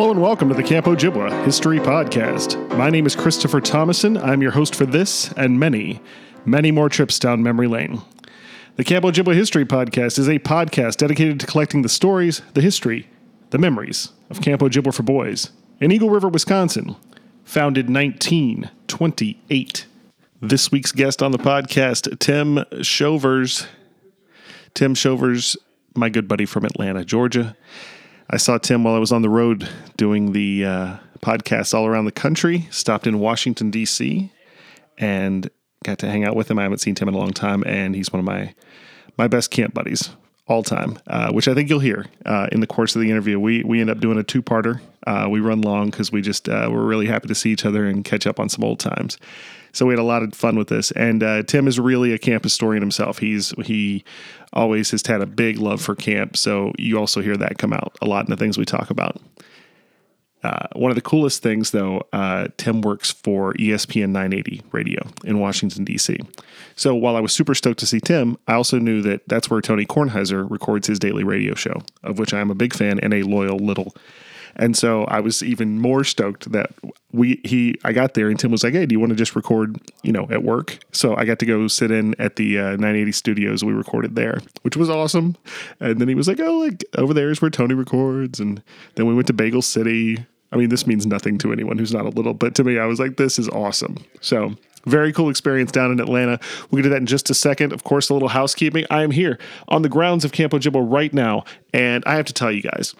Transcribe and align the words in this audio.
Hello 0.00 0.12
and 0.12 0.22
welcome 0.22 0.48
to 0.48 0.54
the 0.54 0.62
Camp 0.62 0.86
Ojibwa 0.86 1.44
History 1.44 1.78
Podcast. 1.78 2.74
My 2.74 2.88
name 2.88 3.04
is 3.04 3.14
Christopher 3.14 3.60
Thomason. 3.60 4.16
I'm 4.16 4.40
your 4.40 4.52
host 4.52 4.74
for 4.74 4.86
this 4.86 5.30
and 5.34 5.60
many, 5.60 6.00
many 6.46 6.70
more 6.70 6.88
trips 6.88 7.18
down 7.18 7.42
memory 7.42 7.66
lane. 7.66 8.00
The 8.76 8.84
Camp 8.84 9.04
Ojibwa 9.04 9.34
History 9.34 9.66
Podcast 9.66 10.18
is 10.18 10.26
a 10.26 10.38
podcast 10.38 10.96
dedicated 10.96 11.38
to 11.40 11.46
collecting 11.46 11.82
the 11.82 11.90
stories, 11.90 12.40
the 12.54 12.62
history, 12.62 13.10
the 13.50 13.58
memories 13.58 14.12
of 14.30 14.40
Camp 14.40 14.62
Ojibwa 14.62 14.94
for 14.94 15.02
Boys 15.02 15.50
in 15.80 15.92
Eagle 15.92 16.08
River, 16.08 16.30
Wisconsin, 16.30 16.96
founded 17.44 17.90
1928. 17.90 19.86
This 20.40 20.72
week's 20.72 20.92
guest 20.92 21.22
on 21.22 21.30
the 21.30 21.38
podcast, 21.38 22.18
Tim 22.20 22.64
Shovers. 22.82 23.66
Tim 24.72 24.94
Shovers, 24.94 25.58
my 25.94 26.08
good 26.08 26.26
buddy 26.26 26.46
from 26.46 26.64
Atlanta, 26.64 27.04
Georgia. 27.04 27.54
I 28.32 28.36
saw 28.36 28.58
Tim 28.58 28.84
while 28.84 28.94
I 28.94 29.00
was 29.00 29.10
on 29.10 29.22
the 29.22 29.28
road 29.28 29.68
doing 29.96 30.30
the 30.30 30.64
uh, 30.64 30.96
podcast 31.20 31.74
all 31.74 31.84
around 31.84 32.04
the 32.04 32.12
country. 32.12 32.68
Stopped 32.70 33.08
in 33.08 33.18
Washington 33.18 33.72
D.C. 33.72 34.30
and 34.98 35.50
got 35.84 35.98
to 35.98 36.08
hang 36.08 36.24
out 36.24 36.36
with 36.36 36.48
him. 36.48 36.56
I 36.56 36.62
haven't 36.62 36.78
seen 36.78 36.94
Tim 36.94 37.08
in 37.08 37.14
a 37.14 37.18
long 37.18 37.32
time, 37.32 37.64
and 37.66 37.96
he's 37.96 38.12
one 38.12 38.20
of 38.20 38.24
my 38.24 38.54
my 39.18 39.26
best 39.26 39.50
camp 39.50 39.74
buddies 39.74 40.10
all 40.46 40.62
time, 40.62 40.96
uh, 41.08 41.32
which 41.32 41.48
I 41.48 41.54
think 41.54 41.68
you'll 41.68 41.80
hear 41.80 42.06
uh, 42.24 42.46
in 42.52 42.60
the 42.60 42.68
course 42.68 42.94
of 42.94 43.02
the 43.02 43.10
interview. 43.10 43.40
We 43.40 43.64
we 43.64 43.80
end 43.80 43.90
up 43.90 43.98
doing 43.98 44.16
a 44.16 44.22
two 44.22 44.42
parter. 44.42 44.80
Uh, 45.04 45.26
we 45.28 45.40
run 45.40 45.62
long 45.62 45.90
because 45.90 46.12
we 46.12 46.22
just 46.22 46.48
uh, 46.48 46.68
we're 46.70 46.84
really 46.84 47.06
happy 47.06 47.26
to 47.26 47.34
see 47.34 47.50
each 47.50 47.64
other 47.64 47.84
and 47.84 48.04
catch 48.04 48.28
up 48.28 48.38
on 48.38 48.48
some 48.48 48.62
old 48.62 48.78
times. 48.78 49.18
So 49.72 49.86
we 49.86 49.92
had 49.92 49.98
a 49.98 50.04
lot 50.04 50.22
of 50.22 50.34
fun 50.34 50.56
with 50.56 50.68
this. 50.68 50.90
And 50.92 51.22
uh, 51.22 51.42
Tim 51.44 51.68
is 51.68 51.78
really 51.78 52.12
a 52.12 52.18
camp 52.18 52.44
historian 52.44 52.82
himself. 52.82 53.18
He's 53.18 53.50
he 53.64 54.04
always 54.52 54.90
has 54.90 55.06
had 55.06 55.20
a 55.20 55.26
big 55.26 55.58
love 55.58 55.80
for 55.80 55.94
camp. 55.94 56.36
So 56.36 56.72
you 56.78 56.98
also 56.98 57.20
hear 57.20 57.36
that 57.36 57.58
come 57.58 57.72
out 57.72 57.96
a 58.02 58.06
lot 58.06 58.24
in 58.24 58.30
the 58.30 58.36
things 58.36 58.58
we 58.58 58.64
talk 58.64 58.90
about. 58.90 59.20
Uh, 60.42 60.66
one 60.74 60.90
of 60.90 60.94
the 60.94 61.02
coolest 61.02 61.42
things, 61.42 61.70
though, 61.70 62.02
uh, 62.12 62.48
Tim 62.56 62.80
works 62.80 63.10
for 63.10 63.52
ESPN 63.54 64.08
980 64.10 64.62
radio 64.72 65.06
in 65.24 65.38
Washington, 65.38 65.84
D.C. 65.84 66.18
So 66.76 66.94
while 66.94 67.14
I 67.14 67.20
was 67.20 67.32
super 67.32 67.54
stoked 67.54 67.80
to 67.80 67.86
see 67.86 68.00
Tim, 68.00 68.38
I 68.48 68.54
also 68.54 68.78
knew 68.78 69.02
that 69.02 69.28
that's 69.28 69.50
where 69.50 69.60
Tony 69.60 69.84
Kornheiser 69.84 70.50
records 70.50 70.86
his 70.86 70.98
daily 70.98 71.24
radio 71.24 71.54
show, 71.54 71.82
of 72.02 72.18
which 72.18 72.32
I 72.32 72.40
am 72.40 72.50
a 72.50 72.54
big 72.54 72.72
fan 72.72 72.98
and 73.00 73.12
a 73.12 73.22
loyal 73.22 73.58
little. 73.58 73.94
And 74.56 74.76
so 74.76 75.04
I 75.04 75.20
was 75.20 75.42
even 75.42 75.78
more 75.78 76.04
stoked 76.04 76.50
that 76.52 76.72
we 77.12 77.40
he 77.44 77.76
I 77.84 77.92
got 77.92 78.14
there 78.14 78.28
and 78.28 78.38
Tim 78.38 78.50
was 78.50 78.62
like, 78.62 78.74
"Hey, 78.74 78.86
do 78.86 78.94
you 78.94 79.00
want 79.00 79.10
to 79.10 79.16
just 79.16 79.34
record, 79.34 79.78
you 80.02 80.12
know, 80.12 80.26
at 80.30 80.42
work?" 80.42 80.78
So 80.92 81.16
I 81.16 81.24
got 81.24 81.38
to 81.40 81.46
go 81.46 81.66
sit 81.68 81.90
in 81.90 82.14
at 82.20 82.36
the 82.36 82.58
uh, 82.58 82.70
980 82.70 83.12
studios. 83.12 83.64
We 83.64 83.72
recorded 83.72 84.14
there, 84.14 84.40
which 84.62 84.76
was 84.76 84.90
awesome. 84.90 85.36
And 85.80 86.00
then 86.00 86.08
he 86.08 86.14
was 86.14 86.28
like, 86.28 86.40
"Oh, 86.40 86.58
like 86.58 86.84
over 86.96 87.14
there 87.14 87.30
is 87.30 87.42
where 87.42 87.50
Tony 87.50 87.74
records." 87.74 88.40
And 88.40 88.62
then 88.94 89.06
we 89.06 89.14
went 89.14 89.26
to 89.28 89.32
Bagel 89.32 89.62
City. 89.62 90.24
I 90.52 90.56
mean, 90.56 90.68
this 90.68 90.86
means 90.86 91.06
nothing 91.06 91.38
to 91.38 91.52
anyone 91.52 91.78
who's 91.78 91.92
not 91.92 92.06
a 92.06 92.10
little, 92.10 92.34
but 92.34 92.56
to 92.56 92.64
me, 92.64 92.78
I 92.78 92.86
was 92.86 92.98
like, 92.98 93.16
"This 93.16 93.38
is 93.38 93.48
awesome." 93.48 93.96
So 94.20 94.56
very 94.86 95.12
cool 95.12 95.28
experience 95.28 95.72
down 95.72 95.90
in 95.90 96.00
Atlanta. 96.00 96.40
We'll 96.70 96.78
get 96.78 96.84
to 96.84 96.88
that 96.90 97.00
in 97.00 97.06
just 97.06 97.30
a 97.30 97.34
second. 97.34 97.72
Of 97.72 97.84
course, 97.84 98.08
a 98.08 98.14
little 98.14 98.28
housekeeping. 98.28 98.86
I 98.90 99.02
am 99.02 99.10
here 99.10 99.38
on 99.68 99.82
the 99.82 99.88
grounds 99.88 100.24
of 100.24 100.32
Camp 100.32 100.52
Ojibwa 100.52 100.84
right 100.90 101.12
now, 101.12 101.44
and 101.72 102.02
I 102.06 102.14
have 102.14 102.26
to 102.26 102.32
tell 102.32 102.50
you 102.50 102.62
guys, 102.62 102.94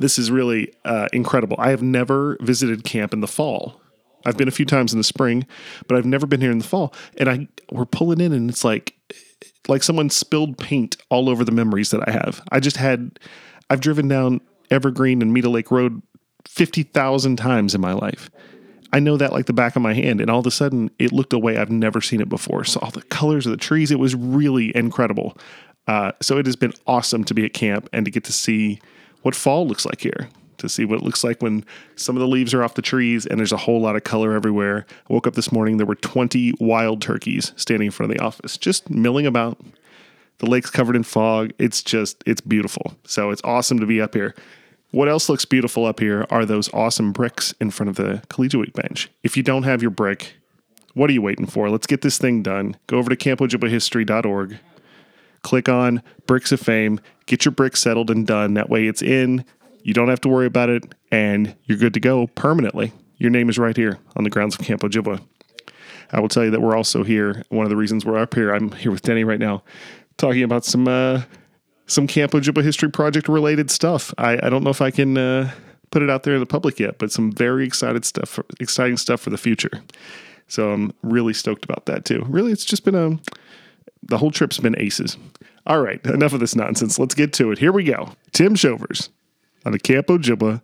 this 0.00 0.18
is 0.18 0.30
really 0.30 0.72
uh, 0.84 1.08
incredible. 1.12 1.56
I 1.58 1.70
have 1.70 1.82
never 1.82 2.36
visited 2.40 2.84
camp 2.84 3.12
in 3.12 3.20
the 3.20 3.26
fall. 3.26 3.80
I've 4.26 4.36
been 4.36 4.48
a 4.48 4.52
few 4.52 4.64
times 4.64 4.92
in 4.92 4.98
the 4.98 5.04
spring, 5.04 5.46
but 5.86 5.96
I've 5.96 6.04
never 6.04 6.26
been 6.26 6.40
here 6.40 6.50
in 6.50 6.58
the 6.58 6.64
fall. 6.64 6.92
And 7.16 7.28
I 7.28 7.48
we're 7.70 7.86
pulling 7.86 8.20
in, 8.20 8.32
and 8.32 8.50
it's 8.50 8.64
like 8.64 8.94
like 9.68 9.82
someone 9.82 10.10
spilled 10.10 10.58
paint 10.58 10.96
all 11.10 11.28
over 11.28 11.44
the 11.44 11.52
memories 11.52 11.90
that 11.90 12.08
I 12.08 12.12
have. 12.12 12.42
I 12.50 12.60
just 12.60 12.76
had 12.76 13.18
I've 13.70 13.80
driven 13.80 14.08
down 14.08 14.40
Evergreen 14.70 15.22
and 15.22 15.32
Meadow 15.32 15.50
Lake 15.50 15.70
Road 15.70 16.02
fifty 16.46 16.82
thousand 16.82 17.36
times 17.36 17.74
in 17.74 17.80
my 17.80 17.92
life. 17.92 18.30
I 18.92 19.00
know 19.00 19.18
that 19.18 19.32
like 19.32 19.46
the 19.46 19.52
back 19.52 19.76
of 19.76 19.82
my 19.82 19.94
hand, 19.94 20.20
and 20.20 20.30
all 20.30 20.40
of 20.40 20.46
a 20.46 20.50
sudden 20.50 20.90
it 20.98 21.12
looked 21.12 21.32
a 21.32 21.38
way 21.38 21.58
I've 21.58 21.70
never 21.70 22.00
seen 22.00 22.20
it 22.20 22.28
before. 22.28 22.64
So 22.64 22.80
all 22.80 22.90
the 22.90 23.02
colors 23.02 23.46
of 23.46 23.50
the 23.50 23.58
trees, 23.58 23.90
it 23.90 23.98
was 23.98 24.14
really 24.14 24.74
incredible. 24.74 25.36
Uh, 25.86 26.12
so 26.20 26.38
it 26.38 26.46
has 26.46 26.56
been 26.56 26.72
awesome 26.86 27.24
to 27.24 27.34
be 27.34 27.44
at 27.44 27.54
camp 27.54 27.88
and 27.92 28.04
to 28.04 28.10
get 28.10 28.24
to 28.24 28.32
see 28.32 28.80
what 29.22 29.34
fall 29.34 29.66
looks 29.66 29.84
like 29.84 30.00
here, 30.00 30.28
to 30.58 30.68
see 30.68 30.84
what 30.84 31.00
it 31.00 31.04
looks 31.04 31.24
like 31.24 31.42
when 31.42 31.64
some 31.96 32.16
of 32.16 32.20
the 32.20 32.28
leaves 32.28 32.52
are 32.52 32.62
off 32.62 32.74
the 32.74 32.82
trees 32.82 33.26
and 33.26 33.38
there's 33.38 33.52
a 33.52 33.56
whole 33.56 33.80
lot 33.80 33.96
of 33.96 34.04
color 34.04 34.34
everywhere. 34.34 34.86
I 35.08 35.12
woke 35.12 35.26
up 35.26 35.34
this 35.34 35.52
morning, 35.52 35.76
there 35.76 35.86
were 35.86 35.94
20 35.94 36.54
wild 36.60 37.00
turkeys 37.00 37.52
standing 37.56 37.86
in 37.86 37.92
front 37.92 38.12
of 38.12 38.18
the 38.18 38.24
office, 38.24 38.56
just 38.56 38.90
milling 38.90 39.26
about. 39.26 39.58
The 40.38 40.46
lake's 40.46 40.70
covered 40.70 40.96
in 40.96 41.02
fog. 41.02 41.52
It's 41.58 41.82
just, 41.82 42.22
it's 42.26 42.40
beautiful. 42.40 42.94
So 43.04 43.30
it's 43.30 43.42
awesome 43.42 43.80
to 43.80 43.86
be 43.86 44.00
up 44.00 44.14
here. 44.14 44.34
What 44.90 45.08
else 45.08 45.28
looks 45.28 45.44
beautiful 45.44 45.84
up 45.84 46.00
here 46.00 46.26
are 46.30 46.46
those 46.46 46.72
awesome 46.72 47.12
bricks 47.12 47.54
in 47.60 47.70
front 47.70 47.90
of 47.90 47.96
the 47.96 48.22
collegiate 48.28 48.72
bench. 48.72 49.10
If 49.22 49.36
you 49.36 49.42
don't 49.42 49.64
have 49.64 49.82
your 49.82 49.90
brick, 49.90 50.34
what 50.94 51.10
are 51.10 51.12
you 51.12 51.22
waiting 51.22 51.46
for? 51.46 51.68
Let's 51.68 51.86
get 51.86 52.00
this 52.00 52.18
thing 52.18 52.42
done. 52.42 52.76
Go 52.86 52.98
over 52.98 53.10
to 53.10 53.16
campojibwahistory.org 53.16 54.58
click 55.48 55.68
on 55.70 56.02
Bricks 56.26 56.52
of 56.52 56.60
Fame, 56.60 57.00
get 57.24 57.46
your 57.46 57.52
brick 57.52 57.74
settled 57.74 58.10
and 58.10 58.26
done. 58.26 58.52
That 58.52 58.68
way 58.68 58.86
it's 58.86 59.00
in. 59.00 59.46
You 59.82 59.94
don't 59.94 60.08
have 60.08 60.20
to 60.20 60.28
worry 60.28 60.44
about 60.44 60.68
it, 60.68 60.84
and 61.10 61.56
you're 61.64 61.78
good 61.78 61.94
to 61.94 62.00
go 62.00 62.26
permanently. 62.26 62.92
Your 63.16 63.30
name 63.30 63.48
is 63.48 63.58
right 63.58 63.74
here 63.74 63.98
on 64.14 64.24
the 64.24 64.30
grounds 64.30 64.56
of 64.56 64.66
Camp 64.66 64.82
Ojibwa. 64.82 65.22
I 66.12 66.20
will 66.20 66.28
tell 66.28 66.44
you 66.44 66.50
that 66.50 66.60
we're 66.60 66.76
also 66.76 67.02
here. 67.02 67.42
One 67.48 67.64
of 67.64 67.70
the 67.70 67.76
reasons 67.76 68.04
we're 68.04 68.18
up 68.18 68.34
here, 68.34 68.52
I'm 68.52 68.72
here 68.72 68.92
with 68.92 69.00
Denny 69.00 69.24
right 69.24 69.38
now, 69.38 69.62
talking 70.18 70.42
about 70.42 70.66
some 70.66 70.86
uh, 70.86 71.22
some 71.86 72.06
Camp 72.06 72.32
Ojibwa 72.32 72.62
History 72.62 72.90
Project 72.90 73.26
related 73.26 73.70
stuff. 73.70 74.12
I, 74.18 74.38
I 74.42 74.50
don't 74.50 74.62
know 74.62 74.70
if 74.70 74.82
I 74.82 74.90
can 74.90 75.16
uh, 75.16 75.50
put 75.90 76.02
it 76.02 76.10
out 76.10 76.24
there 76.24 76.34
in 76.34 76.40
the 76.40 76.46
public 76.46 76.78
yet, 76.78 76.98
but 76.98 77.10
some 77.10 77.32
very 77.32 77.66
excited 77.66 78.04
stuff, 78.04 78.38
exciting 78.60 78.98
stuff 78.98 79.22
for 79.22 79.30
the 79.30 79.38
future. 79.38 79.80
So 80.46 80.72
I'm 80.72 80.92
really 81.02 81.32
stoked 81.32 81.64
about 81.64 81.86
that 81.86 82.04
too. 82.04 82.26
Really, 82.28 82.52
it's 82.52 82.66
just 82.66 82.84
been 82.84 82.94
a 82.94 83.18
the 84.02 84.18
whole 84.18 84.30
trip's 84.30 84.58
been 84.58 84.78
aces. 84.78 85.16
All 85.66 85.80
right, 85.80 86.04
enough 86.06 86.32
of 86.32 86.40
this 86.40 86.56
nonsense. 86.56 86.98
Let's 86.98 87.14
get 87.14 87.32
to 87.34 87.50
it. 87.50 87.58
Here 87.58 87.72
we 87.72 87.84
go. 87.84 88.12
Tim 88.32 88.54
Shovers 88.54 89.10
on 89.64 89.72
the 89.72 89.78
Camp 89.78 90.06
Ojibwa 90.06 90.62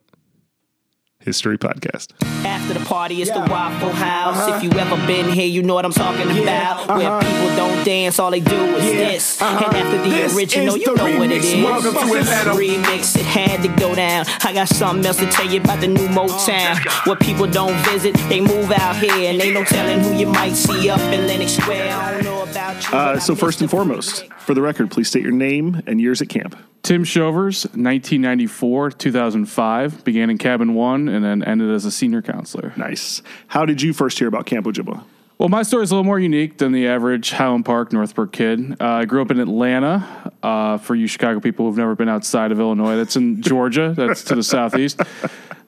History 1.24 1.56
Podcast. 1.56 2.12
After 2.44 2.78
the 2.78 2.84
party, 2.84 3.22
it's 3.22 3.30
the 3.30 3.40
Waffle 3.40 3.90
House. 3.90 4.36
Uh-huh. 4.36 4.56
If 4.56 4.62
you 4.62 4.70
ever 4.78 4.96
been 5.06 5.30
here, 5.32 5.46
you 5.46 5.62
know 5.62 5.74
what 5.74 5.84
I'm 5.86 5.92
talking 5.92 6.30
about. 6.42 6.88
Uh-huh. 6.88 6.98
Where 6.98 7.20
people 7.20 7.56
don't 7.56 7.84
dance, 7.84 8.18
all 8.18 8.30
they 8.30 8.40
do 8.40 8.54
is 8.76 8.92
this. 8.92 9.40
And 9.42 9.56
uh-huh. 9.56 9.76
after 9.76 10.02
the 10.02 10.10
This 10.10 10.36
original, 10.36 10.76
you 10.76 10.84
the 10.84 10.94
know 10.94 11.18
what 11.18 11.30
it 11.30 11.42
remix. 11.42 11.54
is. 11.56 11.64
Welcome 11.64 11.92
to 11.94 12.14
Atlanta. 12.18 12.50
Remix, 12.50 13.16
it 13.16 13.24
had 13.24 13.62
to 13.62 13.68
go 13.80 13.94
down. 13.94 14.26
I 14.42 14.52
got 14.52 14.68
something 14.68 15.04
else 15.04 15.18
to 15.18 15.26
tell 15.26 15.50
you 15.50 15.60
about 15.60 15.80
the 15.80 15.88
new 15.88 16.08
Motown. 16.08 17.06
Where 17.06 17.16
people 17.16 17.46
don't 17.46 17.76
visit, 17.86 18.14
they 18.28 18.40
move 18.40 18.70
out 18.72 18.96
here. 18.96 19.12
And 19.30 19.40
ain't 19.40 19.54
no 19.54 19.64
telling 19.64 20.00
who 20.00 20.14
you 20.14 20.26
might 20.26 20.52
see 20.54 20.90
up 20.90 21.00
in 21.00 21.26
Lenox 21.26 21.52
Square. 21.52 21.94
I 21.94 22.12
don't 22.12 22.24
know 22.24 22.42
about 22.42 22.82
you. 22.90 22.96
Uh, 22.96 23.18
so 23.18 23.34
first 23.34 23.60
and 23.62 23.70
foremost, 23.70 24.20
music. 24.20 24.38
for 24.38 24.52
the 24.54 24.60
record, 24.62 24.90
please 24.90 25.08
state 25.08 25.22
your 25.22 25.32
name 25.32 25.82
and 25.86 26.00
years 26.00 26.20
at 26.20 26.28
camp. 26.28 26.56
Tim 26.82 27.02
Shovers, 27.02 27.64
1994, 27.64 28.90
2005, 28.90 30.04
began 30.04 30.28
in 30.28 30.36
cabin 30.36 30.74
one 30.74 31.08
and 31.14 31.24
then 31.24 31.42
ended 31.44 31.70
as 31.70 31.84
a 31.84 31.90
senior 31.90 32.22
counselor. 32.22 32.72
Nice. 32.76 33.22
How 33.48 33.64
did 33.64 33.80
you 33.80 33.92
first 33.92 34.18
hear 34.18 34.28
about 34.28 34.46
Camp 34.46 34.66
Ojibwa? 34.66 35.04
Well, 35.38 35.48
my 35.48 35.62
story 35.64 35.82
is 35.82 35.90
a 35.90 35.94
little 35.94 36.04
more 36.04 36.20
unique 36.20 36.58
than 36.58 36.70
the 36.72 36.86
average 36.86 37.32
Highland 37.32 37.64
Park, 37.64 37.92
Northbrook 37.92 38.32
kid. 38.32 38.80
Uh, 38.80 38.84
I 38.84 39.04
grew 39.04 39.20
up 39.20 39.30
in 39.32 39.40
Atlanta. 39.40 40.32
Uh, 40.42 40.78
for 40.78 40.94
you 40.94 41.06
Chicago 41.06 41.40
people 41.40 41.66
who've 41.66 41.76
never 41.76 41.94
been 41.94 42.08
outside 42.08 42.52
of 42.52 42.60
Illinois, 42.60 42.96
that's 42.96 43.16
in 43.16 43.40
Georgia. 43.42 43.94
That's 43.96 44.22
to 44.24 44.34
the 44.36 44.42
southeast. 44.42 45.00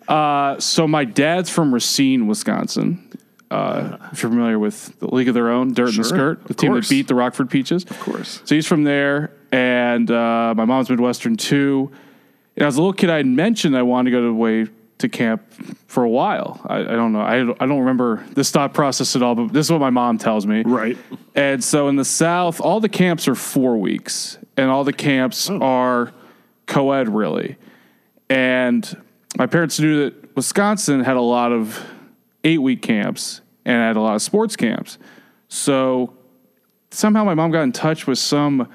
Uh, 0.07 0.59
so 0.61 0.87
my 0.87 1.05
dad's 1.05 1.51
from 1.51 1.75
Racine, 1.75 2.27
Wisconsin. 2.29 3.03
Uh, 3.51 3.97
if 4.13 4.23
you're 4.23 4.31
familiar 4.31 4.59
with 4.59 4.99
the 5.01 5.13
League 5.15 5.29
of 5.29 5.35
Their 5.35 5.51
Own, 5.51 5.73
Dirt 5.73 5.89
in 5.89 5.93
Sure, 5.95 6.03
the 6.03 6.09
Skirt, 6.09 6.45
the 6.47 6.55
team 6.55 6.73
course. 6.73 6.89
that 6.89 6.95
beat 6.95 7.09
the 7.09 7.15
Rockford 7.15 7.51
Peaches. 7.51 7.85
Of 7.85 7.99
course. 8.01 8.41
So 8.45 8.55
he's 8.55 8.67
from 8.67 8.85
there, 8.85 9.31
and 9.51 10.11
uh, 10.11 10.55
my 10.57 10.65
mom's 10.65 10.91
Midwestern 10.91 11.37
too. 11.37 11.91
And 12.57 12.67
as 12.67 12.77
a 12.77 12.81
little 12.81 12.93
kid, 12.93 13.11
I 13.11 13.19
had 13.19 13.27
mentioned 13.27 13.77
I 13.77 13.83
wanted 13.83 14.11
to 14.11 14.17
go 14.17 14.21
to 14.23 14.29
away 14.29 14.67
to 14.99 15.09
camp 15.09 15.43
for 15.87 16.05
a 16.05 16.09
while. 16.09 16.61
I, 16.65 16.79
I 16.79 16.83
don't 16.83 17.13
know. 17.13 17.21
I, 17.21 17.41
I 17.41 17.67
don't 17.67 17.81
remember 17.81 18.25
this 18.33 18.51
thought 18.51 18.73
process 18.73 19.15
at 19.15 19.23
all, 19.23 19.35
but 19.35 19.53
this 19.53 19.67
is 19.67 19.73
what 19.73 19.81
my 19.81 19.91
mom 19.91 20.19
tells 20.19 20.47
me. 20.47 20.63
Right. 20.65 20.97
And 21.35 21.63
so 21.63 21.89
in 21.89 21.97
the 21.97 22.05
South, 22.05 22.61
all 22.61 22.81
the 22.81 22.89
camps 22.89 23.29
are 23.29 23.35
four 23.35 23.77
weeks, 23.77 24.39
and 24.57 24.71
all 24.71 24.85
the 24.85 24.93
camps 24.93 25.51
oh. 25.51 25.61
are 25.61 26.13
co 26.67 26.93
ed, 26.93 27.09
really. 27.09 27.57
And 28.31 29.03
my 29.37 29.47
parents 29.47 29.79
knew 29.79 30.05
that 30.05 30.35
Wisconsin 30.35 31.05
had 31.05 31.17
a 31.17 31.21
lot 31.21 31.53
of 31.53 31.85
eight 32.45 32.59
week 32.59 32.83
camps 32.83 33.41
and 33.65 33.77
had 33.77 33.97
a 33.97 34.01
lot 34.01 34.15
of 34.15 34.23
sports 34.23 34.57
camps. 34.57 34.99
So 35.49 36.15
somehow 36.91 37.25
my 37.25 37.35
mom 37.35 37.51
got 37.51 37.63
in 37.63 37.73
touch 37.73 38.07
with 38.07 38.19
some 38.19 38.69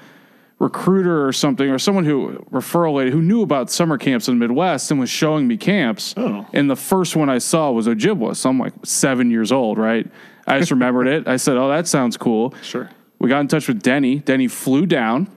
recruiter 0.62 1.26
or 1.26 1.32
something 1.32 1.68
or 1.68 1.78
someone 1.78 2.04
who 2.04 2.38
referral 2.52 2.94
lady 2.94 3.10
who 3.10 3.20
knew 3.20 3.42
about 3.42 3.68
summer 3.68 3.98
camps 3.98 4.28
in 4.28 4.38
the 4.38 4.46
Midwest 4.46 4.92
and 4.92 5.00
was 5.00 5.10
showing 5.10 5.48
me 5.48 5.56
camps. 5.56 6.14
Oh. 6.16 6.46
And 6.52 6.70
the 6.70 6.76
first 6.76 7.16
one 7.16 7.28
I 7.28 7.38
saw 7.38 7.72
was 7.72 7.88
Ojibwa. 7.88 8.36
So 8.36 8.48
I'm 8.48 8.60
like 8.60 8.72
seven 8.84 9.28
years 9.28 9.50
old, 9.50 9.76
right? 9.76 10.08
I 10.46 10.60
just 10.60 10.70
remembered 10.70 11.08
it. 11.08 11.26
I 11.26 11.36
said, 11.36 11.56
"Oh, 11.56 11.68
that 11.68 11.88
sounds 11.88 12.16
cool." 12.16 12.54
Sure. 12.62 12.88
We 13.18 13.28
got 13.28 13.40
in 13.40 13.48
touch 13.48 13.66
with 13.66 13.82
Denny. 13.82 14.20
Denny 14.20 14.48
flew 14.48 14.86
down, 14.86 15.28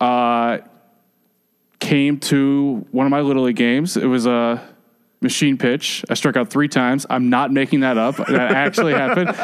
uh, 0.00 0.58
came 1.80 2.18
to 2.20 2.86
one 2.92 3.06
of 3.06 3.10
my 3.10 3.20
little 3.20 3.44
league 3.44 3.56
games. 3.56 3.96
It 3.96 4.06
was 4.06 4.26
a 4.26 4.62
machine 5.24 5.58
pitch. 5.58 6.04
I 6.08 6.14
struck 6.14 6.36
out 6.36 6.50
three 6.50 6.68
times. 6.68 7.04
I'm 7.10 7.28
not 7.28 7.50
making 7.52 7.80
that 7.80 7.98
up. 7.98 8.16
That 8.16 8.52
actually 8.52 8.92
happened. 9.04 9.34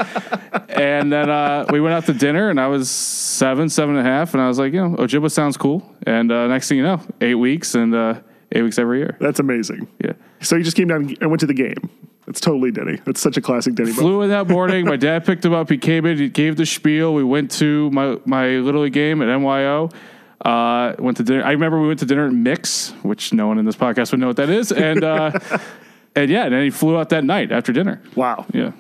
And 0.69 1.13
then 1.13 1.29
uh, 1.29 1.67
we 1.71 1.81
went 1.81 1.95
out 1.95 2.07
to 2.07 2.13
dinner, 2.13 2.51
and 2.51 2.61
I 2.61 2.69
was 2.69 2.89
seven, 2.89 3.69
seven 3.69 3.97
and 3.97 4.07
a 4.07 4.09
half, 4.09 4.35
and 4.35 4.41
I 4.41 4.47
was 4.47 4.59
like, 4.59 4.73
you 4.73 4.89
know, 4.89 4.97
Ojibwa 4.97 5.31
sounds 5.31 5.57
cool. 5.57 5.83
And 6.07 6.31
uh, 6.31 6.47
next 6.47 6.69
thing 6.69 6.79
you 6.79 6.85
know, 6.85 7.01
eight 7.21 7.35
weeks 7.35 7.75
and 7.75 7.93
uh, 7.93 8.21
eight 8.53 8.63
weeks 8.63 8.79
every 8.79 8.99
year. 8.99 9.17
That's 9.21 9.41
amazing. 9.41 9.89
Yeah. 10.05 10.13
So 10.41 10.55
you 10.55 10.63
just 10.63 10.77
came 10.77 10.89
down 10.89 11.17
and 11.21 11.31
went 11.31 11.41
to 11.41 11.47
the 11.47 11.55
game. 11.55 11.91
That's 12.27 12.41
totally 12.41 12.71
Denny. 12.71 13.01
That's 13.05 13.21
such 13.21 13.37
a 13.37 13.41
classic 13.41 13.75
Denny. 13.75 13.93
Flew 13.93 14.23
in 14.23 14.31
that 14.31 14.47
morning. 14.47 14.85
My 14.85 14.97
dad 14.97 15.25
picked 15.25 15.45
him 15.45 15.53
up. 15.53 15.69
He 15.69 15.79
came 15.79 16.07
in. 16.07 16.17
He 16.17 16.29
gave 16.29 16.55
the 16.55 16.65
spiel. 16.65 17.13
We 17.13 17.25
went 17.25 17.51
to 17.53 17.91
my 17.91 18.19
my 18.25 18.47
little 18.51 18.83
league 18.83 18.93
game 18.93 19.21
at 19.21 19.27
NYO. 19.27 19.91
Uh, 20.45 20.95
went 20.99 21.19
to 21.19 21.23
dinner. 21.23 21.45
I 21.45 21.53
remember 21.53 21.81
we 21.81 21.89
went 21.89 22.01
to 22.01 22.07
dinner 22.07 22.27
at 22.27 22.33
Mix, 22.33 22.91
which 23.03 23.33
no 23.33 23.47
one 23.47 23.59
in 23.59 23.67
this 23.67 23.77
podcast 23.77 24.11
would 24.11 24.21
know 24.21 24.29
what 24.29 24.37
that 24.37 24.49
is. 24.49 24.73
And 24.73 25.05
uh, 25.05 25.39
and 26.17 26.31
yeah, 26.31 26.45
and 26.45 26.55
then 26.55 26.65
he 26.65 26.71
flew 26.71 26.99
out 26.99 27.11
that 27.11 27.25
night 27.25 27.53
after 27.53 27.73
dinner. 27.73 28.01
Wow. 28.15 28.47
Yeah. 28.53 28.73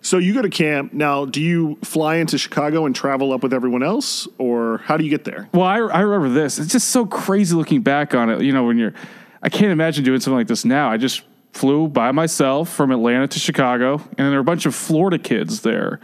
So 0.00 0.18
you 0.18 0.32
go 0.32 0.42
to 0.42 0.48
camp 0.48 0.92
now. 0.92 1.24
Do 1.24 1.40
you 1.40 1.76
fly 1.82 2.16
into 2.16 2.38
Chicago 2.38 2.86
and 2.86 2.94
travel 2.94 3.32
up 3.32 3.42
with 3.42 3.52
everyone 3.52 3.82
else, 3.82 4.28
or 4.38 4.78
how 4.84 4.96
do 4.96 5.04
you 5.04 5.10
get 5.10 5.24
there? 5.24 5.48
Well, 5.52 5.66
I, 5.66 5.78
I 5.78 6.00
remember 6.00 6.28
this. 6.32 6.58
It's 6.58 6.72
just 6.72 6.88
so 6.88 7.04
crazy 7.04 7.54
looking 7.54 7.82
back 7.82 8.14
on 8.14 8.30
it. 8.30 8.42
You 8.42 8.52
know, 8.52 8.64
when 8.64 8.78
you're, 8.78 8.94
I 9.42 9.48
can't 9.48 9.72
imagine 9.72 10.04
doing 10.04 10.20
something 10.20 10.38
like 10.38 10.46
this 10.46 10.64
now. 10.64 10.90
I 10.90 10.98
just 10.98 11.22
flew 11.52 11.88
by 11.88 12.12
myself 12.12 12.68
from 12.68 12.92
Atlanta 12.92 13.26
to 13.26 13.38
Chicago, 13.38 13.94
and 14.16 14.28
there 14.28 14.34
were 14.34 14.38
a 14.38 14.44
bunch 14.44 14.66
of 14.66 14.74
Florida 14.74 15.18
kids 15.18 15.62
there. 15.62 16.00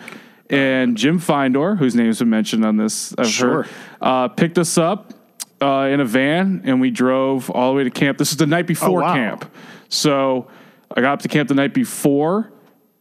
And 0.50 0.96
Jim 0.96 1.20
Findor, 1.20 1.78
whose 1.78 1.94
name's 1.94 2.18
been 2.18 2.30
mentioned 2.30 2.64
on 2.64 2.76
this, 2.76 3.14
I've 3.16 3.26
Sure. 3.28 3.62
heard, 3.62 3.68
uh, 4.00 4.28
picked 4.28 4.58
us 4.58 4.76
up 4.76 5.14
uh, 5.62 5.88
in 5.90 6.00
a 6.00 6.04
van, 6.04 6.62
and 6.64 6.80
we 6.80 6.90
drove 6.90 7.50
all 7.50 7.70
the 7.70 7.76
way 7.76 7.84
to 7.84 7.90
camp. 7.90 8.18
This 8.18 8.30
is 8.30 8.36
the 8.36 8.46
night 8.46 8.66
before 8.66 9.00
wow. 9.00 9.14
camp. 9.14 9.50
So 9.88 10.48
I 10.94 11.00
got 11.00 11.14
up 11.14 11.22
to 11.22 11.28
camp 11.28 11.48
the 11.48 11.54
night 11.54 11.72
before, 11.72 12.52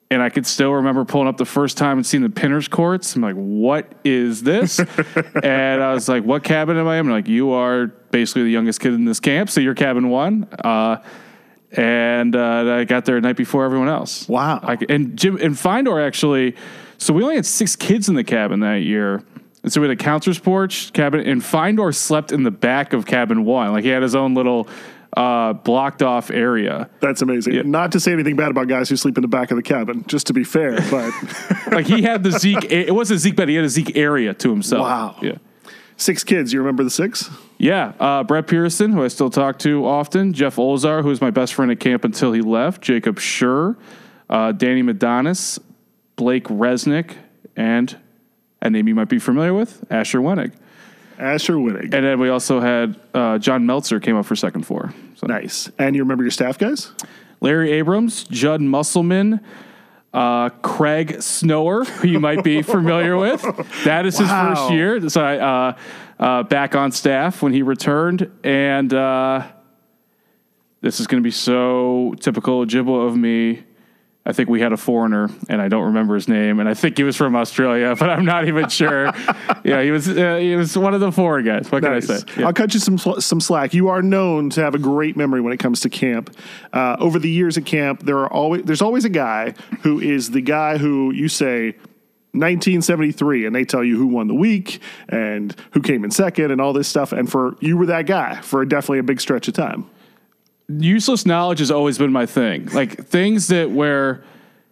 and 0.10 0.22
I 0.22 0.30
could 0.30 0.45
still 0.45 0.72
remember 0.74 1.04
pulling 1.04 1.28
up 1.28 1.38
the 1.38 1.45
first 1.45 1.78
time 1.78 1.98
and 1.98 2.06
seeing 2.06 2.24
the 2.24 2.30
pinners 2.30 2.68
courts. 2.68 3.16
I'm 3.16 3.22
like, 3.22 3.36
what 3.36 3.92
is 4.04 4.44
this? 4.44 4.80
and 5.44 5.84
I 5.84 5.94
was 5.94 6.07
like, 6.07 6.24
what 6.24 6.44
cabin 6.44 6.78
am 6.78 6.88
I 6.88 6.98
in? 6.98 7.07
I'm 7.07 7.12
like, 7.12 7.28
you 7.28 7.51
are 7.51 7.88
basically 7.88 8.44
the 8.44 8.51
youngest 8.51 8.80
kid 8.80 8.94
in 8.94 9.06
this 9.06 9.19
camp, 9.19 9.50
so 9.50 9.60
you're 9.60 9.74
cabin 9.74 10.10
one. 10.10 10.48
Uh, 10.63 10.98
and 11.72 12.36
uh, 12.36 12.75
I 12.78 12.84
got 12.84 13.06
there 13.06 13.16
the 13.16 13.22
night 13.22 13.36
before 13.36 13.66
everyone 13.66 13.89
else. 13.89 14.30
Wow. 14.30 14.60
I, 14.62 14.78
and 14.89 15.18
Jim 15.18 15.38
and 15.38 15.56
Findor 15.56 16.06
actually, 16.06 16.56
so 16.98 17.13
we 17.13 17.24
only 17.24 17.36
had 17.36 17.45
six 17.45 17.75
kids 17.75 18.10
in 18.10 18.16
the 18.16 18.24
cabin 18.24 18.60
that 18.62 18.81
year. 18.84 19.24
And 19.63 19.72
so 19.72 19.80
we 19.80 19.88
had 19.88 19.98
a 19.98 20.04
counselor's 20.04 20.40
porch 20.40 20.92
cabin, 20.94 21.22
and 21.22 21.42
Findor 21.42 21.95
slept 21.95 22.31
in 22.34 22.44
the 22.44 22.51
back 22.51 22.92
of 22.94 23.06
cabin 23.06 23.45
one. 23.45 23.72
Like 23.72 23.84
he 23.86 23.90
had 23.90 24.04
his 24.04 24.13
own 24.13 24.34
little 24.34 24.68
uh, 25.16 25.54
blocked 25.54 26.01
off 26.01 26.30
area. 26.31 26.90
That's 27.00 27.22
amazing. 27.22 27.72
Not 27.72 27.92
to 27.94 28.00
say 28.01 28.12
anything 28.12 28.36
bad 28.36 28.51
about 28.51 28.68
guys 28.68 28.90
who 28.90 28.98
sleep 28.98 29.18
in 29.18 29.22
the 29.22 29.28
back 29.30 29.51
of 29.51 29.57
the 29.57 29.63
cabin, 29.63 30.04
just 30.07 30.28
to 30.28 30.34
be 30.34 30.44
fair, 30.44 30.80
but 30.92 31.13
Like 31.72 31.86
he 31.86 32.01
had 32.01 32.24
the 32.24 32.31
Zeke. 32.31 32.66
It 32.69 32.94
wasn't 32.94 33.22
Zeke 33.22 33.36
bed. 33.38 33.48
He 33.48 33.56
had 33.56 33.63
a 33.63 33.69
Zeke 33.69 33.96
area 33.96 34.34
to 34.34 34.50
himself. 34.50 34.81
Wow. 34.81 35.16
Yeah. 35.22 35.38
six 35.96 36.24
kids. 36.25 36.51
You 36.51 36.60
remember 36.60 36.84
the 36.84 36.89
six? 36.89 37.30
Yeah, 37.57 37.94
uh, 38.01 38.24
Brett 38.25 38.48
Pearson, 38.48 38.92
who 38.92 39.04
I 39.04 39.07
still 39.07 39.30
talk 39.30 39.60
to 39.60 39.86
often, 39.86 40.34
Jeff 40.34 40.57
Olzar, 40.57 41.01
who 41.04 41.07
was 41.07 41.22
my 41.22 41.31
best 41.31 41.54
friend 41.54 41.72
at 41.72 41.80
camp 41.80 42.04
until 42.04 42.34
he 42.34 42.42
left, 42.42 42.81
Jacob 42.81 43.16
Schur, 43.18 43.78
uh, 44.30 44.51
Danny 44.51 44.84
Madonis, 44.84 45.60
Blake 46.15 46.45
Resnick, 46.45 47.15
and 47.56 47.98
a 48.62 48.69
name 48.69 48.88
you 48.88 48.95
might 48.95 49.10
be 49.10 49.19
familiar 49.19 49.54
with, 49.54 49.83
Asher 49.92 50.19
Wenig. 50.19 50.54
Asher 51.19 51.54
Wenig. 51.54 51.94
And 51.94 52.06
then 52.06 52.19
we 52.19 52.30
also 52.30 52.60
had 52.60 53.00
uh, 53.13 53.38
John 53.38 53.65
Meltzer 53.65 54.00
came 54.00 54.15
up 54.15 54.25
for 54.25 54.36
second 54.36 54.65
four. 54.65 54.94
So 55.15 55.27
Nice. 55.27 55.69
And 55.77 55.95
you 55.95 56.01
remember 56.01 56.24
your 56.24 56.31
staff 56.31 56.57
guys? 56.57 56.92
Larry 57.42 57.71
Abrams, 57.74 58.24
Judd 58.24 58.62
Musselman, 58.62 59.42
uh, 60.13 60.50
Craig 60.50 61.21
Snower, 61.21 61.83
who 61.83 62.07
you 62.07 62.19
might 62.19 62.44
be 62.44 62.62
familiar 62.62 63.18
with. 63.18 63.44
That 63.83 64.06
is 64.06 64.18
his 64.18 64.30
first 64.30 64.71
year. 64.71 65.10
So 65.10 65.21
I, 65.21 65.38
uh, 65.38 65.77
uh, 66.19 66.44
back 66.44 66.75
on 66.75 66.92
staff 66.92 67.42
when 67.42 67.51
he 67.51 67.62
returned. 67.63 68.31
And 68.44 68.94
uh, 68.94 69.45
this 70.81 71.00
is 71.00 71.07
going 71.07 71.21
to 71.21 71.25
be 71.25 71.31
so 71.31 72.15
typical 72.19 72.65
Ojibwa 72.65 73.07
of 73.07 73.18
me. 73.18 73.63
I 74.25 74.31
think 74.31 74.48
we 74.48 74.62
had 74.62 74.72
a 74.72 74.78
foreigner, 74.78 75.30
and 75.50 75.62
I 75.62 75.68
don't 75.68 75.84
remember 75.88 76.16
his 76.16 76.30
name, 76.30 76.62
and 76.62 76.70
I 76.70 76.74
think 76.74 76.96
he 76.98 77.04
was 77.04 77.18
from 77.18 77.36
Australia, 77.36 77.94
but 78.00 78.10
I'm 78.10 78.24
not 78.24 78.48
even 78.48 78.70
sure. 78.70 79.06
yeah, 79.66 79.81
he 79.84 79.92
was 79.92 80.08
uh, 80.08 80.38
he 80.38 80.56
was 80.56 80.78
one 80.78 80.94
of 80.94 81.02
the 81.02 81.12
foreign 81.12 81.44
guys. 81.46 81.70
What 81.70 81.84
Nice. 81.84 82.08
can 82.08 82.16
I 82.16 82.18
say? 82.20 82.25
Yeah. 82.40 82.48
I'll 82.48 82.54
cut 82.54 82.74
you 82.74 82.80
some 82.80 82.98
sl- 82.98 83.20
some 83.20 83.42
slack. 83.42 83.74
You 83.74 83.90
are 83.90 84.02
known 84.02 84.50
to 84.52 84.62
have 84.62 84.75
a 84.75 84.80
great 84.80 85.18
memory 85.18 85.42
when 85.42 85.52
it 85.52 85.58
comes 85.60 85.81
to 85.81 85.90
camp. 85.90 86.34
Uh, 86.72 86.96
over 87.00 87.20
the 87.20 87.30
years 87.30 87.58
at 87.58 87.66
camp, 87.66 88.04
there 88.04 88.18
are 88.20 88.31
always 88.31 88.64
there's 88.64 88.81
always 88.81 89.04
a 89.04 89.10
guy 89.10 89.56
who 89.81 90.00
is 90.00 90.31
the 90.31 90.42
guy 90.42 90.78
who 90.78 91.12
you 91.12 91.28
say 91.28 91.75
1973, 92.31 93.46
and 93.46 93.54
they 93.56 93.66
tell 93.66 93.84
you 93.84 93.98
who 93.98 94.08
won 94.08 94.28
the 94.28 94.34
week 94.34 94.80
and 95.10 95.56
who 95.72 95.81
came 95.81 96.04
in 96.04 96.12
second 96.12 96.50
and 96.50 96.60
all 96.62 96.74
this 96.74 96.88
stuff. 96.88 97.12
And 97.12 97.30
for 97.30 97.56
you 97.60 97.78
were 97.78 97.86
that 97.88 98.06
guy 98.08 98.40
for 98.42 98.64
definitely 98.66 99.00
a 99.00 99.04
big 99.04 99.20
stretch 99.22 99.48
of 99.48 99.54
time. 99.54 99.90
Useless 100.68 101.25
knowledge 101.25 101.60
has 101.60 101.71
always 101.71 101.98
been 101.98 102.12
my 102.12 102.25
thing. 102.25 102.68
Like 102.68 103.06
things 103.06 103.48
that 103.48 103.71
where 103.71 104.24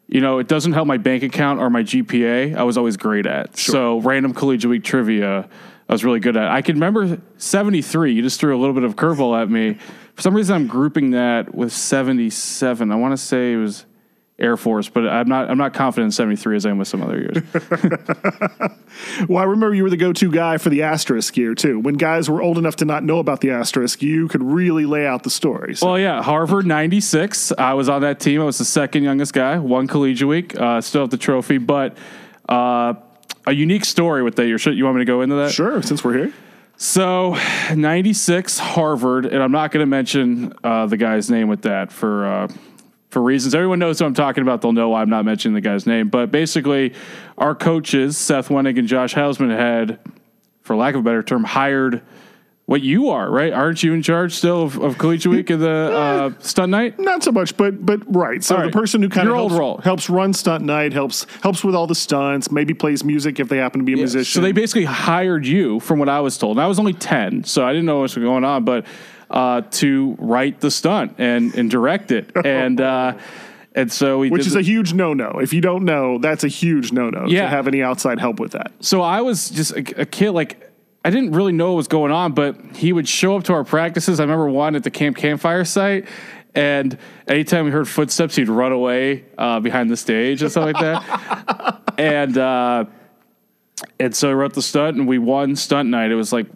you 0.07 0.21
know 0.21 0.39
it 0.39 0.47
doesn't 0.47 0.73
help 0.73 0.87
my 0.87 0.97
bank 0.97 1.23
account 1.23 1.59
or 1.59 1.69
my 1.69 1.83
GPA, 1.83 2.55
I 2.55 2.63
was 2.63 2.77
always 2.77 2.97
great 2.97 3.25
at. 3.25 3.57
So 3.57 3.99
random 3.99 4.33
collegiate 4.33 4.69
week 4.69 4.83
trivia, 4.83 5.49
I 5.87 5.93
was 5.93 6.03
really 6.03 6.19
good 6.19 6.37
at. 6.37 6.49
I 6.49 6.61
can 6.61 6.75
remember 6.75 7.21
seventy 7.37 7.81
three. 7.81 8.13
You 8.13 8.21
just 8.21 8.39
threw 8.39 8.55
a 8.55 8.59
little 8.59 8.75
bit 8.75 8.83
of 8.83 8.95
curveball 8.95 9.41
at 9.41 9.49
me. 9.49 9.77
For 10.15 10.21
some 10.21 10.35
reason, 10.35 10.55
I'm 10.55 10.67
grouping 10.67 11.11
that 11.11 11.53
with 11.53 11.73
seventy 11.73 12.29
seven. 12.29 12.91
I 12.91 12.95
want 12.95 13.13
to 13.13 13.17
say 13.17 13.53
it 13.53 13.57
was. 13.57 13.85
Air 14.41 14.57
Force, 14.57 14.89
but 14.89 15.07
I'm 15.07 15.29
not. 15.29 15.49
I'm 15.49 15.57
not 15.57 15.73
confident 15.73 16.07
in 16.07 16.11
'73 16.11 16.55
as 16.55 16.65
I 16.65 16.71
am 16.71 16.77
with 16.77 16.87
some 16.87 17.01
other 17.01 17.17
years. 17.17 17.37
Well, 19.27 19.37
I 19.37 19.43
remember 19.43 19.73
you 19.73 19.83
were 19.83 19.89
the 19.89 19.97
go-to 19.97 20.31
guy 20.31 20.57
for 20.57 20.69
the 20.69 20.83
asterisk 20.83 21.37
year 21.37 21.55
too. 21.55 21.79
When 21.79 21.95
guys 21.95 22.29
were 22.29 22.41
old 22.41 22.57
enough 22.57 22.77
to 22.77 22.85
not 22.85 23.03
know 23.03 23.19
about 23.19 23.41
the 23.41 23.51
asterisk, 23.51 24.01
you 24.01 24.27
could 24.27 24.43
really 24.43 24.85
lay 24.85 25.05
out 25.05 25.23
the 25.23 25.29
story. 25.29 25.75
So 25.75 25.87
Well, 25.87 25.99
yeah, 25.99 26.21
Harvard 26.21 26.65
'96. 26.65 27.53
I 27.57 27.73
was 27.73 27.87
on 27.87 28.01
that 28.01 28.19
team. 28.19 28.41
I 28.41 28.43
was 28.43 28.57
the 28.57 28.65
second 28.65 29.03
youngest 29.03 29.33
guy. 29.33 29.57
One 29.59 29.87
collegiate 29.87 30.27
week. 30.27 30.59
Uh, 30.59 30.81
still 30.81 31.01
have 31.01 31.09
the 31.09 31.17
trophy, 31.17 31.57
but 31.57 31.97
uh, 32.49 32.95
a 33.45 33.53
unique 33.53 33.85
story 33.85 34.23
with 34.23 34.35
that 34.35 34.47
year. 34.47 34.57
Should 34.57 34.77
you 34.77 34.83
want 34.85 34.97
me 34.97 35.01
to 35.01 35.05
go 35.05 35.21
into 35.21 35.35
that? 35.35 35.51
sure, 35.51 35.81
since 35.81 36.03
we're 36.03 36.17
here. 36.17 36.33
So, 36.77 37.37
'96 37.75 38.57
Harvard, 38.57 39.25
and 39.27 39.41
I'm 39.43 39.51
not 39.51 39.71
going 39.71 39.83
to 39.83 39.87
mention 39.87 40.53
uh, 40.63 40.87
the 40.87 40.97
guy's 40.97 41.29
name 41.29 41.47
with 41.47 41.61
that 41.61 41.91
for 41.91 42.25
uh, 42.25 42.47
for 43.11 43.21
reasons. 43.21 43.53
Everyone 43.53 43.77
knows 43.77 43.99
who 43.99 44.05
I'm 44.05 44.13
talking 44.13 44.41
about. 44.41 44.61
They'll 44.61 44.71
know 44.71 44.89
why 44.89 45.01
I'm 45.01 45.09
not 45.09 45.25
mentioning 45.25 45.53
the 45.53 45.61
guy's 45.61 45.85
name. 45.85 46.07
But 46.09 46.31
basically, 46.31 46.93
our 47.37 47.53
coaches 47.53 48.17
Seth 48.17 48.47
Wenig 48.47 48.79
and 48.79 48.87
Josh 48.87 49.13
Hausman 49.13 49.55
had, 49.55 49.99
for 50.61 50.75
lack 50.75 50.95
of 50.95 51.01
a 51.01 51.03
better 51.03 51.21
term, 51.21 51.43
hired. 51.43 52.01
What 52.67 52.81
you 52.81 53.09
are, 53.09 53.29
right? 53.29 53.51
Aren't 53.51 53.83
you 53.83 53.93
in 53.93 54.01
charge 54.01 54.33
still 54.33 54.63
of, 54.63 54.77
of 54.77 54.97
collegiate 54.97 55.29
week 55.29 55.49
of 55.49 55.59
the 55.59 55.69
uh, 56.37 56.41
stunt 56.41 56.69
night? 56.69 56.97
Not 56.99 57.21
so 57.21 57.33
much, 57.33 57.57
but 57.57 57.85
but 57.85 57.99
right. 58.15 58.41
So 58.41 58.55
All 58.55 58.63
the 58.63 58.71
person 58.71 59.01
who 59.01 59.09
kind 59.09 59.27
Your 59.27 59.35
of 59.35 59.41
helps, 59.41 59.55
role. 59.55 59.77
helps 59.79 60.09
run 60.09 60.31
stunt 60.31 60.63
night, 60.63 60.93
helps 60.93 61.25
helps 61.43 61.65
with 61.65 61.75
all 61.75 61.85
the 61.85 61.95
stunts, 61.95 62.49
maybe 62.49 62.73
plays 62.73 63.03
music 63.03 63.41
if 63.41 63.49
they 63.49 63.57
happen 63.57 63.81
to 63.81 63.85
be 63.85 63.93
a 63.93 63.97
musician. 63.97 64.23
So 64.23 64.39
they 64.39 64.53
basically 64.53 64.85
hired 64.85 65.45
you, 65.45 65.81
from 65.81 65.99
what 65.99 66.07
I 66.07 66.21
was 66.21 66.37
told. 66.37 66.57
And 66.57 66.63
I 66.63 66.67
was 66.67 66.79
only 66.79 66.93
ten, 66.93 67.43
so 67.43 67.65
I 67.65 67.73
didn't 67.73 67.87
know 67.87 67.95
what 67.97 68.03
was 68.03 68.15
going 68.15 68.45
on, 68.45 68.63
but 68.63 68.85
uh, 69.31 69.61
to 69.71 70.15
write 70.19 70.59
the 70.59 70.69
stunt 70.69 71.15
and 71.17 71.55
and 71.55 71.71
direct 71.71 72.11
it, 72.11 72.29
and 72.45 72.79
uh, 72.79 73.17
and 73.73 73.91
so 73.91 74.19
we 74.19 74.29
which 74.29 74.45
is 74.45 74.53
the- 74.53 74.59
a 74.59 74.63
huge 74.63 74.93
no 74.93 75.13
no. 75.13 75.39
If 75.41 75.53
you 75.53 75.61
don't 75.61 75.85
know, 75.85 76.19
that's 76.19 76.43
a 76.43 76.47
huge 76.49 76.91
no 76.91 77.09
no 77.09 77.25
Yeah. 77.27 77.43
to 77.43 77.47
have 77.47 77.67
any 77.67 77.81
outside 77.81 78.19
help 78.19 78.39
with 78.39 78.51
that. 78.51 78.71
so 78.81 79.01
I 79.01 79.21
was 79.21 79.49
just 79.49 79.71
a, 79.71 80.01
a 80.01 80.05
kid, 80.05 80.31
like 80.31 80.69
I 81.03 81.09
didn't 81.09 81.31
really 81.31 81.53
know 81.53 81.71
what 81.71 81.77
was 81.77 81.87
going 81.87 82.11
on, 82.11 82.33
but 82.33 82.57
he 82.75 82.93
would 82.93 83.07
show 83.07 83.35
up 83.35 83.45
to 83.45 83.53
our 83.53 83.63
practices. 83.63 84.19
I 84.19 84.23
remember 84.23 84.47
one 84.49 84.75
at 84.75 84.83
the 84.83 84.91
camp 84.91 85.17
campfire 85.17 85.65
site. 85.65 86.05
And 86.53 86.97
anytime 87.29 87.63
we 87.63 87.71
heard 87.71 87.87
footsteps, 87.87 88.35
he'd 88.35 88.49
run 88.49 88.73
away 88.73 89.23
uh, 89.37 89.61
behind 89.61 89.89
the 89.89 89.95
stage 89.95 90.41
and 90.41 90.51
stuff 90.51 90.65
like 90.65 90.79
that. 90.81 91.81
and 91.97 92.37
uh, 92.37 92.85
and 93.99 94.13
so 94.15 94.29
I 94.29 94.33
wrote 94.33 94.53
the 94.53 94.61
stunt, 94.61 94.97
and 94.97 95.07
we 95.07 95.17
won 95.17 95.55
stunt 95.55 95.87
night. 95.89 96.11
It 96.11 96.15
was 96.15 96.33
like 96.33 96.47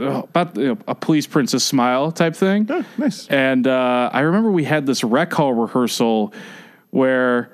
uh, 0.00 0.22
about 0.22 0.56
you 0.56 0.68
know, 0.68 0.78
a 0.88 0.94
police 0.94 1.26
princess 1.26 1.64
smile 1.64 2.12
type 2.12 2.34
thing. 2.34 2.66
Oh, 2.70 2.84
nice. 2.98 3.28
And 3.28 3.66
uh, 3.66 4.10
I 4.12 4.20
remember 4.20 4.50
we 4.50 4.64
had 4.64 4.86
this 4.86 5.04
rec 5.04 5.32
hall 5.32 5.52
rehearsal 5.52 6.32
where 6.90 7.50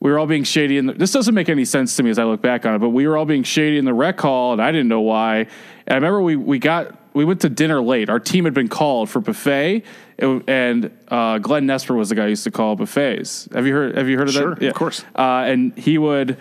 we 0.00 0.10
were 0.10 0.18
all 0.18 0.26
being 0.26 0.44
shady. 0.44 0.78
And 0.78 0.90
this 0.90 1.12
doesn't 1.12 1.34
make 1.34 1.48
any 1.48 1.64
sense 1.64 1.96
to 1.96 2.02
me 2.02 2.10
as 2.10 2.18
I 2.18 2.24
look 2.24 2.42
back 2.42 2.66
on 2.66 2.74
it, 2.74 2.78
but 2.78 2.88
we 2.90 3.06
were 3.06 3.16
all 3.16 3.24
being 3.24 3.44
shady 3.44 3.78
in 3.78 3.84
the 3.84 3.94
rec 3.94 4.20
hall, 4.20 4.52
and 4.52 4.60
I 4.60 4.72
didn't 4.72 4.88
know 4.88 5.00
why. 5.02 5.46
And 5.86 5.90
I 5.90 5.94
remember 5.94 6.22
we 6.22 6.36
we 6.36 6.58
got 6.58 6.98
we 7.14 7.24
went 7.24 7.42
to 7.42 7.48
dinner 7.48 7.80
late. 7.82 8.08
Our 8.08 8.18
team 8.18 8.44
had 8.44 8.54
been 8.54 8.68
called 8.68 9.10
for 9.10 9.20
buffet, 9.20 9.84
it- 10.18 10.42
and 10.48 10.90
uh, 11.08 11.38
Glenn 11.38 11.66
Nesper 11.66 11.96
was 11.96 12.08
the 12.08 12.14
guy 12.14 12.24
who 12.24 12.28
used 12.30 12.44
to 12.44 12.50
call 12.50 12.74
buffets. 12.74 13.48
Have 13.52 13.66
you 13.66 13.74
heard? 13.74 13.96
Have 13.96 14.08
you 14.08 14.18
heard 14.18 14.28
of 14.28 14.34
that? 14.34 14.40
Sure, 14.40 14.54
that? 14.54 14.68
of 14.68 14.74
course. 14.74 15.04
Uh, 15.14 15.44
and 15.46 15.76
he 15.78 15.98
would. 15.98 16.36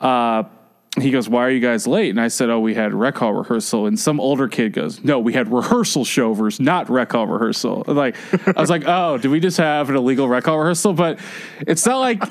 Uh, 0.00 0.44
he 1.00 1.10
goes, 1.10 1.28
"Why 1.28 1.42
are 1.46 1.50
you 1.50 1.60
guys 1.60 1.86
late?" 1.86 2.10
And 2.10 2.20
I 2.20 2.28
said, 2.28 2.48
"Oh, 2.50 2.60
we 2.60 2.74
had 2.74 2.94
rec 2.94 3.16
hall 3.18 3.32
rehearsal." 3.32 3.86
And 3.86 3.98
some 3.98 4.18
older 4.20 4.48
kid 4.48 4.72
goes, 4.72 5.02
"No, 5.04 5.18
we 5.18 5.32
had 5.32 5.52
rehearsal 5.52 6.04
shovers, 6.04 6.58
not 6.60 6.88
rec 6.88 7.12
hall 7.12 7.26
rehearsal." 7.26 7.84
And 7.86 7.96
like, 8.04 8.16
I 8.56 8.60
was 8.60 8.70
like, 8.70 8.84
"Oh, 8.86 9.18
did 9.18 9.30
we 9.30 9.40
just 9.40 9.58
have 9.58 9.90
an 9.90 9.96
illegal 9.96 10.28
rec 10.28 10.44
hall 10.46 10.58
rehearsal?" 10.58 10.92
But 10.94 11.18
it's 11.66 11.84
not 11.86 11.98
like 12.00 12.22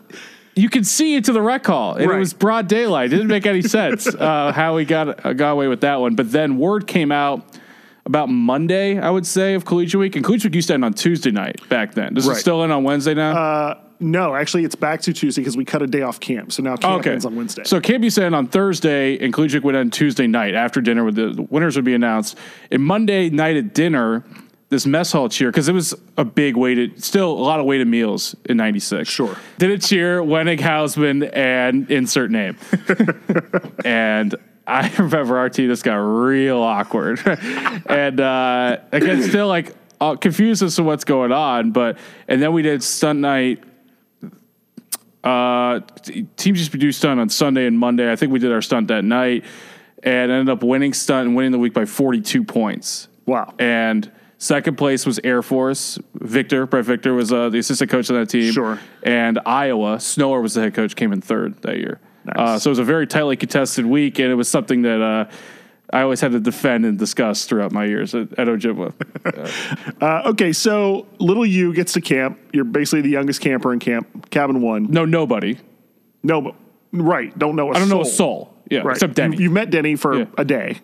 you 0.56 0.68
could 0.68 0.86
see 0.86 1.14
into 1.14 1.32
the 1.32 1.42
rec 1.42 1.64
hall, 1.66 1.94
and 1.94 2.08
Right. 2.10 2.16
it 2.16 2.18
was 2.18 2.32
broad 2.34 2.66
daylight. 2.68 3.06
It 3.12 3.16
didn't 3.16 3.28
make 3.28 3.46
any 3.46 3.62
sense 3.62 4.06
uh, 4.14 4.52
how 4.52 4.74
we 4.74 4.84
got 4.84 5.24
uh, 5.24 5.32
got 5.32 5.52
away 5.52 5.68
with 5.68 5.82
that 5.82 6.00
one. 6.00 6.14
But 6.16 6.32
then 6.32 6.58
word 6.58 6.86
came 6.86 7.12
out 7.12 7.44
about 8.04 8.28
Monday, 8.30 8.98
I 8.98 9.10
would 9.10 9.26
say, 9.26 9.54
of 9.54 9.64
Collegiate 9.66 10.00
Week, 10.00 10.16
and 10.16 10.24
Collegiate 10.24 10.50
Week 10.50 10.56
used 10.56 10.68
to 10.68 10.74
end 10.74 10.84
on 10.84 10.94
Tuesday 10.94 11.30
night 11.30 11.60
back 11.68 11.92
then. 11.94 12.14
Does 12.14 12.26
Right. 12.26 12.36
it 12.36 12.40
still 12.40 12.62
end 12.62 12.72
on 12.72 12.82
Wednesday 12.82 13.12
now? 13.14 13.36
Uh, 13.36 13.74
no, 14.00 14.34
actually, 14.34 14.64
it's 14.64 14.74
back 14.74 15.00
to 15.02 15.12
Tuesday 15.12 15.40
because 15.42 15.56
we 15.56 15.64
cut 15.64 15.82
a 15.82 15.86
day 15.86 16.02
off 16.02 16.20
camp. 16.20 16.52
So 16.52 16.62
now 16.62 16.76
camp 16.76 17.06
ends 17.06 17.24
on 17.24 17.34
Wednesday. 17.34 17.64
So 17.64 17.80
camp 17.80 18.04
used 18.04 18.16
to 18.16 18.24
end 18.24 18.34
on 18.34 18.46
Thursday, 18.46 19.18
and 19.18 19.32
Collegiate 19.32 19.64
would 19.64 19.74
end 19.74 19.92
Tuesday 19.92 20.26
night 20.26 20.54
after 20.54 20.80
dinner. 20.80 21.04
With 21.04 21.16
the, 21.16 21.30
the 21.30 21.42
winners 21.42 21.76
would 21.76 21.84
be 21.84 21.94
announced. 21.94 22.36
And 22.70 22.82
Monday 22.82 23.30
night 23.30 23.56
at 23.56 23.74
dinner, 23.74 24.24
this 24.68 24.86
mess 24.86 25.12
hall 25.12 25.28
cheer 25.28 25.50
because 25.50 25.68
it 25.68 25.72
was 25.72 25.94
a 26.16 26.24
big 26.24 26.56
weighted, 26.56 27.02
still 27.02 27.30
a 27.30 27.42
lot 27.42 27.58
of 27.58 27.66
weighted 27.66 27.88
meals 27.88 28.36
in 28.44 28.56
'96. 28.56 29.08
Sure. 29.08 29.36
did 29.58 29.70
a 29.70 29.78
cheer, 29.78 30.20
Wenig 30.20 30.60
Hausman, 30.60 31.30
and 31.34 31.90
insert 31.90 32.30
name, 32.30 32.56
and. 33.84 34.34
I 34.70 34.92
remember 34.98 35.48
team 35.48 35.70
just 35.70 35.82
got 35.82 35.94
real 35.94 36.58
awkward, 36.58 37.22
and 37.86 38.20
uh, 38.20 38.76
again, 38.92 39.22
still 39.22 39.48
like 39.48 39.74
uh, 39.98 40.16
confused 40.16 40.62
as 40.62 40.76
to 40.76 40.82
what's 40.82 41.04
going 41.04 41.32
on. 41.32 41.70
But 41.70 41.96
and 42.28 42.42
then 42.42 42.52
we 42.52 42.60
did 42.60 42.82
stunt 42.82 43.20
night 43.20 43.64
uh, 45.28 45.80
t- 46.02 46.22
teams 46.36 46.58
used 46.58 46.72
to 46.72 46.78
do 46.78 46.90
stunt 46.90 47.20
on 47.20 47.28
Sunday 47.28 47.66
and 47.66 47.78
Monday. 47.78 48.10
I 48.10 48.16
think 48.16 48.32
we 48.32 48.38
did 48.38 48.52
our 48.52 48.62
stunt 48.62 48.88
that 48.88 49.04
night 49.04 49.44
and 50.02 50.30
ended 50.30 50.48
up 50.48 50.62
winning 50.62 50.94
stunt 50.94 51.26
and 51.26 51.36
winning 51.36 51.52
the 51.52 51.58
week 51.58 51.74
by 51.74 51.84
42 51.84 52.44
points. 52.44 53.08
wow. 53.26 53.52
And 53.58 54.10
second 54.38 54.78
place 54.78 55.04
was 55.04 55.20
Air 55.24 55.42
Force. 55.42 55.98
Victor, 56.14 56.66
Brett 56.66 56.84
Victor 56.84 57.12
was 57.14 57.32
uh, 57.32 57.48
the 57.50 57.58
assistant 57.58 57.90
coach 57.90 58.08
of 58.08 58.16
that 58.16 58.28
team. 58.28 58.52
Sure. 58.52 58.78
And 59.02 59.38
Iowa, 59.44 60.00
Snower 60.00 60.40
was 60.40 60.54
the 60.54 60.62
head 60.62 60.74
coach, 60.74 60.96
came 60.96 61.12
in 61.12 61.20
third 61.20 61.60
that 61.62 61.76
year. 61.76 62.00
Nice. 62.24 62.36
Uh, 62.38 62.58
so 62.58 62.68
it 62.68 62.72
was 62.72 62.78
a 62.78 62.84
very 62.84 63.06
tightly 63.06 63.36
contested 63.36 63.86
week, 63.86 64.18
and 64.18 64.30
it 64.30 64.34
was 64.34 64.48
something 64.48 64.82
that 64.82 65.02
uh, 65.02 65.30
I 65.90 66.02
always 66.02 66.20
had 66.20 66.32
to 66.32 66.40
defend 66.40 66.84
and 66.84 66.98
discuss 66.98 67.46
throughout 67.46 67.72
my 67.72 67.86
years 67.86 68.14
at, 68.14 68.38
at 68.38 68.46
Ojibwa. 68.48 68.92
Uh, 70.00 70.22
okay, 70.26 70.52
so 70.52 71.06
little 71.18 71.44
you 71.44 71.74
gets 71.74 71.92
to 71.92 72.00
camp. 72.00 72.38
You're 72.52 72.64
basically 72.64 73.00
the 73.00 73.08
youngest 73.08 73.40
camper 73.40 73.72
in 73.72 73.78
camp, 73.78 74.17
cabin 74.30 74.60
one. 74.60 74.90
no, 74.90 75.04
nobody. 75.04 75.58
No, 76.22 76.40
but- 76.40 76.54
right. 76.92 77.36
Don't 77.38 77.56
know 77.56 77.72
a 77.72 77.76
I 77.76 77.78
don't 77.78 77.88
know 77.88 78.00
a 78.02 78.04
soul. 78.06 78.54
Yeah, 78.70 78.80
Right. 78.80 78.96
except 78.96 79.14
Denny. 79.14 79.36
You, 79.38 79.44
have 79.44 79.52
met 79.52 79.70
Denny 79.70 79.96
for 79.96 80.18
Yeah. 80.18 80.24
a 80.36 80.44
day, 80.44 80.78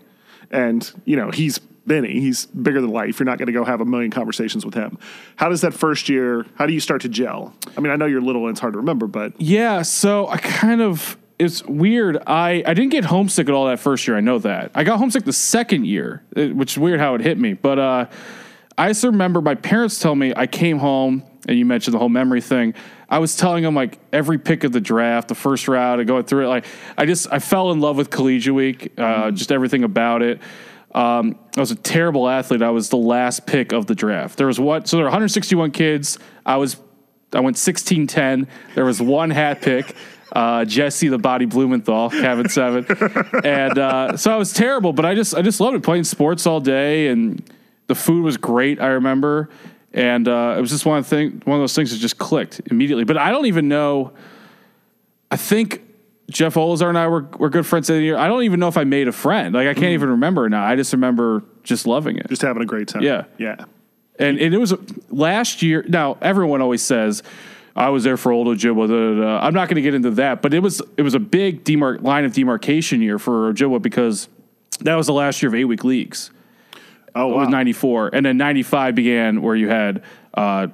and 0.50 0.90
you 1.04 1.16
know 1.16 1.30
he's 1.30 1.58
Denny. 1.86 2.18
He's 2.20 2.46
bigger 2.46 2.80
than 2.80 2.90
life. 2.90 3.18
You're 3.18 3.26
not 3.26 3.36
going 3.36 3.46
to 3.46 3.52
go 3.52 3.62
have 3.64 3.80
a 3.82 3.84
million 3.84 4.10
conversations 4.10 4.64
with 4.64 4.74
him. 4.74 4.96
How 5.36 5.50
does 5.50 5.60
that 5.60 5.74
first 5.74 6.08
year? 6.08 6.46
How 6.54 6.64
do 6.66 6.72
you 6.72 6.80
start 6.80 7.02
to 7.02 7.08
gel? 7.10 7.52
I 7.76 7.80
mean, 7.80 7.92
I 7.92 7.96
know 7.96 8.06
you're 8.06 8.22
little 8.22 8.42
and 8.46 8.52
it's 8.52 8.60
hard 8.60 8.72
to 8.72 8.78
remember, 8.78 9.06
but 9.06 9.34
Yeah, 9.38 9.82
so 9.82 10.26
I 10.28 10.38
kind 10.38 10.80
of 10.80 11.18
it's 11.38 11.62
weird. 11.66 12.22
I 12.26 12.62
I 12.64 12.72
didn't 12.72 12.90
get 12.92 13.04
homesick 13.04 13.48
at 13.50 13.54
all 13.54 13.66
that 13.66 13.80
first 13.80 14.06
year. 14.08 14.16
I 14.16 14.20
know 14.20 14.38
that. 14.38 14.70
I 14.74 14.82
got 14.84 14.98
homesick 14.98 15.24
the 15.24 15.32
second 15.34 15.84
year, 15.86 16.22
it- 16.34 16.56
which 16.56 16.72
is 16.72 16.78
weird 16.78 17.00
how 17.00 17.14
it 17.16 17.20
hit 17.20 17.38
me. 17.38 17.52
But 17.52 17.78
uh, 17.78 18.06
I 18.78 18.88
just 18.88 19.04
remember 19.04 19.42
my 19.42 19.54
parents 19.56 19.98
tell 20.00 20.14
me 20.14 20.32
I 20.34 20.46
came 20.46 20.78
home, 20.78 21.22
and 21.46 21.58
you 21.58 21.66
mentioned 21.66 21.92
the 21.94 21.98
whole 21.98 22.08
memory 22.08 22.40
thing. 22.40 22.72
I 23.08 23.18
was 23.18 23.37
telling 23.37 23.62
them 23.62 23.75
like 23.75 23.99
every 24.12 24.38
pick 24.38 24.64
of 24.64 24.73
the 24.73 24.80
draft, 24.80 25.28
the 25.28 25.34
first 25.34 25.68
round, 25.68 26.00
and 26.00 26.08
going 26.08 26.25
through 26.25 26.46
it. 26.46 26.49
Like 26.49 26.66
I 26.96 27.06
just 27.06 27.26
I 27.32 27.38
fell 27.38 27.70
in 27.73 27.80
love 27.80 27.96
with 27.96 28.11
Collegiate 28.11 28.54
Week, 28.54 28.92
uh, 28.99 29.30
just 29.30 29.52
everything 29.52 29.84
about 29.84 30.23
it. 30.23 30.40
Um, 30.94 31.38
I 31.56 31.61
was 31.61 31.73
a 31.73 31.76
terrible 31.76 32.28
athlete. 32.28 32.62
I 32.62 32.70
was 32.70 32.88
the 32.88 32.96
last 32.96 33.46
pick 33.46 33.73
of 33.73 33.87
the 33.87 33.94
draft. 33.94 34.38
There 34.38 34.46
was 34.46 34.61
what? 34.61 34.88
So 34.88 34.96
there 34.96 35.04
were 35.04 35.08
161 35.08 35.73
kids. 35.73 36.18
I 36.46 36.56
was 36.56 36.76
I 37.32 37.40
went 37.40 37.58
16 37.58 38.06
10. 38.06 38.49
There 38.75 38.84
was 38.84 39.02
one 39.02 39.30
hat 39.30 39.61
pick. 39.61 39.94
Uh, 40.32 40.64
Jesse 40.64 41.08
the 41.08 41.18
Body 41.18 41.44
Blumenthal, 41.44 42.11
Cabin 42.11 42.49
Seven, 42.49 42.84
and 43.44 43.78
uh, 43.78 44.16
so 44.16 44.32
I 44.32 44.37
was 44.37 44.52
terrible. 44.52 44.92
But 44.92 45.04
I 45.04 45.14
just 45.14 45.32
I 45.32 45.42
just 45.42 45.61
loved 45.61 45.76
it 45.76 45.84
playing 45.84 46.02
sports 46.02 46.44
all 46.44 46.58
day, 46.58 47.06
and 47.06 47.40
the 47.87 47.94
food 47.94 48.25
was 48.25 48.37
great. 48.37 48.80
I 48.80 48.88
remember, 48.88 49.50
and 49.94 50.26
uh, 50.26 50.56
it 50.58 50.60
was 50.60 50.70
just 50.70 50.84
one 50.84 50.98
of 50.98 51.06
thing 51.06 51.40
one 51.44 51.56
of 51.56 51.62
those 51.62 51.74
things 51.74 51.92
that 51.92 51.98
just 51.98 52.18
clicked 52.18 52.60
immediately. 52.70 53.04
But 53.04 53.16
I 53.16 53.30
don't 53.30 53.46
even 53.46 53.68
know. 53.68 54.12
I 55.30 55.36
think 55.36 55.82
Jeff 56.30 56.54
Olazar 56.54 56.88
and 56.88 56.98
I 56.98 57.06
were, 57.06 57.22
were 57.38 57.48
good 57.48 57.66
friends 57.66 57.88
at 57.88 57.94
the 57.94 58.02
year. 58.02 58.16
I 58.16 58.28
don't 58.28 58.42
even 58.42 58.60
know 58.60 58.68
if 58.68 58.76
I 58.76 58.84
made 58.84 59.08
a 59.08 59.12
friend. 59.12 59.54
Like 59.54 59.68
I 59.68 59.74
can't 59.74 59.92
even 59.92 60.10
remember 60.10 60.48
now. 60.48 60.64
I 60.64 60.76
just 60.76 60.92
remember 60.92 61.44
just 61.62 61.86
loving 61.86 62.18
it. 62.18 62.28
just 62.28 62.42
having 62.42 62.62
a 62.62 62.66
great 62.66 62.88
time. 62.88 63.02
Yeah. 63.02 63.24
yeah. 63.38 63.64
And, 64.18 64.38
and 64.38 64.54
it 64.54 64.58
was 64.58 64.74
last 65.10 65.62
year. 65.62 65.84
Now 65.88 66.18
everyone 66.20 66.60
always 66.60 66.82
says 66.82 67.22
I 67.76 67.88
was 67.88 68.04
there 68.04 68.16
for 68.16 68.32
old 68.32 68.46
Ojibwa. 68.46 68.88
Da, 68.88 68.94
da, 68.94 69.20
da. 69.20 69.46
I'm 69.46 69.54
not 69.54 69.68
going 69.68 69.76
to 69.76 69.82
get 69.82 69.94
into 69.94 70.12
that, 70.12 70.42
but 70.42 70.54
it 70.54 70.60
was 70.60 70.82
it 70.96 71.02
was 71.02 71.14
a 71.14 71.20
big 71.20 71.64
demar- 71.64 71.98
line 71.98 72.24
of 72.24 72.32
demarcation 72.32 73.00
year 73.00 73.18
for 73.18 73.52
Ojibwa 73.52 73.80
because 73.80 74.28
that 74.80 74.94
was 74.94 75.06
the 75.06 75.12
last 75.12 75.42
year 75.42 75.48
of 75.48 75.54
eight 75.54 75.64
week 75.64 75.84
leagues. 75.84 76.30
Oh 77.14 77.30
It 77.30 77.35
wow. 77.35 77.40
was 77.40 77.49
94, 77.49 78.11
and 78.12 78.26
then 78.26 78.37
95 78.37 78.94
began 78.94 79.42
where 79.42 79.54
you 79.56 79.68
had 79.68 80.02
uh, 80.35 80.68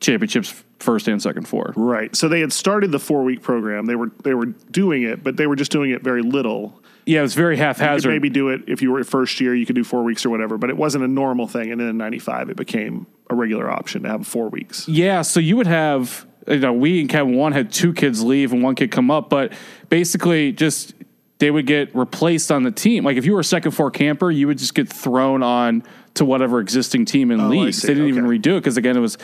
championships 0.00 0.62
first 0.78 1.08
and 1.08 1.20
second 1.22 1.48
four. 1.48 1.72
Right. 1.76 2.14
So 2.14 2.28
they 2.28 2.40
had 2.40 2.52
started 2.52 2.92
the 2.92 2.98
four 2.98 3.22
week 3.24 3.42
program. 3.42 3.86
They 3.86 3.96
were 3.96 4.10
they 4.24 4.34
were 4.34 4.46
doing 4.46 5.02
it, 5.04 5.24
but 5.24 5.36
they 5.36 5.46
were 5.46 5.56
just 5.56 5.72
doing 5.72 5.90
it 5.90 6.02
very 6.02 6.22
little. 6.22 6.80
Yeah, 7.06 7.20
it 7.20 7.22
was 7.22 7.34
very 7.34 7.54
You 7.54 7.58
could 7.60 7.66
haphazard. 7.78 8.12
maybe 8.12 8.28
do 8.28 8.48
it 8.48 8.62
if 8.66 8.82
you 8.82 8.90
were 8.90 9.02
first 9.04 9.40
year. 9.40 9.54
You 9.54 9.64
could 9.64 9.76
do 9.76 9.84
four 9.84 10.02
weeks 10.02 10.26
or 10.26 10.30
whatever, 10.30 10.58
but 10.58 10.70
it 10.70 10.76
wasn't 10.76 11.04
a 11.04 11.08
normal 11.08 11.46
thing. 11.46 11.70
And 11.72 11.80
then 11.80 11.88
in 11.88 11.96
'95, 11.96 12.50
it 12.50 12.56
became 12.56 13.06
a 13.30 13.34
regular 13.34 13.70
option 13.70 14.02
to 14.02 14.08
have 14.08 14.26
four 14.26 14.48
weeks. 14.48 14.86
Yeah, 14.88 15.22
so 15.22 15.40
you 15.40 15.56
would 15.56 15.66
have, 15.68 16.26
you 16.48 16.58
know, 16.58 16.72
we 16.72 17.00
in 17.00 17.08
Cabin 17.08 17.34
One 17.36 17.52
had 17.52 17.72
two 17.72 17.92
kids 17.92 18.22
leave 18.22 18.52
and 18.52 18.62
one 18.62 18.74
kid 18.74 18.90
come 18.90 19.10
up, 19.10 19.30
but 19.30 19.52
basically 19.88 20.52
just 20.52 20.94
they 21.38 21.50
would 21.50 21.66
get 21.66 21.94
replaced 21.94 22.50
on 22.50 22.62
the 22.62 22.70
team. 22.70 23.04
Like 23.04 23.16
if 23.16 23.24
you 23.26 23.34
were 23.34 23.40
a 23.40 23.44
second 23.44 23.72
four 23.72 23.90
camper, 23.90 24.30
you 24.30 24.46
would 24.46 24.58
just 24.58 24.74
get 24.74 24.88
thrown 24.88 25.42
on 25.42 25.82
to 26.14 26.24
whatever 26.24 26.60
existing 26.60 27.04
team 27.04 27.30
in 27.30 27.40
Oh, 27.40 27.48
leagues. 27.48 27.82
They 27.82 27.88
didn't 27.94 28.08
even 28.08 28.24
redo 28.24 28.56
it 28.56 28.60
because 28.60 28.76
again, 28.78 28.96
it 28.96 29.00
was 29.00 29.18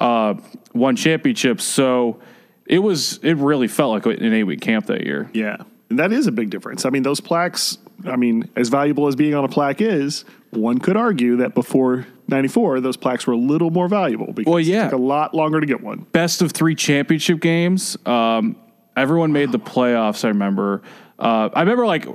uh, 0.00 0.34
one 0.72 0.94
championship. 0.96 1.60
So 1.60 2.20
it 2.66 2.78
was, 2.78 3.18
it 3.22 3.34
really 3.36 3.66
felt 3.68 3.92
like 4.06 4.06
an 4.20 4.32
eight 4.32 4.44
week 4.44 4.60
camp 4.60 4.86
that 4.86 5.04
year. 5.04 5.28
Yeah, 5.34 5.56
and 5.90 5.98
that 5.98 6.12
is 6.12 6.26
a 6.28 6.32
big 6.32 6.50
difference. 6.50 6.84
I 6.84 6.90
mean, 6.90 7.02
those 7.02 7.20
plaques. 7.20 7.78
I 8.04 8.14
mean, 8.16 8.48
as 8.54 8.68
valuable 8.68 9.08
as 9.08 9.16
being 9.16 9.34
on 9.34 9.42
a 9.44 9.48
plaque 9.48 9.80
is, 9.80 10.24
one 10.50 10.78
could 10.78 10.96
argue 10.96 11.36
that 11.38 11.54
before 11.54 12.06
'94, 12.28 12.80
those 12.80 12.96
plaques 12.96 13.26
were 13.26 13.32
a 13.32 13.38
little 13.38 13.70
more 13.70 13.88
valuable 13.88 14.32
because 14.32 14.50
Well, 14.50 14.60
yeah. 14.60 14.82
it 14.82 14.90
took 14.90 14.98
a 15.00 15.02
lot 15.02 15.34
longer 15.34 15.60
to 15.60 15.66
get 15.66 15.80
one. 15.82 16.06
best 16.12 16.42
of 16.42 16.52
three 16.52 16.74
championship 16.76 17.40
games. 17.40 17.96
Um, 18.06 18.54
everyone 18.96 19.32
made 19.32 19.50
the 19.50 19.58
playoffs. 19.58 20.24
I 20.24 20.28
remember. 20.28 20.82
Uh, 21.18 21.48
I 21.52 21.60
remember 21.60 21.86
like 21.86 22.06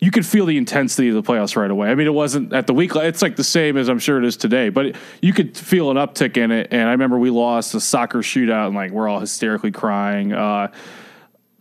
you 0.00 0.10
could 0.10 0.26
feel 0.26 0.46
the 0.46 0.58
intensity 0.58 1.08
of 1.08 1.14
the 1.14 1.22
playoffs 1.22 1.56
right 1.56 1.70
away. 1.70 1.88
I 1.88 1.94
mean, 1.94 2.06
it 2.06 2.14
wasn't 2.14 2.52
at 2.52 2.66
the 2.66 2.74
week. 2.74 2.94
It's 2.94 3.22
like 3.22 3.36
the 3.36 3.44
same 3.44 3.76
as 3.76 3.88
I'm 3.88 3.98
sure 3.98 4.18
it 4.18 4.24
is 4.24 4.36
today, 4.36 4.68
but 4.68 4.96
you 5.22 5.32
could 5.32 5.56
feel 5.56 5.90
an 5.90 5.96
uptick 5.96 6.36
in 6.36 6.50
it. 6.50 6.68
And 6.70 6.88
I 6.88 6.92
remember 6.92 7.18
we 7.18 7.30
lost 7.30 7.74
a 7.74 7.80
soccer 7.80 8.18
shootout, 8.18 8.66
and 8.66 8.76
like 8.76 8.90
we're 8.90 9.08
all 9.08 9.20
hysterically 9.20 9.72
crying. 9.72 10.32
Uh, 10.32 10.70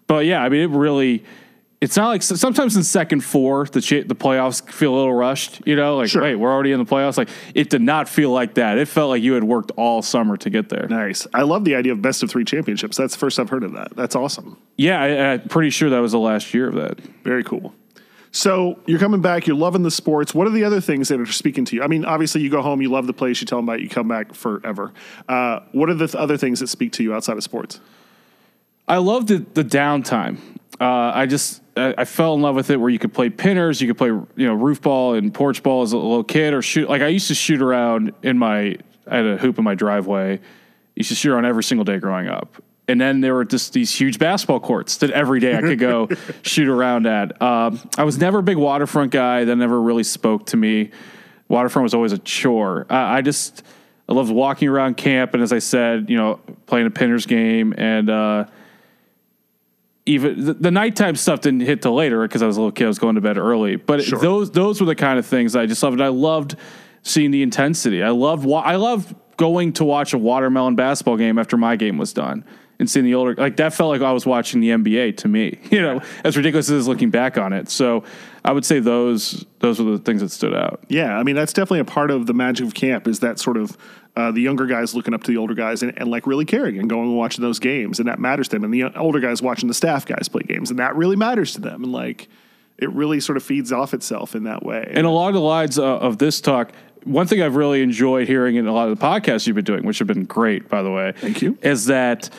but 0.07 0.25
yeah, 0.25 0.43
I 0.43 0.49
mean, 0.49 0.61
it 0.61 0.69
really. 0.69 1.23
It's 1.85 1.95
not 1.95 2.07
like 2.07 2.23
sometimes 2.23 2.75
in 2.75 2.81
second 2.81 3.23
four 3.23 3.65
the 3.65 3.79
the 4.07 4.15
playoffs 4.15 4.67
feel 4.71 4.91
a 4.91 4.97
little 4.97 5.13
rushed. 5.13 5.61
You 5.67 5.75
know, 5.75 5.97
like 5.97 6.09
Sure. 6.09 6.23
wait, 6.23 6.33
we're 6.33 6.51
already 6.51 6.71
in 6.71 6.79
the 6.79 6.85
playoffs. 6.85 7.15
Like 7.15 7.29
it 7.53 7.69
did 7.69 7.83
not 7.83 8.09
feel 8.09 8.31
like 8.31 8.55
that. 8.55 8.79
It 8.79 8.87
felt 8.87 9.11
like 9.11 9.21
you 9.21 9.33
had 9.33 9.43
worked 9.43 9.71
all 9.77 10.01
summer 10.01 10.35
to 10.35 10.49
get 10.49 10.69
there. 10.69 10.87
Nice. 10.87 11.27
I 11.31 11.43
love 11.43 11.63
the 11.63 11.75
idea 11.75 11.91
of 11.91 12.01
best 12.01 12.23
of 12.23 12.31
three 12.31 12.43
championships. 12.43 12.97
That's 12.97 13.13
the 13.13 13.19
first 13.19 13.37
I've 13.37 13.49
heard 13.51 13.63
of 13.63 13.73
that. 13.73 13.95
That's 13.95 14.15
awesome. 14.15 14.57
Yeah, 14.77 14.99
I, 14.99 15.33
I'm 15.33 15.47
pretty 15.47 15.69
sure 15.69 15.91
that 15.91 15.99
was 15.99 16.11
the 16.13 16.17
last 16.17 16.55
year 16.55 16.67
of 16.67 16.73
that. 16.73 16.99
Very 17.23 17.43
cool. 17.43 17.71
So 18.31 18.79
you're 18.87 18.97
coming 18.97 19.21
back. 19.21 19.45
You're 19.45 19.55
loving 19.55 19.83
the 19.83 19.91
sports. 19.91 20.33
What 20.33 20.47
are 20.47 20.49
the 20.49 20.63
other 20.63 20.81
things 20.81 21.09
that 21.09 21.19
are 21.19 21.27
speaking 21.27 21.65
to 21.65 21.75
you? 21.75 21.83
I 21.83 21.87
mean, 21.87 22.03
obviously 22.03 22.41
you 22.41 22.49
go 22.49 22.63
home, 22.63 22.81
you 22.81 22.89
love 22.89 23.05
the 23.05 23.13
place, 23.13 23.41
you 23.41 23.45
tell 23.45 23.59
them 23.59 23.65
about, 23.69 23.77
it, 23.79 23.83
you 23.83 23.89
come 23.89 24.07
back 24.07 24.33
forever. 24.33 24.91
Uh, 25.29 25.59
what 25.71 25.87
are 25.91 25.93
the 25.93 26.07
th- 26.07 26.15
other 26.15 26.35
things 26.35 26.61
that 26.61 26.67
speak 26.67 26.93
to 26.93 27.03
you 27.03 27.13
outside 27.13 27.37
of 27.37 27.43
sports? 27.43 27.79
I 28.87 28.97
love 28.97 29.27
the, 29.27 29.45
the 29.53 29.63
downtime. 29.63 30.39
Uh, 30.81 31.11
I 31.13 31.27
just 31.27 31.61
I, 31.77 32.05
fell 32.05 32.35
in 32.35 32.41
love 32.41 32.55
with 32.55 32.69
it 32.69 32.77
where 32.77 32.89
you 32.89 32.99
could 32.99 33.13
play 33.13 33.29
pinners, 33.29 33.81
you 33.81 33.87
could 33.87 33.97
play 33.97 34.07
you 34.07 34.47
know 34.47 34.53
roof 34.53 34.81
ball 34.81 35.13
and 35.13 35.33
porch 35.33 35.61
ball 35.61 35.81
as 35.81 35.91
a 35.91 35.97
little 35.97 36.23
kid, 36.23 36.53
or 36.53 36.61
shoot. 36.61 36.89
Like 36.89 37.01
I 37.01 37.07
used 37.07 37.27
to 37.27 37.35
shoot 37.35 37.61
around 37.61 38.13
in 38.23 38.37
my 38.37 38.77
I 39.07 39.17
had 39.17 39.25
a 39.25 39.37
hoop 39.37 39.57
in 39.57 39.63
my 39.63 39.75
driveway. 39.75 40.39
Used 40.95 41.09
to 41.09 41.15
shoot 41.15 41.31
around 41.31 41.45
every 41.45 41.63
single 41.63 41.83
day 41.83 41.99
growing 41.99 42.27
up. 42.27 42.61
And 42.87 43.01
then 43.01 43.21
there 43.21 43.33
were 43.33 43.45
just 43.45 43.73
these 43.73 43.93
huge 43.93 44.19
basketball 44.19 44.59
courts 44.59 44.97
that 44.97 45.09
every 45.11 45.39
day 45.39 45.57
I 45.57 45.61
could 45.61 45.79
go 45.79 46.07
shoot 46.43 46.67
around 46.67 47.07
at. 47.07 47.41
Um, 47.41 47.79
I 47.97 48.03
was 48.03 48.17
never 48.17 48.39
a 48.39 48.43
big 48.43 48.57
waterfront 48.57 49.11
guy. 49.11 49.43
That 49.43 49.55
never 49.55 49.81
really 49.81 50.03
spoke 50.03 50.45
to 50.47 50.57
me. 50.57 50.91
Waterfront 51.47 51.83
was 51.83 51.93
always 51.93 52.11
a 52.11 52.17
chore. 52.19 52.85
I, 52.89 53.17
I 53.17 53.21
just 53.21 53.63
I 54.07 54.13
loved 54.13 54.31
walking 54.31 54.67
around 54.67 54.97
camp, 54.97 55.33
and 55.33 55.41
as 55.41 55.51
I 55.51 55.59
said, 55.59 56.09
you 56.09 56.17
know, 56.17 56.39
playing 56.67 56.85
a 56.85 56.91
pinners 56.91 57.25
game, 57.25 57.73
and 57.75 58.09
uh, 58.09 58.45
even 60.05 60.45
the, 60.45 60.53
the 60.53 60.71
nighttime 60.71 61.15
stuff 61.15 61.41
didn't 61.41 61.61
hit 61.61 61.81
till 61.81 61.95
later 61.95 62.21
because 62.21 62.41
I 62.41 62.47
was 62.47 62.57
a 62.57 62.61
little 62.61 62.71
kid. 62.71 62.85
I 62.85 62.87
was 62.87 62.99
going 62.99 63.15
to 63.15 63.21
bed 63.21 63.37
early, 63.37 63.75
but 63.75 64.03
Sure. 64.03 64.19
those 64.19 64.51
those 64.51 64.79
were 64.79 64.85
the 64.87 64.95
kind 64.95 65.17
of 65.19 65.25
things 65.25 65.55
I 65.55 65.65
just 65.65 65.81
loved. 65.81 65.93
And 65.95 66.03
I 66.03 66.09
loved 66.09 66.55
seeing 67.03 67.31
the 67.31 67.41
intensity. 67.43 68.03
I 68.03 68.09
loved 68.09 68.45
wa- 68.45 68.61
I 68.61 68.75
loved 68.75 69.15
going 69.37 69.73
to 69.73 69.83
watch 69.83 70.13
a 70.13 70.17
watermelon 70.17 70.75
basketball 70.75 71.17
game 71.17 71.37
after 71.39 71.57
my 71.57 71.75
game 71.75 71.97
was 71.97 72.13
done 72.13 72.45
and 72.79 72.89
seeing 72.89 73.05
the 73.05 73.15
older 73.15 73.35
like 73.35 73.57
that 73.57 73.73
felt 73.73 73.89
like 73.89 74.01
I 74.01 74.11
was 74.11 74.25
watching 74.25 74.59
the 74.61 74.69
NBA 74.69 75.17
to 75.17 75.27
me. 75.27 75.59
You 75.71 75.81
know, 75.81 76.01
as 76.23 76.37
ridiculous 76.37 76.69
as 76.69 76.87
looking 76.87 77.09
back 77.09 77.37
on 77.37 77.51
it. 77.53 77.69
So 77.69 78.03
I 78.43 78.51
would 78.51 78.63
say 78.65 78.79
those 78.79 79.45
those 79.59 79.79
were 79.81 79.91
the 79.91 79.97
things 79.99 80.21
that 80.21 80.29
stood 80.29 80.53
out. 80.53 80.83
Yeah, 80.87 81.17
I 81.17 81.23
mean 81.23 81.35
that's 81.35 81.51
definitely 81.53 81.79
a 81.79 81.85
part 81.85 82.11
of 82.11 82.27
the 82.27 82.33
magic 82.33 82.67
of 82.67 82.73
camp 82.75 83.07
is 83.07 83.19
that 83.21 83.39
sort 83.39 83.57
of 83.57 83.75
uh, 84.15 84.31
the 84.31 84.41
younger 84.41 84.65
guys 84.65 84.95
looking 84.95 85.13
up 85.13 85.23
to 85.23 85.31
the 85.31 85.37
older 85.37 85.53
guys 85.53 85.83
and, 85.83 85.97
and 85.97 86.09
like 86.09 86.25
really 86.25 86.45
caring 86.45 86.79
and 86.79 86.89
going 86.89 87.09
and 87.09 87.17
watching 87.17 87.41
those 87.41 87.59
games 87.59 87.99
and 87.99 88.07
that 88.07 88.19
matters 88.19 88.47
to 88.47 88.55
them 88.55 88.63
and 88.63 88.73
the 88.73 88.83
older 88.97 89.19
guys 89.19 89.41
watching 89.41 89.67
the 89.67 89.73
staff 89.73 90.05
guys 90.05 90.29
play 90.29 90.41
games 90.43 90.69
and 90.69 90.79
that 90.79 90.95
really 90.95 91.15
matters 91.15 91.53
to 91.53 91.61
them 91.61 91.83
and 91.83 91.91
like 91.91 92.27
it 92.77 92.89
really 92.91 93.19
sort 93.19 93.37
of 93.37 93.43
feeds 93.43 93.71
off 93.71 93.93
itself 93.93 94.35
in 94.35 94.43
that 94.43 94.63
way. 94.63 94.89
And 94.91 95.05
along 95.05 95.33
the 95.33 95.39
lines 95.39 95.79
uh, 95.79 95.97
of 95.97 96.17
this 96.17 96.41
talk, 96.41 96.71
one 97.03 97.27
thing 97.27 97.41
I've 97.41 97.55
really 97.55 97.81
enjoyed 97.81 98.27
hearing 98.27 98.55
in 98.55 98.67
a 98.67 98.73
lot 98.73 98.89
of 98.89 98.99
the 98.99 99.05
podcasts 99.05 99.47
you've 99.47 99.55
been 99.55 99.63
doing, 99.65 99.85
which 99.85 99.99
have 99.99 100.07
been 100.07 100.25
great, 100.25 100.67
by 100.67 100.81
the 100.81 100.91
way, 100.91 101.13
Thank 101.17 101.41
you. 101.41 101.57
is 101.61 101.85
that 101.85 102.29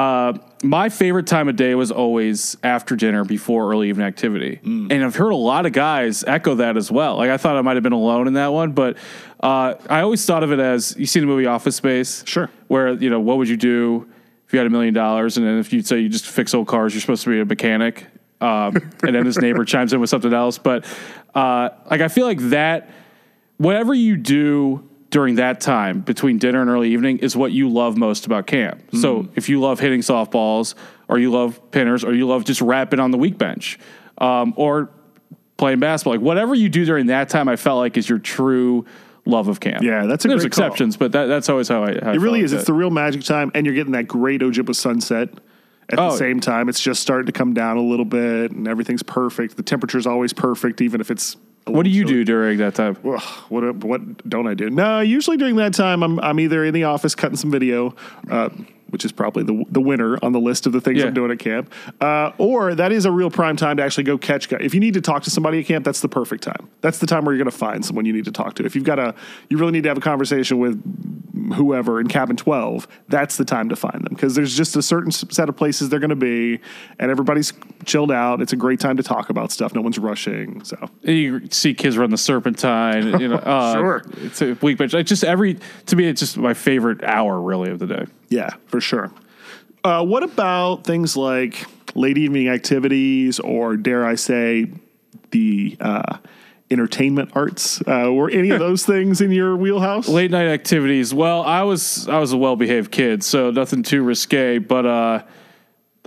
uh, 0.00 0.32
my 0.62 0.88
favorite 0.88 1.26
time 1.26 1.46
of 1.46 1.56
day 1.56 1.74
was 1.74 1.90
always 1.90 2.56
after 2.62 2.96
dinner 2.96 3.22
before 3.22 3.70
early 3.70 3.90
evening 3.90 4.06
activity. 4.06 4.58
Mm. 4.64 4.90
And 4.90 5.04
I've 5.04 5.14
heard 5.14 5.32
a 5.32 5.36
lot 5.36 5.66
of 5.66 5.72
guys 5.72 6.24
echo 6.24 6.54
that 6.54 6.78
as 6.78 6.90
well. 6.90 7.16
Like 7.16 7.28
I 7.28 7.36
thought 7.36 7.56
I 7.56 7.60
might 7.60 7.76
have 7.76 7.82
been 7.82 7.92
alone 7.92 8.26
in 8.26 8.32
that 8.32 8.50
one, 8.50 8.72
but 8.72 8.96
uh, 9.42 9.74
I 9.90 10.00
always 10.00 10.24
thought 10.24 10.42
of 10.42 10.52
it 10.52 10.58
as 10.58 10.96
you 10.96 11.04
see 11.04 11.20
the 11.20 11.26
movie 11.26 11.44
Office 11.44 11.76
Space, 11.76 12.24
Sure. 12.26 12.48
Where 12.68 12.94
you 12.94 13.10
know 13.10 13.20
what 13.20 13.36
would 13.36 13.48
you 13.48 13.58
do 13.58 14.08
if 14.46 14.54
you 14.54 14.58
had 14.58 14.66
a 14.66 14.70
million 14.70 14.94
dollars, 14.94 15.36
and 15.36 15.46
then 15.46 15.58
if 15.58 15.70
you 15.70 15.82
say 15.82 16.00
you 16.00 16.08
just 16.08 16.26
fix 16.26 16.54
old 16.54 16.66
cars, 16.66 16.94
you're 16.94 17.02
supposed 17.02 17.24
to 17.24 17.30
be 17.30 17.40
a 17.40 17.44
mechanic, 17.44 18.06
um, 18.40 18.74
and 19.02 19.14
then 19.14 19.26
his 19.26 19.36
neighbor 19.36 19.66
chimes 19.66 19.92
in 19.92 20.00
with 20.00 20.08
something 20.08 20.32
else. 20.32 20.56
But 20.56 20.86
uh, 21.34 21.68
like 21.90 22.00
I 22.00 22.08
feel 22.08 22.26
like 22.26 22.40
that 22.50 22.88
whatever 23.58 23.92
you 23.92 24.16
do 24.16 24.88
during 25.10 25.34
that 25.36 25.60
time 25.60 26.00
between 26.00 26.38
dinner 26.38 26.60
and 26.60 26.70
early 26.70 26.90
evening 26.92 27.18
is 27.18 27.36
what 27.36 27.50
you 27.52 27.68
love 27.68 27.96
most 27.96 28.26
about 28.26 28.46
camp. 28.46 28.80
So 28.92 29.28
if 29.34 29.48
you 29.48 29.60
love 29.60 29.80
hitting 29.80 30.00
softballs, 30.00 30.74
or 31.08 31.18
you 31.18 31.30
love 31.32 31.60
pinners, 31.72 32.04
or 32.04 32.14
you 32.14 32.26
love 32.28 32.44
just 32.44 32.60
rapping 32.60 33.00
on 33.00 33.10
the 33.10 33.18
weak 33.18 33.36
bench, 33.36 33.78
um, 34.18 34.54
or 34.56 34.88
playing 35.56 35.80
basketball, 35.80 36.14
like 36.14 36.20
whatever 36.22 36.54
you 36.54 36.68
do 36.68 36.84
during 36.84 37.06
that 37.06 37.28
time, 37.28 37.48
I 37.48 37.56
felt 37.56 37.78
like 37.78 37.96
is 37.96 38.08
your 38.08 38.20
true 38.20 38.86
love 39.26 39.48
of 39.48 39.58
camp. 39.60 39.82
Yeah, 39.82 40.06
that's 40.06 40.24
a 40.24 40.28
There's 40.28 40.42
great 40.42 40.52
call. 40.52 40.66
exceptions, 40.66 40.96
but 40.96 41.12
that, 41.12 41.26
that's 41.26 41.48
always 41.48 41.68
how 41.68 41.82
I. 41.84 41.94
How 42.02 42.10
I 42.10 42.14
It 42.14 42.20
really 42.20 42.40
felt 42.40 42.44
is. 42.44 42.52
It's 42.52 42.64
the 42.64 42.72
real 42.72 42.90
magic 42.90 43.22
time, 43.24 43.50
and 43.54 43.66
you're 43.66 43.74
getting 43.74 43.92
that 43.92 44.06
great 44.08 44.40
Ojibwa 44.42 44.74
sunset. 44.74 45.28
At 45.90 45.96
the 45.96 46.02
Oh. 46.06 46.14
same 46.16 46.38
time, 46.38 46.68
it's 46.68 46.80
just 46.80 47.02
starting 47.02 47.26
to 47.26 47.32
come 47.32 47.52
down 47.52 47.76
a 47.76 47.82
little 47.82 48.04
bit, 48.04 48.52
and 48.52 48.68
everything's 48.68 49.02
perfect. 49.02 49.56
The 49.56 49.64
temperature's 49.64 50.06
always 50.06 50.32
perfect, 50.32 50.80
even 50.80 51.00
if 51.00 51.10
it's. 51.10 51.36
What 51.70 51.84
do 51.84 51.90
you 51.90 52.04
do 52.04 52.24
during 52.24 52.58
that 52.58 52.74
time? 52.74 52.96
Ugh, 53.04 53.22
what 53.48 53.76
what 53.84 54.28
don't 54.28 54.46
I 54.46 54.54
do? 54.54 54.70
No, 54.70 55.00
usually 55.00 55.36
during 55.36 55.56
that 55.56 55.74
time, 55.74 56.02
I'm 56.02 56.18
I'm 56.20 56.40
either 56.40 56.64
in 56.64 56.74
the 56.74 56.84
office 56.84 57.14
cutting 57.14 57.36
some 57.36 57.50
video, 57.50 57.94
uh, 58.30 58.50
which 58.90 59.04
is 59.04 59.12
probably 59.12 59.42
the 59.42 59.64
the 59.70 59.80
winner 59.80 60.18
on 60.22 60.32
the 60.32 60.40
list 60.40 60.66
of 60.66 60.72
the 60.72 60.80
things 60.80 60.98
Yeah. 60.98 61.06
I'm 61.06 61.14
doing 61.14 61.30
at 61.30 61.38
camp, 61.38 61.72
uh, 62.00 62.32
or 62.38 62.74
that 62.74 62.92
is 62.92 63.04
a 63.04 63.10
real 63.10 63.30
prime 63.30 63.56
time 63.56 63.76
to 63.78 63.82
actually 63.82 64.04
go 64.04 64.18
catch 64.18 64.48
guys. 64.48 64.60
If 64.62 64.74
you 64.74 64.80
need 64.80 64.94
to 64.94 65.00
talk 65.00 65.22
to 65.24 65.30
somebody 65.30 65.60
at 65.60 65.66
camp, 65.66 65.84
that's 65.84 66.00
the 66.00 66.08
perfect 66.08 66.42
time. 66.42 66.68
That's 66.80 66.98
the 66.98 67.06
time 67.06 67.24
where 67.24 67.34
you're 67.34 67.42
going 67.44 67.50
to 67.50 67.56
find 67.56 67.84
someone 67.84 68.04
you 68.04 68.12
need 68.12 68.26
to 68.26 68.32
talk 68.32 68.54
to. 68.56 68.64
If 68.64 68.74
you've 68.74 68.84
got 68.84 68.98
a, 68.98 69.14
you 69.48 69.58
really 69.58 69.72
need 69.72 69.82
to 69.84 69.88
have 69.88 69.98
a 69.98 70.02
conversation 70.02 70.58
with 70.58 70.80
whoever 71.54 72.00
in 72.00 72.06
cabin 72.06 72.36
12 72.36 72.86
that's 73.08 73.36
the 73.36 73.44
time 73.44 73.68
to 73.68 73.74
find 73.74 73.94
them 74.04 74.12
because 74.14 74.34
there's 74.34 74.54
just 74.56 74.76
a 74.76 74.82
certain 74.82 75.10
set 75.10 75.48
of 75.48 75.56
places 75.56 75.88
they're 75.88 75.98
going 75.98 76.10
to 76.10 76.14
be 76.14 76.60
and 76.98 77.10
everybody's 77.10 77.52
chilled 77.86 78.12
out 78.12 78.40
it's 78.42 78.52
a 78.52 78.56
great 78.56 78.78
time 78.78 78.96
to 78.96 79.02
talk 79.02 79.30
about 79.30 79.50
stuff 79.50 79.74
no 79.74 79.80
one's 79.80 79.98
rushing 79.98 80.62
so 80.62 80.76
you 81.02 81.40
see 81.50 81.72
kids 81.74 81.96
run 81.96 82.10
the 82.10 82.18
serpentine, 82.18 83.18
you 83.20 83.28
know. 83.28 83.36
Uh, 83.50 83.74
Sure. 83.74 84.02
It's 84.18 84.42
a 84.42 84.52
weak 84.60 84.78
bench. 84.78 84.92
Like 84.92 85.06
just 85.06 85.24
every 85.24 85.58
to 85.86 85.96
me, 85.96 86.06
it's 86.06 86.20
just 86.20 86.36
my 86.36 86.54
favorite 86.54 87.02
hour 87.02 87.40
really 87.40 87.70
of 87.70 87.78
the 87.78 87.86
day. 87.86 88.06
Yeah, 88.30 88.50
for 88.66 88.80
sure. 88.80 89.10
Uh, 89.84 90.04
what 90.04 90.22
about 90.22 90.84
things 90.84 91.16
like 91.16 91.66
late 91.94 92.16
evening 92.16 92.48
activities, 92.48 93.40
or 93.40 93.76
dare 93.76 94.06
I 94.06 94.14
say, 94.14 94.70
the 95.30 95.76
uh, 95.80 96.18
entertainment 96.70 97.32
arts? 97.34 97.82
Uh, 97.86 98.10
were 98.12 98.30
any 98.30 98.50
of 98.50 98.58
those 98.60 98.86
things 98.86 99.20
in 99.20 99.32
your 99.32 99.56
wheelhouse? 99.56 100.08
Late 100.08 100.30
night 100.30 100.46
activities. 100.46 101.12
Well, 101.12 101.42
I 101.42 101.62
was 101.62 102.08
I 102.08 102.18
was 102.18 102.32
a 102.32 102.38
well 102.38 102.56
behaved 102.56 102.90
kid, 102.90 103.22
so 103.24 103.50
nothing 103.50 103.82
too 103.82 104.02
risque. 104.02 104.58
But 104.58 104.86
uh, 104.86 105.22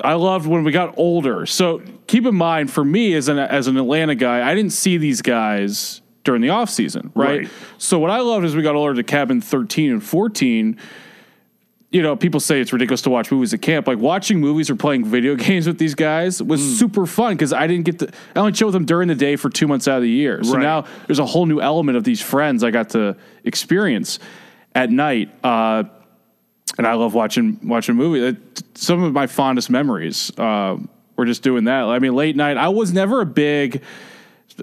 I 0.02 0.14
loved 0.14 0.48
when 0.48 0.64
we 0.64 0.72
got 0.72 0.98
older. 0.98 1.46
So 1.46 1.82
keep 2.08 2.26
in 2.26 2.36
mind, 2.36 2.72
for 2.72 2.86
me 2.86 3.14
as 3.16 3.28
an 3.28 3.38
as 3.38 3.68
an 3.68 3.78
Atlanta 3.78 4.16
guy, 4.16 4.50
I 4.50 4.56
didn't 4.56 4.74
see 4.74 4.98
these 4.98 5.22
guys 5.22 6.02
during 6.24 6.42
the 6.42 6.50
off 6.50 6.70
season, 6.70 7.12
right? 7.16 7.42
Right. 7.42 7.50
So 7.78 8.00
what 8.00 8.12
I 8.12 8.20
loved 8.20 8.46
as 8.46 8.56
we 8.56 8.62
got 8.62 8.76
older 8.76 8.94
to 8.94 9.04
cabin 9.04 9.42
thirteen 9.42 9.92
and 9.92 10.04
fourteen. 10.04 10.80
You 11.94 12.02
know, 12.02 12.16
people 12.16 12.40
say 12.40 12.60
it's 12.60 12.74
ridiculous 12.74 13.04
to 13.04 13.10
watch 13.12 13.32
movies 13.32 13.54
at 13.54 13.62
camp. 13.62 13.88
Like 13.88 14.00
watching 14.00 14.42
movies 14.42 14.70
or 14.70 14.76
playing 14.76 15.06
video 15.06 15.36
games 15.48 15.68
with 15.68 15.78
these 15.78 15.94
guys 15.96 16.42
was 16.44 16.60
Hmm. 16.60 16.68
super 16.74 17.06
fun 17.06 17.36
because 17.36 17.54
I 17.54 17.68
didn't 17.68 17.86
get 17.86 18.00
to. 18.00 18.10
I 18.36 18.40
only 18.40 18.52
chill 18.52 18.68
with 18.68 18.74
them 18.74 18.86
during 18.86 19.08
the 19.08 19.16
day 19.16 19.36
for 19.36 19.50
two 19.50 19.68
months 19.68 19.88
out 19.88 19.98
of 19.98 20.02
the 20.04 20.10
year. 20.10 20.44
So 20.44 20.56
Right. 20.56 20.64
now 20.64 20.86
there's 21.08 21.20
a 21.20 21.26
whole 21.26 21.46
new 21.46 21.62
element 21.62 21.96
of 21.96 22.04
these 22.04 22.20
friends 22.20 22.64
I 22.64 22.72
got 22.72 22.90
to 22.90 23.16
experience 23.44 24.18
at 24.74 24.90
night. 24.90 25.30
Uh, 25.46 25.84
and 26.80 26.88
I 26.88 26.94
love 26.96 27.14
watching 27.14 27.60
watching 27.64 27.94
movies. 27.96 28.38
Some 28.74 29.04
of 29.04 29.14
my 29.14 29.28
fondest 29.28 29.70
memories 29.70 30.32
uh, 30.40 30.78
were 31.16 31.26
just 31.26 31.44
doing 31.44 31.66
that. 31.66 31.84
I 31.84 32.00
mean, 32.00 32.16
late 32.16 32.36
night. 32.36 32.58
I 32.58 32.70
was 32.70 32.92
never 32.92 33.22
a 33.22 33.26
big 33.28 33.84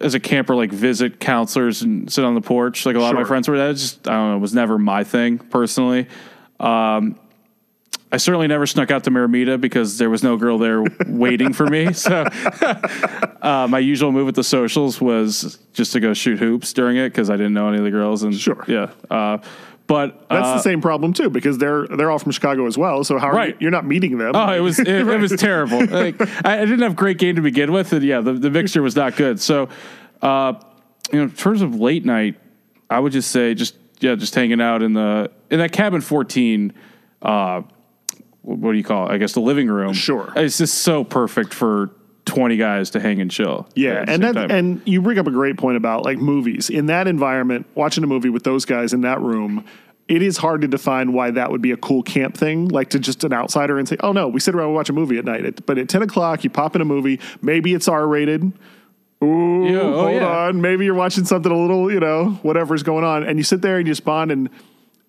as 0.00 0.14
a 0.14 0.20
camper 0.20 0.56
like 0.56 0.72
visit 0.72 1.20
counselors 1.20 1.82
and 1.82 2.10
sit 2.12 2.24
on 2.24 2.34
the 2.34 2.40
porch 2.40 2.86
like 2.86 2.96
a 2.96 2.98
lot 2.98 3.12
of 3.14 3.20
my 3.20 3.24
friends 3.24 3.46
were. 3.48 3.56
That 3.56 3.76
just 3.76 4.08
I 4.08 4.14
don't 4.14 4.30
know 4.32 4.38
was 4.38 4.52
never 4.52 4.78
my 4.78 5.04
thing 5.04 5.38
personally. 5.38 6.08
Um, 6.58 7.19
I 8.12 8.16
certainly 8.16 8.48
never 8.48 8.66
snuck 8.66 8.90
out 8.90 9.04
to 9.04 9.10
Marimeta 9.10 9.60
because 9.60 9.98
there 9.98 10.10
was 10.10 10.22
no 10.24 10.36
girl 10.36 10.58
there 10.58 10.82
waiting 11.06 11.52
for 11.52 11.66
me. 11.66 11.92
So 11.92 12.22
uh, 13.42 13.66
my 13.70 13.78
usual 13.78 14.10
move 14.12 14.28
at 14.28 14.34
the 14.34 14.42
socials 14.44 15.00
was 15.00 15.58
just 15.72 15.92
to 15.92 16.00
go 16.00 16.12
shoot 16.12 16.38
hoops 16.38 16.72
during 16.72 16.96
it 16.96 17.10
because 17.10 17.30
I 17.30 17.36
didn't 17.36 17.54
know 17.54 17.68
any 17.68 17.78
of 17.78 17.84
the 17.84 17.90
girls. 17.90 18.22
And 18.24 18.34
Sure. 18.34 18.64
yeah. 18.66 18.90
Uh, 19.10 19.38
but 19.86 20.26
That's 20.28 20.46
uh, 20.46 20.54
the 20.54 20.62
same 20.62 20.80
problem 20.80 21.12
too, 21.12 21.30
because 21.30 21.58
they're 21.58 21.86
they're 21.88 22.10
all 22.12 22.18
from 22.20 22.30
Chicago 22.32 22.66
as 22.66 22.78
well. 22.78 23.02
So 23.02 23.18
how 23.18 23.28
are 23.28 23.34
Right. 23.34 23.50
you, 23.54 23.56
you're 23.62 23.70
not 23.72 23.84
meeting 23.84 24.18
them? 24.18 24.32
Oh, 24.34 24.52
it 24.52 24.60
was 24.60 24.78
it, 24.78 24.86
it 24.88 25.04
was 25.20 25.32
terrible. 25.38 25.84
Like 25.84 26.20
I, 26.46 26.58
didn't 26.64 26.80
have 26.82 26.94
great 26.94 27.18
game 27.18 27.34
to 27.36 27.42
begin 27.42 27.72
with, 27.72 27.92
and 27.92 28.02
yeah, 28.04 28.20
the, 28.20 28.32
the 28.34 28.50
mixture 28.50 28.82
was 28.82 28.94
not 28.94 29.16
good. 29.16 29.40
So, 29.40 29.68
uh, 30.22 30.54
you 31.12 31.18
know, 31.18 31.24
in 31.24 31.30
terms 31.32 31.60
of 31.62 31.74
late 31.74 32.04
night, 32.04 32.38
I 32.88 33.00
would 33.00 33.10
just 33.12 33.32
say 33.32 33.54
just 33.54 33.74
yeah, 33.98 34.14
just 34.14 34.32
hanging 34.34 34.60
out 34.60 34.82
in 34.82 34.92
the 34.94 35.30
in 35.50 35.58
that 35.58 35.72
cabin 35.72 36.00
fourteen. 36.00 36.72
What 38.54 38.72
do 38.72 38.78
you 38.78 38.84
call 38.84 39.08
it? 39.08 39.12
I 39.14 39.18
guess 39.18 39.32
the 39.32 39.40
living 39.40 39.68
room. 39.68 39.92
Sure. 39.92 40.32
it's 40.36 40.58
just 40.58 40.78
so 40.82 41.04
perfect 41.04 41.54
for 41.54 41.90
twenty 42.26 42.56
guys 42.56 42.90
to 42.90 43.00
hang 43.00 43.20
and 43.20 43.30
chill. 43.30 43.68
Yeah, 43.74 44.04
and 44.06 44.22
that 44.22 44.34
time. 44.34 44.50
and 44.50 44.82
you 44.86 45.00
bring 45.02 45.18
up 45.18 45.26
a 45.26 45.30
great 45.30 45.56
point 45.56 45.76
about 45.76 46.04
like 46.04 46.18
movies 46.18 46.70
in 46.70 46.86
that 46.86 47.06
environment. 47.08 47.66
Watching 47.74 48.04
a 48.04 48.06
movie 48.06 48.28
with 48.30 48.44
those 48.44 48.64
guys 48.64 48.92
in 48.92 49.00
that 49.02 49.20
room, 49.20 49.64
it 50.08 50.22
is 50.22 50.36
hard 50.36 50.60
to 50.60 50.68
define 50.68 51.12
why 51.12 51.30
that 51.32 51.50
would 51.50 51.62
be 51.62 51.72
a 51.72 51.76
cool 51.76 52.02
camp 52.02 52.36
thing. 52.36 52.68
Like 52.68 52.90
to 52.90 52.98
just 52.98 53.24
an 53.24 53.32
outsider 53.32 53.78
and 53.78 53.88
say, 53.88 53.96
"Oh 54.00 54.12
no, 54.12 54.28
we 54.28 54.38
sit 54.40 54.54
around 54.54 54.66
and 54.66 54.74
watch 54.74 54.90
a 54.90 54.92
movie 54.92 55.18
at 55.18 55.24
night." 55.24 55.44
It- 55.44 55.66
but 55.66 55.78
at 55.78 55.88
ten 55.88 56.02
o'clock, 56.02 56.44
you 56.44 56.50
pop 56.50 56.76
in 56.76 56.82
a 56.82 56.84
movie. 56.84 57.18
Maybe 57.42 57.74
it's 57.74 57.88
R 57.88 58.06
rated. 58.06 58.52
Ooh, 59.22 59.66
Yeah, 59.66 59.80
oh, 59.80 59.92
hold 60.04 60.14
yeah. 60.14 60.26
on. 60.26 60.60
Maybe 60.62 60.86
you're 60.86 60.94
watching 60.94 61.26
something 61.26 61.52
a 61.52 61.56
little, 61.58 61.92
you 61.92 62.00
know, 62.00 62.38
whatever's 62.42 62.82
going 62.82 63.04
on, 63.04 63.22
and 63.22 63.38
you 63.38 63.42
sit 63.44 63.60
there 63.60 63.76
and 63.78 63.86
you 63.86 63.94
spawn, 63.94 64.30
and 64.30 64.48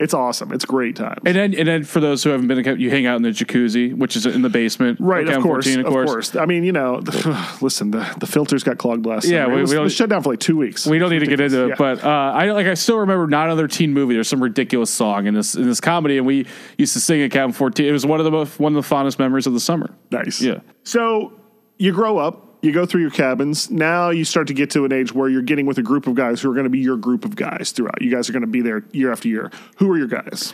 it's 0.02 0.14
awesome. 0.14 0.52
It's 0.52 0.66
great 0.66 0.96
time. 0.96 1.20
And 1.26 1.36
then, 1.36 1.54
and 1.54 1.68
then 1.68 1.84
for 1.84 2.00
those 2.00 2.24
who 2.24 2.32
haven't 2.32 2.48
been, 2.48 2.80
you 2.80 2.90
hang 2.90 3.06
out 3.06 3.16
in 3.18 3.22
the 3.22 3.30
jacuzzi, 3.30 3.96
which 3.96 4.16
is 4.16 4.26
in 4.26 4.42
the 4.42 4.50
basement, 4.50 5.00
Right, 5.00 5.28
of 5.28 5.42
course, 5.44 5.66
14, 5.66 5.86
of 5.86 5.92
course. 5.94 6.36
I 6.36 6.46
mean, 6.46 6.64
you 6.64 6.72
know, 6.72 7.02
listen, 7.62 7.92
the, 7.92 8.00
the 8.20 8.28
filters 8.28 8.64
got 8.64 8.78
clogged 8.78 9.06
last 9.06 9.26
Yeah, 9.28 9.44
summer. 9.46 9.54
we- 9.56 9.60
it 9.60 9.62
was, 9.62 9.72
we 9.72 9.78
it 9.78 9.82
was 9.82 9.94
shut 9.96 10.10
down 10.10 10.24
for 10.24 10.32
like 10.32 10.40
two 10.40 10.58
weeks. 10.58 10.86
We 10.88 11.00
don't 11.00 11.10
need 11.12 11.20
to 11.20 11.28
get 11.28 11.40
into 11.40 11.70
it, 11.72 11.78
but 11.78 12.04
uh, 12.04 12.08
I 12.08 12.52
like 12.52 12.68
I 12.68 12.74
still 12.74 12.98
remember 12.98 13.28
not 13.28 13.46
another 13.48 13.68
teen 13.68 13.94
movie. 13.94 14.14
There's 14.16 14.28
some 14.28 14.42
ridiculous 14.44 14.90
song 14.90 15.28
in 15.28 15.34
this 15.34 15.56
in 15.56 15.68
this 15.68 15.80
comedy, 15.80 16.18
and 16.18 16.26
we 16.26 16.46
used 16.78 16.94
to 16.94 17.00
sing 17.00 17.22
at 17.22 17.32
Cabin 17.32 17.54
14. 17.54 17.86
It 17.86 17.92
was 17.92 18.06
one 18.06 18.20
of 18.20 18.24
the 18.26 18.32
most, 18.32 18.60
one 18.60 18.72
of 18.74 18.76
the 18.76 18.88
fondest 18.88 19.20
memories 19.20 19.48
of 19.48 19.54
the 19.54 19.60
summer. 19.60 19.90
Nice. 20.12 20.42
Yeah. 20.42 20.60
So 20.84 21.34
you 21.78 21.92
grow 21.94 22.18
up 22.18 22.51
you 22.62 22.72
go 22.72 22.86
through 22.86 23.02
your 23.02 23.12
cabins. 23.12 23.70
Now 23.70 24.10
you 24.10 24.24
start 24.24 24.48
to 24.48 24.54
get 24.54 24.70
to 24.72 24.86
an 24.86 24.94
age 24.94 25.14
where 25.14 25.30
you're 25.30 25.42
getting 25.42 25.66
with 25.66 25.78
a 25.78 25.84
group 25.84 26.08
of 26.08 26.16
guys 26.16 26.42
who 26.42 26.52
are 26.52 26.54
going 26.54 26.66
to 26.66 26.70
be 26.70 26.80
your 26.80 26.98
group 26.98 27.26
of 27.26 27.36
guys 27.36 27.72
throughout. 27.72 28.02
You 28.02 28.12
guys 28.12 28.30
are 28.30 28.34
going 28.34 28.42
to 28.42 28.48
be 28.48 28.62
there 28.62 28.84
year 28.92 29.12
after 29.12 29.28
year. 29.28 29.52
Who 29.78 29.92
are 29.92 29.98
your 29.98 30.08
guys? 30.08 30.54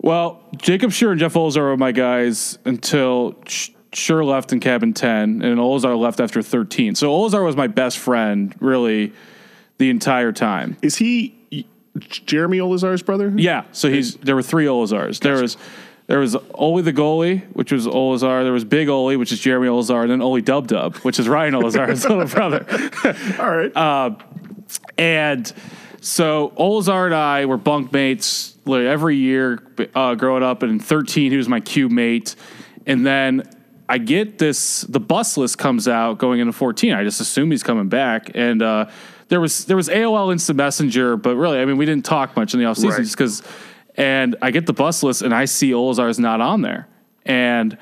Well, 0.00 0.42
Jacob 0.56 0.90
Schur 0.90 1.10
and 1.10 1.20
Jeff 1.20 1.34
Olzar 1.34 1.62
were 1.62 1.76
my 1.76 1.92
guys 1.92 2.58
until 2.64 3.32
Schur 3.92 4.24
left 4.24 4.52
in 4.52 4.60
cabin 4.60 4.92
10 4.92 5.42
and 5.42 5.58
Olzar 5.58 5.98
left 5.98 6.20
after 6.20 6.42
13. 6.42 6.94
So 6.94 7.10
Olzar 7.10 7.44
was 7.44 7.56
my 7.56 7.66
best 7.66 7.98
friend 7.98 8.54
really 8.60 9.12
the 9.78 9.90
entire 9.90 10.32
time. 10.32 10.76
Is 10.82 10.96
he 10.96 11.34
Jeremy 11.98 12.58
Olazar's 12.58 13.02
brother? 13.02 13.32
Yeah, 13.34 13.64
so 13.72 13.88
he's 13.88 14.16
there 14.16 14.34
were 14.34 14.42
three 14.42 14.66
Olazars. 14.66 15.20
There 15.20 15.40
was 15.40 15.56
there 16.06 16.18
was 16.18 16.36
Oli 16.54 16.82
the 16.82 16.92
goalie, 16.92 17.42
which 17.54 17.72
was 17.72 17.86
Olazar. 17.86 18.42
There 18.44 18.52
was 18.52 18.64
Big 18.64 18.88
Oli, 18.88 19.16
which 19.16 19.32
is 19.32 19.40
Jeremy 19.40 19.68
Olazar, 19.68 20.02
and 20.02 20.10
then 20.10 20.20
Oli 20.22 20.42
Dub 20.42 20.66
Dub, 20.66 20.96
which 20.98 21.18
is 21.18 21.28
Ryan 21.28 21.54
Olazar's 21.54 22.04
little 22.08 22.26
brother. 22.26 22.66
All 23.42 23.56
right. 23.56 23.74
Uh, 23.76 24.16
And 24.98 25.50
so 26.00 26.52
Olazar 26.58 27.06
and 27.06 27.14
I 27.14 27.46
were 27.46 27.56
bunk 27.56 27.92
mates 27.92 28.56
like, 28.66 28.82
every 28.82 29.16
year 29.16 29.62
uh, 29.94 30.14
growing 30.14 30.42
up. 30.42 30.62
And 30.62 30.72
in 30.72 30.78
13, 30.80 31.30
he 31.30 31.36
was 31.36 31.48
my 31.48 31.60
cube 31.60 31.90
mate. 31.92 32.34
And 32.86 33.06
then 33.06 33.42
I 33.88 33.98
get 33.98 34.38
this, 34.38 34.82
the 34.82 35.00
bus 35.00 35.36
list 35.36 35.58
comes 35.58 35.88
out 35.88 36.18
going 36.18 36.40
into 36.40 36.52
14. 36.52 36.92
I 36.92 37.04
just 37.04 37.20
assume 37.20 37.50
he's 37.50 37.62
coming 37.62 37.88
back. 37.88 38.30
And 38.34 38.62
uh, 38.62 38.90
there 39.28 39.40
was 39.40 39.64
there 39.66 39.76
was 39.76 39.88
AOL 39.88 40.32
Instant 40.32 40.56
Messenger, 40.58 41.16
but 41.16 41.36
really, 41.36 41.58
I 41.58 41.64
mean, 41.64 41.76
we 41.78 41.86
didn't 41.86 42.04
talk 42.04 42.36
much 42.36 42.52
in 42.54 42.60
the 42.60 42.66
offseason 42.66 42.90
Right. 42.90 43.00
just 43.02 43.16
because. 43.16 43.42
And 43.96 44.36
I 44.42 44.50
get 44.50 44.66
the 44.66 44.72
bus 44.72 45.02
list 45.02 45.22
and 45.22 45.34
I 45.34 45.44
see 45.44 45.70
Olazar's 45.70 46.18
not 46.18 46.40
on 46.40 46.62
there. 46.62 46.88
And 47.24 47.78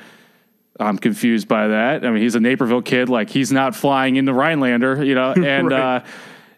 I'm 0.79 0.99
confused 0.99 1.49
by 1.49 1.69
that. 1.69 2.05
I 2.05 2.11
mean, 2.11 2.23
he's 2.23 2.35
a 2.35 2.41
Naperville 2.41 2.83
kid. 2.83 3.09
Like 3.09 3.31
he's 3.31 3.53
not 3.53 3.75
flying 3.75 4.17
into 4.17 4.33
Rhinelander, 4.33 5.05
you 5.05 5.15
know. 5.15 5.33
And 5.37 5.71
Right. 5.71 5.97
uh, 5.97 6.05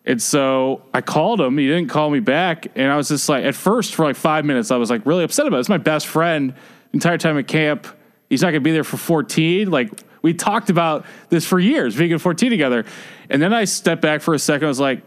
and 0.06 0.20
so 0.20 0.82
I 0.92 1.00
called 1.00 1.40
him. 1.40 1.56
He 1.56 1.66
didn't 1.66 1.88
call 1.88 2.10
me 2.10 2.20
back, 2.20 2.66
and 2.74 2.92
I 2.92 2.96
was 2.96 3.08
just 3.08 3.26
like, 3.26 3.42
at 3.44 3.54
first 3.54 3.94
for 3.94 4.04
like 4.04 4.16
five 4.16 4.44
minutes, 4.44 4.70
I 4.70 4.76
was 4.76 4.90
like 4.90 5.06
really 5.06 5.24
upset 5.24 5.46
about 5.46 5.56
it. 5.56 5.60
It's 5.60 5.68
my 5.70 5.78
best 5.78 6.06
friend. 6.06 6.52
Entire 6.92 7.16
time 7.16 7.38
at 7.38 7.48
camp, 7.48 7.86
he's 8.28 8.42
not 8.42 8.48
going 8.48 8.60
to 8.60 8.64
be 8.64 8.70
there 8.70 8.84
for 8.84 8.98
14. 8.98 9.70
Like 9.70 9.90
we 10.20 10.34
talked 10.34 10.68
about 10.68 11.06
this 11.30 11.46
for 11.46 11.58
years, 11.58 11.98
at 11.98 12.20
14 12.20 12.50
together. 12.50 12.84
And 13.30 13.40
then 13.40 13.52
I 13.54 13.64
stepped 13.64 14.02
back 14.02 14.20
for 14.20 14.34
a 14.34 14.38
second. 14.38 14.66
I 14.66 14.68
was 14.68 14.78
like, 14.78 15.02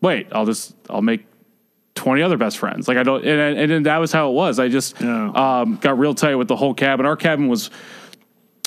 wait, 0.00 0.28
I'll 0.32 0.46
just 0.46 0.74
I'll 0.88 1.02
make 1.02 1.26
20 1.98 2.22
other 2.22 2.36
best 2.36 2.58
friends. 2.58 2.86
Like 2.88 2.96
I 2.96 3.02
don't, 3.02 3.24
and, 3.24 3.58
and 3.58 3.70
then 3.70 3.82
that 3.82 3.98
was 3.98 4.12
how 4.12 4.30
it 4.30 4.32
was. 4.34 4.58
I 4.58 4.68
just 4.68 5.00
Yeah. 5.00 5.30
um, 5.32 5.76
got 5.76 5.98
real 5.98 6.14
tight 6.14 6.36
with 6.36 6.48
the 6.48 6.56
whole 6.56 6.72
cabin. 6.74 7.04
Our 7.06 7.16
cabin 7.16 7.48
was, 7.48 7.70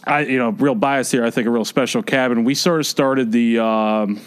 I 0.06 0.22
you 0.26 0.38
know, 0.38 0.50
real 0.50 0.76
bias 0.76 1.10
here. 1.12 1.24
I 1.26 1.32
think 1.32 1.48
a 1.48 1.50
real 1.50 1.65
special 1.65 2.04
cabin. 2.04 2.44
We 2.44 2.56
sort 2.56 2.80
of 2.80 2.86
started 2.88 3.32
the. 3.32 3.60
Um, 3.60 4.20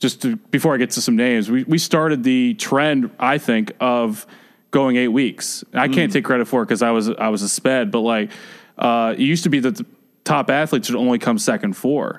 just 0.00 0.22
to, 0.22 0.36
before 0.36 0.74
I 0.74 0.78
get 0.78 0.90
to 0.92 1.00
some 1.02 1.14
names, 1.16 1.50
we, 1.50 1.62
we 1.64 1.76
started 1.78 2.22
the 2.24 2.54
trend, 2.54 3.10
I 3.18 3.36
think, 3.38 3.72
of 3.80 4.26
going 4.70 4.96
eight 4.96 5.08
weeks. 5.08 5.62
I 5.74 5.88
can't 5.88 6.10
take 6.10 6.24
credit 6.24 6.48
for 6.48 6.62
it 6.62 6.66
because 6.66 6.80
I 6.82 6.90
was 6.90 7.10
I 7.10 7.28
was 7.28 7.42
a 7.42 7.48
sped, 7.48 7.90
but 7.90 8.00
like 8.00 8.30
uh, 8.78 9.14
it 9.16 9.22
used 9.22 9.42
to 9.44 9.50
be 9.50 9.60
that 9.60 9.76
the 9.76 9.86
top 10.24 10.48
athletes 10.50 10.88
would 10.90 10.98
only 10.98 11.18
come 11.18 11.38
second 11.38 11.74
four, 11.76 12.18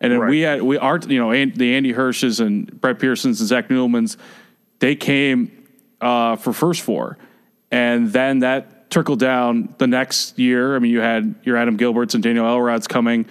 and 0.00 0.12
then 0.12 0.26
we 0.26 0.40
had 0.40 0.60
we 0.62 0.76
are 0.76 0.98
you 1.06 1.20
know 1.20 1.30
An- 1.30 1.52
the 1.54 1.74
Andy 1.76 1.92
Hirsches 1.92 2.40
and 2.40 2.80
Brett 2.80 2.98
Pearsons 2.98 3.38
and 3.40 3.48
Zach 3.48 3.68
Newmans, 3.68 4.16
they 4.80 4.96
came 4.96 5.66
uh, 6.00 6.36
for 6.36 6.52
first 6.52 6.80
four, 6.82 7.16
and 7.70 8.12
then 8.12 8.40
that 8.40 8.90
trickled 8.90 9.20
down 9.20 9.74
the 9.78 9.86
next 9.86 10.38
year. 10.38 10.74
I 10.74 10.80
mean, 10.80 10.90
you 10.90 11.00
had 11.00 11.36
your 11.44 11.56
Adam 11.56 11.78
Gilberts 11.78 12.14
and 12.14 12.22
Daniel 12.22 12.46
Elrod's 12.46 12.88
coming, 12.88 13.26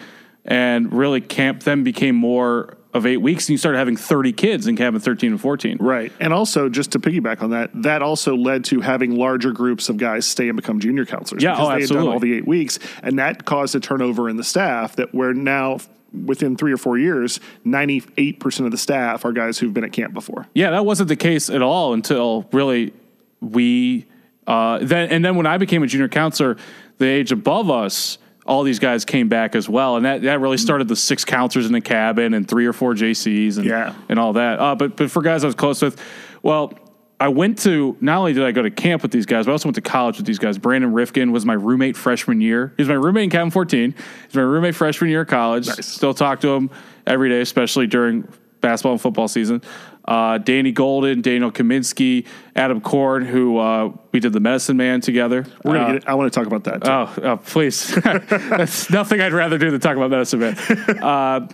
and 0.45 0.93
really 0.93 1.19
camp 1.19 1.63
then 1.63 1.83
became 1.83 2.15
more 2.15 2.77
of 2.91 3.05
eight 3.05 3.17
weeks, 3.17 3.45
and 3.45 3.51
you 3.51 3.57
started 3.57 3.77
having 3.77 3.95
thirty 3.95 4.33
kids 4.33 4.65
in 4.65 4.75
cabin 4.75 4.99
thirteen 4.99 5.31
and 5.31 5.39
fourteen. 5.39 5.77
Right. 5.79 6.11
And 6.19 6.33
also, 6.33 6.69
just 6.69 6.93
to 6.93 6.99
piggyback 6.99 7.43
on 7.43 7.51
that, 7.51 7.69
that 7.83 8.01
also 8.01 8.35
led 8.35 8.65
to 8.65 8.81
having 8.81 9.15
larger 9.15 9.51
groups 9.51 9.89
of 9.89 9.97
guys 9.97 10.25
stay 10.25 10.49
and 10.49 10.55
become 10.55 10.79
junior 10.79 11.05
counselors. 11.05 11.43
Yeah, 11.43 11.51
because 11.51 11.65
oh, 11.65 11.67
they 11.67 11.73
had 11.73 11.81
absolutely. 11.83 12.07
done 12.07 12.13
all 12.13 12.19
the 12.19 12.33
eight 12.33 12.47
weeks. 12.47 12.79
And 13.03 13.19
that 13.19 13.45
caused 13.45 13.75
a 13.75 13.79
turnover 13.79 14.27
in 14.27 14.37
the 14.37 14.43
staff 14.43 14.95
that 14.95 15.13
we're 15.13 15.33
now, 15.33 15.79
within 16.25 16.55
three 16.55 16.71
or 16.71 16.77
four 16.77 16.97
years, 16.97 17.39
98% 17.65 18.65
of 18.65 18.71
the 18.71 18.77
staff 18.77 19.25
are 19.25 19.31
guys 19.31 19.59
who've 19.59 19.73
been 19.73 19.83
at 19.83 19.91
camp 19.93 20.13
before. 20.13 20.47
Yeah, 20.53 20.71
that 20.71 20.85
wasn't 20.85 21.09
the 21.09 21.15
case 21.15 21.49
at 21.49 21.61
all 21.61 21.93
until 21.93 22.47
really 22.51 22.93
we 23.41 24.05
uh, 24.47 24.79
then 24.81 25.09
and 25.11 25.23
then 25.23 25.35
when 25.35 25.45
I 25.45 25.57
became 25.57 25.83
a 25.83 25.87
junior 25.87 26.07
counselor, 26.09 26.57
the 26.97 27.05
age 27.05 27.31
above 27.31 27.69
us, 27.69 28.17
all 28.45 28.63
these 28.63 28.79
guys 28.79 29.05
came 29.05 29.29
back 29.29 29.55
as 29.55 29.69
well, 29.69 29.95
and 29.95 30.05
that, 30.05 30.23
that 30.23 30.39
really 30.39 30.57
started 30.57 30.87
the 30.87 30.95
six 30.95 31.23
counselors 31.23 31.67
in 31.67 31.71
the 31.71 31.81
cabin 31.81 32.33
and 32.33 32.47
three 32.47 32.65
or 32.65 32.73
four 32.73 32.95
JCs 32.95 33.57
and 33.57 33.65
Yeah. 33.67 33.93
and 34.09 34.17
all 34.19 34.33
that. 34.33 34.59
Uh, 34.59 34.73
but 34.75 34.95
but 34.97 35.11
for 35.11 35.21
guys 35.21 35.43
I 35.43 35.47
was 35.47 35.55
close 35.55 35.81
with, 35.81 36.01
well. 36.41 36.73
I 37.19 37.27
went 37.27 37.59
to 37.59 37.97
not 37.99 38.17
only 38.19 38.33
did 38.33 38.43
I 38.43 38.51
go 38.51 38.61
to 38.61 38.71
camp 38.71 39.01
with 39.01 39.11
these 39.11 39.25
guys, 39.25 39.45
but 39.45 39.51
I 39.51 39.53
also 39.53 39.67
went 39.67 39.75
to 39.75 39.81
college 39.81 40.17
with 40.17 40.25
these 40.25 40.39
guys. 40.39 40.57
Brandon 40.57 40.93
Rifkin 40.93 41.31
was 41.31 41.45
my 41.45 41.53
roommate 41.53 41.97
freshman 41.97 42.39
year. 42.39 42.73
He 42.77 42.81
was 42.83 42.87
my 42.89 42.95
roommate 42.95 43.25
in 43.25 43.29
cabin 43.29 43.51
14. 43.51 43.93
He's 44.27 44.35
my 44.35 44.41
roommate 44.41 44.75
freshman 44.75 45.09
year 45.09 45.21
of 45.21 45.27
college. 45.27 45.67
Nice. 45.67 45.85
Still 45.85 46.13
talk 46.13 46.39
to 46.41 46.49
him 46.49 46.69
every 47.05 47.27
day, 47.29 47.41
especially 47.41 47.87
during 47.87 48.25
basketball 48.61 48.93
and 48.93 49.01
football 49.01 49.27
season. 49.27 49.61
Uh, 50.05 50.37
Danny 50.39 50.71
Golden, 50.71 51.21
Daniel 51.21 51.51
Kaminsky, 51.51 52.25
Adam 52.55 52.81
Korn, 52.81 53.25
who 53.25 53.57
uh, 53.59 53.91
we 54.11 54.19
did 54.19 54.33
the 54.33 54.39
Medicine 54.39 54.77
Man 54.77 55.01
together. 55.01 55.45
We're 55.63 55.73
gonna 55.73 55.85
Uh, 55.87 55.93
get, 55.93 56.07
I 56.09 56.13
want 56.15 56.31
to 56.33 56.39
talk 56.39 56.47
about 56.47 56.63
that. 56.63 56.83
Too. 56.83 56.89
Oh, 56.89 57.31
oh, 57.33 57.37
please. 57.37 57.93
That's 58.03 58.89
nothing 58.89 59.21
I'd 59.21 59.33
rather 59.33 59.57
do 59.57 59.69
than 59.71 59.79
talk 59.81 59.97
about 59.97 60.09
Medicine 60.09 60.39
Man. 60.39 60.57
Uh, 61.03 61.47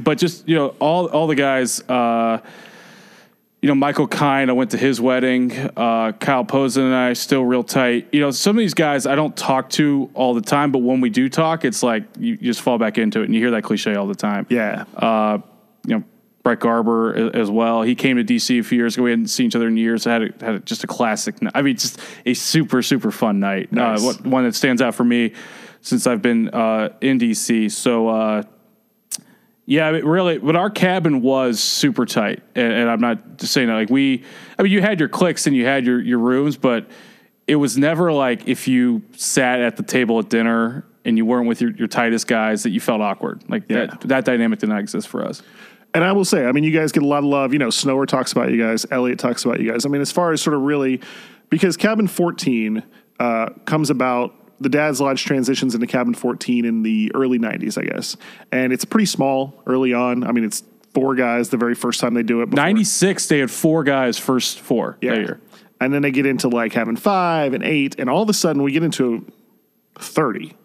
but 0.00 0.18
just, 0.18 0.46
you 0.48 0.56
know, 0.56 0.74
all, 0.80 1.06
all 1.06 1.26
the 1.28 1.34
guys, 1.36 1.80
uh, 1.88 2.38
you 3.64 3.68
know, 3.68 3.74
Michael 3.74 4.06
Kine, 4.06 4.50
I 4.50 4.52
went 4.52 4.72
to 4.72 4.76
his 4.76 5.00
wedding. 5.00 5.50
Uh, 5.74 6.12
Kyle 6.12 6.44
Posen 6.44 6.84
and 6.84 6.94
I 6.94 7.14
still 7.14 7.42
real 7.46 7.64
tight. 7.64 8.06
You 8.12 8.20
know, 8.20 8.30
some 8.30 8.58
of 8.58 8.60
these 8.60 8.74
guys 8.74 9.06
I 9.06 9.14
don't 9.14 9.34
talk 9.34 9.70
to 9.70 10.10
all 10.12 10.34
the 10.34 10.42
time, 10.42 10.70
but 10.70 10.80
when 10.80 11.00
we 11.00 11.08
do 11.08 11.30
talk, 11.30 11.64
it's 11.64 11.82
like 11.82 12.02
you, 12.18 12.32
you 12.34 12.36
just 12.36 12.60
fall 12.60 12.76
back 12.76 12.98
into 12.98 13.22
it 13.22 13.24
and 13.24 13.34
you 13.34 13.40
hear 13.40 13.52
that 13.52 13.62
cliche 13.62 13.94
all 13.94 14.06
the 14.06 14.14
time. 14.14 14.46
yeah. 14.50 14.84
Uh, 14.94 15.38
you 15.86 15.96
know, 15.96 16.04
Brett 16.42 16.60
Garber 16.60 17.34
as 17.34 17.50
well. 17.50 17.80
He 17.80 17.94
came 17.94 18.18
to 18.18 18.22
DC 18.22 18.60
a 18.60 18.62
few 18.62 18.76
years 18.76 18.96
ago. 18.96 19.04
We 19.04 19.10
hadn't 19.12 19.28
seen 19.28 19.46
each 19.46 19.56
other 19.56 19.68
in 19.68 19.78
years. 19.78 20.06
I 20.06 20.12
Had 20.12 20.22
a, 20.24 20.44
had 20.44 20.54
a, 20.56 20.58
just 20.58 20.84
a 20.84 20.86
classic. 20.86 21.36
I 21.54 21.62
mean, 21.62 21.78
just 21.78 21.98
a 22.26 22.34
super 22.34 22.82
super 22.82 23.10
fun 23.10 23.40
night. 23.40 23.72
Nice. 23.72 23.98
Uh, 23.98 24.04
what, 24.04 24.26
one 24.26 24.44
that 24.44 24.54
stands 24.54 24.82
out 24.82 24.94
for 24.94 25.04
me 25.04 25.32
since 25.80 26.06
I've 26.06 26.20
been 26.20 26.50
uh, 26.50 26.90
in 27.00 27.18
DC. 27.18 27.72
So. 27.72 28.44
Yeah, 29.66 29.86
I 29.88 29.92
mean, 29.92 30.04
really, 30.04 30.38
but 30.38 30.56
our 30.56 30.68
cabin 30.68 31.22
was 31.22 31.58
super 31.58 32.04
tight, 32.04 32.42
and, 32.54 32.70
and 32.72 32.90
I'm 32.90 33.00
not 33.00 33.38
just 33.38 33.52
saying 33.52 33.68
that. 33.68 33.74
Like 33.74 33.90
we, 33.90 34.22
I 34.58 34.62
mean, 34.62 34.72
you 34.72 34.82
had 34.82 35.00
your 35.00 35.08
clicks 35.08 35.46
and 35.46 35.56
you 35.56 35.64
had 35.64 35.86
your 35.86 36.00
your 36.02 36.18
rooms, 36.18 36.56
but 36.58 36.86
it 37.46 37.56
was 37.56 37.78
never 37.78 38.12
like 38.12 38.46
if 38.48 38.68
you 38.68 39.02
sat 39.12 39.60
at 39.60 39.76
the 39.76 39.82
table 39.82 40.18
at 40.18 40.28
dinner 40.28 40.84
and 41.06 41.16
you 41.18 41.24
weren't 41.26 41.46
with 41.46 41.60
your, 41.60 41.70
your 41.72 41.88
tightest 41.88 42.26
guys 42.26 42.62
that 42.62 42.70
you 42.70 42.80
felt 42.80 43.00
awkward. 43.02 43.42
Like 43.48 43.64
Yeah. 43.68 43.86
that 43.86 44.00
that 44.02 44.24
dynamic 44.24 44.58
did 44.58 44.68
not 44.68 44.80
exist 44.80 45.08
for 45.08 45.24
us. 45.24 45.42
And 45.94 46.02
I 46.02 46.12
will 46.12 46.24
say, 46.24 46.44
I 46.46 46.52
mean, 46.52 46.64
you 46.64 46.70
guys 46.72 46.90
get 46.92 47.02
a 47.02 47.06
lot 47.06 47.18
of 47.18 47.24
love. 47.24 47.52
You 47.52 47.58
know, 47.58 47.70
Snower 47.70 48.04
talks 48.06 48.32
about 48.32 48.50
you 48.50 48.58
guys. 48.60 48.84
Elliot 48.90 49.18
talks 49.18 49.44
about 49.44 49.60
you 49.60 49.70
guys. 49.70 49.86
I 49.86 49.88
mean, 49.88 50.00
as 50.00 50.10
far 50.10 50.32
as 50.32 50.42
sort 50.42 50.54
of 50.56 50.62
really, 50.62 51.00
because 51.50 51.76
Cabin 51.76 52.08
14 52.08 52.82
uh, 53.20 53.50
comes 53.64 53.90
about, 53.90 54.34
the 54.60 54.68
Dad's 54.68 55.00
Lodge 55.00 55.24
transitions 55.24 55.74
into 55.74 55.86
Cabin 55.86 56.14
14 56.14 56.64
in 56.64 56.82
the 56.82 57.10
early 57.14 57.38
90s, 57.38 57.76
I 57.76 57.84
guess. 57.84 58.16
And 58.52 58.72
it's 58.72 58.84
pretty 58.84 59.06
small 59.06 59.62
early 59.66 59.92
on. 59.92 60.24
I 60.24 60.32
mean, 60.32 60.44
it's 60.44 60.62
four 60.94 61.14
guys 61.14 61.48
the 61.50 61.56
very 61.56 61.74
first 61.74 62.00
time 62.00 62.14
they 62.14 62.22
do 62.22 62.40
it. 62.42 62.46
before- 62.50 62.64
96, 62.64 63.26
they 63.26 63.40
had 63.40 63.50
four 63.50 63.82
guys 63.84 64.16
first 64.18 64.60
four 64.60 64.96
Yeah. 65.00 65.10
that 65.14 65.20
year. 65.20 65.40
And 65.80 65.92
then 65.92 66.02
they 66.02 66.12
get 66.12 66.24
into 66.24 66.48
like 66.48 66.72
having 66.72 66.96
five 66.96 67.52
and 67.52 67.64
eight, 67.64 67.96
and 67.98 68.08
all 68.08 68.22
of 68.22 68.28
a 68.28 68.32
sudden 68.32 68.62
we 68.62 68.72
get 68.72 68.82
into 68.84 69.26
30. 69.98 70.56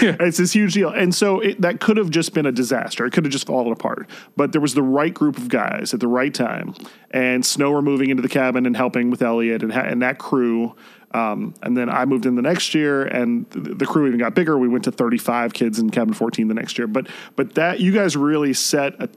It's 0.00 0.38
this 0.38 0.52
huge 0.52 0.74
deal. 0.74 0.90
And 0.90 1.14
so 1.14 1.40
it, 1.40 1.60
that 1.60 1.80
could 1.80 1.96
have 1.96 2.08
just 2.10 2.34
been 2.34 2.46
a 2.46 2.52
disaster. 2.52 3.04
It 3.04 3.12
could 3.12 3.24
have 3.24 3.32
just 3.32 3.46
fallen 3.46 3.72
apart. 3.72 4.08
But 4.36 4.52
there 4.52 4.60
was 4.60 4.74
the 4.74 4.82
right 4.82 5.12
group 5.12 5.36
of 5.36 5.48
guys 5.48 5.92
at 5.92 6.00
the 6.00 6.06
right 6.08 6.32
time. 6.32 6.74
And 7.10 7.44
Snower 7.44 7.82
moving 7.82 8.10
into 8.10 8.22
the 8.22 8.28
cabin 8.28 8.64
and 8.66 8.76
helping 8.76 9.10
with 9.10 9.22
Elliot 9.22 9.62
and, 9.62 9.72
ha- 9.72 9.80
and 9.86 10.02
that 10.02 10.18
crew. 10.18 10.74
Um, 11.14 11.54
and 11.62 11.76
then 11.76 11.88
I 11.88 12.04
moved 12.04 12.26
in 12.26 12.34
the 12.34 12.42
next 12.42 12.74
year, 12.74 13.04
and 13.04 13.48
the, 13.50 13.86
crew 13.86 14.08
even 14.08 14.18
got 14.18 14.34
bigger. 14.34 14.58
We 14.58 14.66
went 14.66 14.84
to 14.84 14.90
35 14.90 15.54
kids 15.54 15.78
in 15.78 15.90
cabin 15.90 16.12
14 16.12 16.48
the 16.48 16.54
next 16.54 16.76
year. 16.76 16.88
But 16.88 17.08
but 17.36 17.54
that 17.54 17.78
you 17.78 17.92
guys 17.92 18.16
really 18.16 18.52
set 18.52 19.00
a 19.00 19.08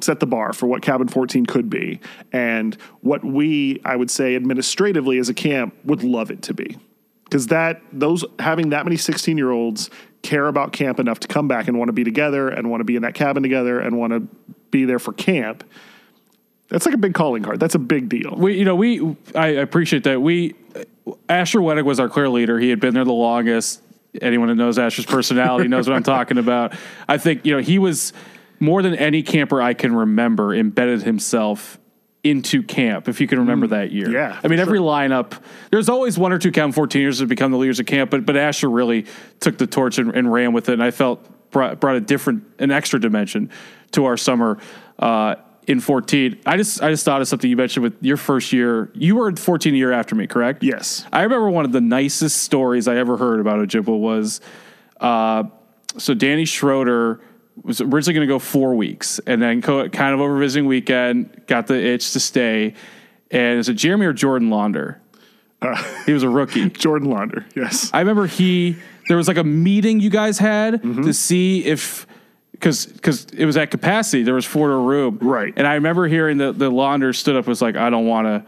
set 0.00 0.20
the 0.20 0.26
bar 0.26 0.52
for 0.52 0.66
what 0.66 0.82
cabin 0.82 1.08
14 1.08 1.46
could 1.46 1.68
be 1.68 1.98
and 2.32 2.76
what 3.00 3.24
we 3.24 3.80
i 3.84 3.96
would 3.96 4.08
say 4.08 4.36
administratively 4.36 5.18
as 5.18 5.28
a 5.28 5.34
camp 5.34 5.74
would 5.82 6.04
love 6.04 6.30
it 6.30 6.40
to 6.40 6.54
be 6.54 6.78
because 7.24 7.48
that 7.48 7.82
those 7.92 8.24
having 8.38 8.68
that 8.68 8.84
many 8.84 8.96
16 8.96 9.36
year 9.36 9.50
olds 9.50 9.90
care 10.22 10.46
about 10.46 10.72
camp 10.72 11.00
enough 11.00 11.18
to 11.18 11.26
come 11.26 11.48
back 11.48 11.66
and 11.66 11.76
want 11.78 11.88
to 11.88 11.92
be 11.92 12.04
together 12.04 12.48
and 12.48 12.70
want 12.70 12.80
to 12.80 12.84
be 12.84 12.94
in 12.94 13.02
that 13.02 13.14
cabin 13.14 13.42
together 13.42 13.80
and 13.80 13.98
want 13.98 14.12
to 14.12 14.20
be 14.70 14.84
there 14.84 15.00
for 15.00 15.12
camp 15.12 15.64
that's 16.68 16.86
like 16.86 16.94
a 16.94 16.98
big 16.98 17.14
calling 17.14 17.42
card 17.42 17.58
that's 17.60 17.74
a 17.74 17.78
big 17.78 18.08
deal 18.08 18.34
We, 18.36 18.58
you 18.58 18.64
know, 18.64 18.74
we 18.76 19.16
I 19.34 19.48
appreciate 19.48 20.04
that. 20.04 20.20
We 20.20 20.54
Asher 21.28 21.60
Wenig 21.60 21.84
was 21.84 21.98
our 22.00 22.08
clear 22.08 22.28
leader. 22.28 22.58
He 22.58 22.70
had 22.70 22.80
been 22.80 22.94
there 22.94 23.04
the 23.04 23.12
longest. 23.12 23.82
anyone 24.20 24.48
that 24.48 24.54
knows 24.56 24.78
Asher's 24.78 25.06
personality 25.06 25.68
knows 25.68 25.88
what 25.88 25.96
I'm 25.96 26.02
talking 26.02 26.38
about. 26.38 26.74
I 27.08 27.18
think 27.18 27.44
you 27.46 27.54
know 27.54 27.62
he 27.62 27.78
was 27.78 28.12
more 28.60 28.82
than 28.82 28.94
any 28.94 29.22
camper 29.22 29.62
I 29.62 29.74
can 29.74 29.94
remember 29.94 30.54
embedded 30.54 31.02
himself 31.02 31.78
into 32.24 32.62
camp. 32.62 33.08
If 33.08 33.20
you 33.20 33.26
can 33.28 33.38
remember 33.38 33.68
that 33.68 33.92
year, 33.92 34.08
Mm. 34.08 34.12
Yeah, 34.12 34.40
I 34.42 34.48
mean 34.48 34.58
every 34.58 34.80
lineup. 34.80 35.40
There's 35.70 35.88
always 35.88 36.18
one 36.18 36.32
or 36.32 36.38
two 36.38 36.50
camp 36.50 36.74
14 36.74 37.00
years 37.00 37.18
that 37.20 37.26
become 37.28 37.52
the 37.52 37.58
leaders 37.58 37.80
of 37.80 37.86
camp, 37.86 38.10
but 38.10 38.26
but 38.26 38.36
Asher 38.36 38.68
really 38.68 39.06
took 39.40 39.56
the 39.56 39.66
torch 39.66 39.98
and, 39.98 40.14
and 40.14 40.30
ran 40.30 40.52
with 40.52 40.68
it, 40.68 40.72
and 40.74 40.82
I 40.82 40.90
felt 40.90 41.26
brought 41.50 41.80
brought 41.80 41.96
a 41.96 42.00
different, 42.00 42.44
an 42.58 42.70
extra 42.70 43.00
dimension 43.00 43.50
to 43.92 44.04
our 44.04 44.16
summer. 44.16 44.58
Uh, 44.98 45.36
in 45.68 45.80
14, 45.80 46.40
I 46.46 46.56
just 46.56 46.82
I 46.82 46.90
just 46.90 47.04
thought 47.04 47.20
of 47.20 47.28
something 47.28 47.48
you 47.48 47.56
mentioned 47.56 47.82
with 47.84 47.94
your 48.00 48.16
first 48.16 48.54
year. 48.54 48.90
You 48.94 49.16
were 49.16 49.36
14 49.36 49.74
a 49.74 49.76
year 49.76 49.92
after 49.92 50.14
me, 50.14 50.26
correct? 50.26 50.62
Yes. 50.62 51.04
I 51.12 51.22
remember 51.22 51.50
one 51.50 51.66
of 51.66 51.72
the 51.72 51.82
nicest 51.82 52.38
stories 52.38 52.88
I 52.88 52.96
ever 52.96 53.18
heard 53.18 53.38
about 53.38 53.58
Ojibwa 53.58 53.98
was 53.98 54.40
uh, 55.00 55.44
so 55.98 56.14
Danny 56.14 56.46
Schroeder 56.46 57.20
was 57.62 57.82
originally 57.82 58.14
going 58.14 58.26
to 58.26 58.32
go 58.32 58.38
four 58.38 58.74
weeks 58.76 59.18
and 59.26 59.42
then 59.42 59.60
co- 59.60 59.90
kind 59.90 60.14
of 60.14 60.20
over 60.20 60.38
visiting 60.38 60.66
weekend, 60.66 61.42
got 61.46 61.66
the 61.66 61.74
itch 61.78 62.12
to 62.14 62.20
stay. 62.20 62.74
And 63.30 63.58
is 63.58 63.68
it 63.68 63.74
Jeremy 63.74 64.06
or 64.06 64.14
Jordan 64.14 64.48
Launder? 64.48 65.02
he 66.06 66.12
was 66.12 66.22
a 66.22 66.28
rookie. 66.30 66.70
Jordan 66.70 67.10
Launder. 67.10 67.44
Yes. 67.54 67.90
I 67.92 67.98
remember 67.98 68.26
he 68.26 68.76
there 69.08 69.18
was 69.18 69.28
like 69.28 69.36
a 69.36 69.44
meeting 69.44 70.00
you 70.00 70.08
guys 70.10 70.38
had 70.38 70.82
to 70.82 71.12
see 71.12 71.64
if 71.64 72.06
because 72.58 72.86
because 72.86 73.24
it 73.26 73.44
was 73.46 73.56
at 73.56 73.70
capacity 73.70 74.22
there 74.22 74.34
was 74.34 74.44
four 74.44 74.68
to 74.68 74.74
a 74.74 74.80
room 74.82 75.18
Right. 75.20 75.52
and 75.56 75.66
I 75.66 75.74
remember 75.74 76.06
hearing 76.08 76.38
the 76.38 76.52
the 76.52 76.70
launder 76.70 77.12
stood 77.12 77.36
up 77.36 77.40
and 77.44 77.48
was 77.48 77.62
like 77.62 77.76
I 77.76 77.90
don't 77.90 78.06
want 78.06 78.26
to 78.26 78.44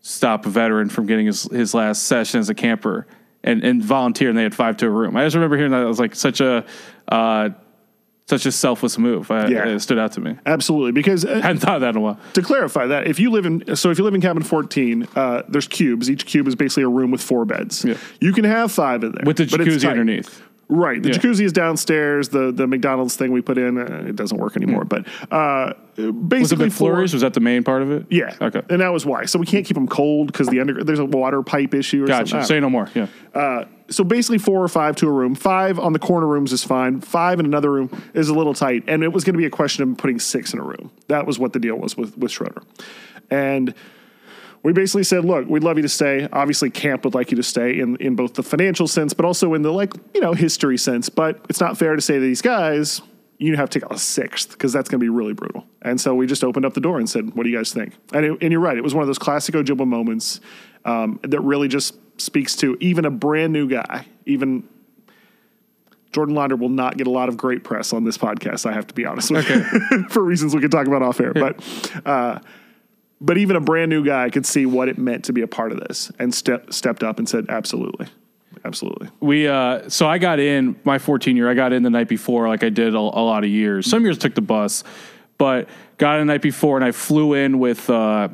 stop 0.00 0.44
a 0.46 0.50
veteran 0.50 0.88
from 0.90 1.06
getting 1.06 1.26
his 1.26 1.44
his 1.44 1.74
last 1.74 2.04
session 2.04 2.40
as 2.40 2.48
a 2.50 2.54
camper 2.54 3.06
and 3.42 3.64
and 3.64 3.82
volunteer 3.82 4.28
and 4.28 4.36
they 4.38 4.42
had 4.42 4.54
five 4.54 4.76
to 4.78 4.86
a 4.86 4.90
room 4.90 5.16
I 5.16 5.24
just 5.24 5.34
remember 5.34 5.56
hearing 5.56 5.72
that 5.72 5.82
it 5.82 5.86
was 5.86 5.98
like 5.98 6.14
such 6.14 6.40
a 6.40 6.64
uh, 7.08 7.50
such 8.26 8.46
a 8.46 8.52
selfless 8.52 8.96
move 8.98 9.30
I, 9.30 9.48
Yeah. 9.48 9.66
it 9.68 9.80
stood 9.80 9.98
out 9.98 10.12
to 10.12 10.20
me 10.20 10.38
Absolutely. 10.46 10.92
Because 10.92 11.24
uh, 11.26 11.40
I 11.42 11.46
hadn't 11.46 11.58
thought 11.60 11.76
of 11.76 11.80
that 11.82 11.90
in 11.90 11.96
a 11.96 12.00
while 12.00 12.18
to 12.34 12.42
clarify 12.42 12.86
that, 12.86 13.06
if 13.06 13.18
you 13.20 13.30
live 13.30 13.44
in, 13.46 13.76
so 13.76 13.90
if 13.90 13.98
you 13.98 14.04
live 14.04 14.14
in 14.14 14.20
cabin 14.22 14.42
14, 14.42 15.06
uh, 15.14 15.42
there's 15.48 15.68
cubes. 15.68 16.10
Each 16.10 16.24
cube 16.24 16.48
is 16.48 16.54
basically 16.54 16.84
a 16.84 16.88
room 16.88 17.10
with 17.10 17.20
four 17.20 17.44
beds. 17.44 17.84
Yeah. 17.84 17.96
You 18.20 18.32
can 18.32 18.44
have 18.44 18.72
five 18.72 19.04
in 19.04 19.12
there. 19.12 19.24
with 19.26 19.36
the 19.36 19.44
jacuzzi 19.44 19.88
underneath 19.88 20.42
Right. 20.74 21.02
The 21.02 21.10
Yeah. 21.10 21.14
jacuzzi 21.16 21.44
is 21.44 21.52
downstairs. 21.52 22.28
The 22.30 22.50
the 22.52 22.66
McDonald's 22.66 23.16
thing 23.16 23.32
we 23.32 23.40
put 23.40 23.58
in, 23.58 23.78
uh, 23.78 24.04
it 24.08 24.16
doesn't 24.16 24.38
work 24.38 24.56
anymore. 24.56 24.84
But 24.84 25.06
uh, 25.30 25.72
was 25.96 26.06
it 26.08 26.28
basically, 26.28 26.66
McFlurries 26.66 27.10
for- 27.10 27.14
was 27.16 27.20
that 27.20 27.34
the 27.34 27.40
main 27.40 27.62
part 27.62 27.82
of 27.82 27.90
it 27.92 28.06
Yeah. 28.10 28.34
okay 28.40 28.62
And 28.68 28.80
that 28.80 28.92
was 28.92 29.06
why. 29.06 29.26
So 29.26 29.38
we 29.38 29.46
can't 29.46 29.64
keep 29.64 29.74
them 29.76 29.86
cold 29.86 30.28
because 30.32 30.48
the 30.48 30.60
under 30.60 30.82
there's 30.82 30.98
a 30.98 31.04
water 31.04 31.42
pipe 31.42 31.74
issue 31.74 32.02
or 32.04 32.06
something. 32.08 32.18
gotcha 32.24 32.30
something. 32.30 32.46
say 32.48 32.60
no 32.60 32.68
more 32.70 32.88
yeah 32.94 33.06
Uh, 33.34 33.64
so 33.88 34.02
basically 34.02 34.38
four 34.38 34.62
or 34.62 34.68
five 34.68 34.96
to 34.96 35.06
a 35.08 35.12
room. 35.12 35.34
Five 35.34 35.78
on 35.78 35.92
the 35.92 35.98
corner 35.98 36.26
rooms 36.26 36.52
is 36.52 36.64
fine. 36.64 37.00
Five 37.00 37.38
in 37.38 37.44
another 37.46 37.70
room 37.70 37.90
is 38.14 38.28
a 38.30 38.34
little 38.34 38.54
tight. 38.54 38.82
And 38.88 39.02
it 39.04 39.12
was 39.12 39.24
going 39.24 39.34
to 39.34 39.38
be 39.38 39.44
a 39.44 39.50
question 39.50 39.82
of 39.88 39.96
putting 39.98 40.18
six 40.18 40.52
in 40.54 40.58
a 40.58 40.62
room. 40.62 40.90
That 41.08 41.26
was 41.26 41.38
what 41.38 41.52
the 41.52 41.58
deal 41.58 41.76
was 41.76 41.94
with, 41.96 42.16
with 42.16 42.30
Schroeder. 42.32 42.62
And 43.30 43.74
we 44.64 44.72
basically 44.72 45.04
said, 45.04 45.26
look, 45.26 45.46
we'd 45.46 45.62
love 45.62 45.76
you 45.76 45.82
to 45.82 45.88
stay. 45.88 46.26
Obviously, 46.32 46.70
camp 46.70 47.04
would 47.04 47.14
like 47.14 47.30
you 47.30 47.36
to 47.36 47.42
stay 47.42 47.78
in, 47.78 47.96
in 47.96 48.16
both 48.16 48.32
the 48.32 48.42
financial 48.42 48.88
sense, 48.88 49.12
but 49.12 49.26
also 49.26 49.52
in 49.52 49.60
the 49.60 49.70
like, 49.70 49.92
you 50.14 50.22
know, 50.22 50.32
history 50.32 50.78
sense. 50.78 51.10
But 51.10 51.44
it's 51.50 51.60
not 51.60 51.76
fair 51.76 51.94
to 51.94 52.00
say 52.00 52.14
to 52.14 52.20
these 52.20 52.40
guys, 52.40 53.02
you 53.36 53.56
have 53.56 53.68
to 53.68 53.80
take 53.80 53.90
a 53.90 53.98
sixth 53.98 54.52
because 54.52 54.72
that's 54.72 54.88
going 54.88 54.98
to 55.00 55.04
be 55.04 55.10
really 55.10 55.34
brutal. 55.34 55.66
And 55.82 56.00
so 56.00 56.14
we 56.14 56.26
just 56.26 56.42
opened 56.42 56.64
up 56.64 56.72
the 56.72 56.80
door 56.80 56.98
and 56.98 57.08
said, 57.08 57.34
what 57.34 57.44
do 57.44 57.50
you 57.50 57.58
guys 57.58 57.74
think? 57.74 57.92
And, 58.14 58.24
it, 58.24 58.38
and 58.40 58.52
you're 58.52 58.60
right. 58.60 58.76
It 58.76 58.82
was 58.82 58.94
one 58.94 59.02
of 59.02 59.06
those 59.06 59.18
classic 59.18 59.54
Ojibwa 59.54 59.86
moments 59.86 60.40
um, 60.86 61.20
that 61.22 61.40
really 61.40 61.68
just 61.68 61.94
speaks 62.18 62.56
to 62.56 62.78
even 62.80 63.04
a 63.04 63.10
brand 63.10 63.52
new 63.52 63.68
guy, 63.68 64.06
even 64.24 64.66
Jordan 66.12 66.36
Launder 66.36 66.56
will 66.56 66.70
not 66.70 66.96
get 66.96 67.06
a 67.06 67.10
lot 67.10 67.28
of 67.28 67.36
great 67.36 67.64
press 67.64 67.92
on 67.92 68.04
this 68.04 68.16
podcast. 68.16 68.64
I 68.64 68.72
have 68.72 68.86
to 68.86 68.94
be 68.94 69.04
honest 69.04 69.30
with 69.30 69.46
you 69.50 70.04
for 70.08 70.22
reasons 70.22 70.54
we 70.54 70.62
can 70.62 70.70
talk 70.70 70.86
about 70.86 71.02
off 71.02 71.20
air. 71.20 71.34
But, 71.34 72.00
uh, 72.06 72.38
but 73.24 73.38
even 73.38 73.56
a 73.56 73.60
brand 73.60 73.88
new 73.88 74.04
guy 74.04 74.28
could 74.28 74.44
see 74.44 74.66
what 74.66 74.88
it 74.88 74.98
meant 74.98 75.24
to 75.24 75.32
be 75.32 75.40
a 75.40 75.46
part 75.46 75.72
of 75.72 75.80
this 75.80 76.12
and 76.18 76.34
step, 76.34 76.72
stepped 76.72 77.02
up 77.02 77.18
and 77.18 77.28
said, 77.28 77.46
absolutely. 77.48 78.06
Absolutely. 78.64 79.08
We 79.20 79.46
uh, 79.46 79.88
so 79.90 80.06
I 80.06 80.16
got 80.18 80.38
in 80.38 80.76
my 80.84 80.98
14 80.98 81.36
year. 81.36 81.50
I 81.50 81.54
got 81.54 81.72
in 81.72 81.82
the 81.82 81.90
night 81.90 82.08
before, 82.08 82.48
like 82.48 82.62
I 82.62 82.70
did 82.70 82.94
a, 82.94 82.98
a 82.98 83.00
lot 83.00 83.44
of 83.44 83.50
years. 83.50 83.88
Some 83.88 84.04
years 84.04 84.16
took 84.16 84.34
the 84.34 84.40
bus, 84.40 84.84
but 85.36 85.68
got 85.98 86.18
in 86.18 86.26
the 86.26 86.32
night 86.32 86.40
before, 86.40 86.76
and 86.76 86.84
I 86.84 86.92
flew 86.92 87.34
in 87.34 87.58
with 87.58 87.90
uh, 87.90 88.28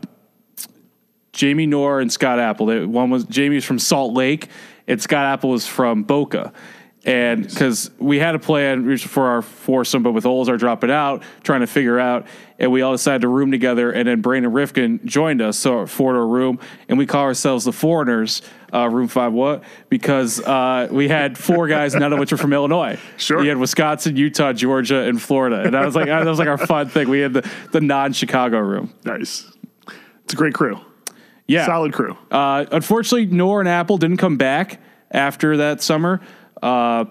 Jamie 1.32 1.66
Noor 1.66 2.00
and 2.00 2.12
Scott 2.12 2.38
Apple. 2.38 2.66
They, 2.66 2.84
one 2.84 3.10
was 3.10 3.24
Jamie's 3.24 3.64
from 3.64 3.80
Salt 3.80 4.12
Lake, 4.12 4.48
and 4.86 5.02
Scott 5.02 5.24
Apple 5.24 5.50
was 5.50 5.66
from 5.66 6.04
Boca. 6.04 6.52
And 7.02 7.48
because 7.48 7.90
we 7.98 8.18
had 8.18 8.34
a 8.34 8.38
plan 8.38 8.98
for 8.98 9.26
our 9.28 9.40
foursome, 9.40 10.02
but 10.02 10.12
with 10.12 10.24
Olzar 10.24 10.58
dropping 10.58 10.90
out, 10.90 11.22
trying 11.42 11.60
to 11.60 11.66
figure 11.66 11.98
out, 11.98 12.26
and 12.58 12.70
we 12.70 12.82
all 12.82 12.92
decided 12.92 13.22
to 13.22 13.28
room 13.28 13.50
together. 13.50 13.90
And 13.90 14.06
then 14.06 14.20
Brandon 14.20 14.52
Rifkin 14.52 15.00
joined 15.06 15.40
us, 15.40 15.58
so 15.58 15.86
four 15.86 16.12
to 16.12 16.18
a 16.18 16.26
room, 16.26 16.58
and 16.90 16.98
we 16.98 17.06
call 17.06 17.22
ourselves 17.24 17.64
the 17.64 17.72
Foreigners, 17.72 18.42
uh, 18.74 18.86
Room 18.90 19.08
Five. 19.08 19.32
What? 19.32 19.64
Because 19.88 20.40
uh, 20.40 20.88
we 20.90 21.08
had 21.08 21.38
four 21.38 21.68
guys, 21.68 21.94
none 21.94 22.12
of 22.12 22.18
which 22.18 22.34
are 22.34 22.36
from 22.36 22.52
Illinois. 22.52 22.98
Sure. 23.16 23.42
you 23.42 23.48
had 23.48 23.56
Wisconsin, 23.56 24.16
Utah, 24.16 24.52
Georgia, 24.52 24.98
and 25.04 25.22
Florida, 25.22 25.62
and 25.62 25.74
I 25.74 25.86
was 25.86 25.96
like 25.96 26.06
that 26.06 26.26
was 26.26 26.38
like 26.38 26.48
our 26.48 26.58
fun 26.58 26.90
thing. 26.90 27.08
We 27.08 27.20
had 27.20 27.32
the 27.32 27.50
the 27.72 27.80
non 27.80 28.12
Chicago 28.12 28.58
room. 28.58 28.92
Nice. 29.04 29.50
It's 30.24 30.34
a 30.34 30.36
great 30.36 30.52
crew. 30.52 30.78
Yeah, 31.46 31.64
Solid 31.64 31.94
crew. 31.94 32.16
uh, 32.30 32.66
unfortunately, 32.70 33.24
Noor 33.26 33.58
and 33.60 33.68
Apple 33.68 33.96
didn't 33.96 34.18
come 34.18 34.36
back 34.36 34.80
after 35.10 35.56
that 35.56 35.82
summer, 35.82 36.20
uh, 36.62 37.04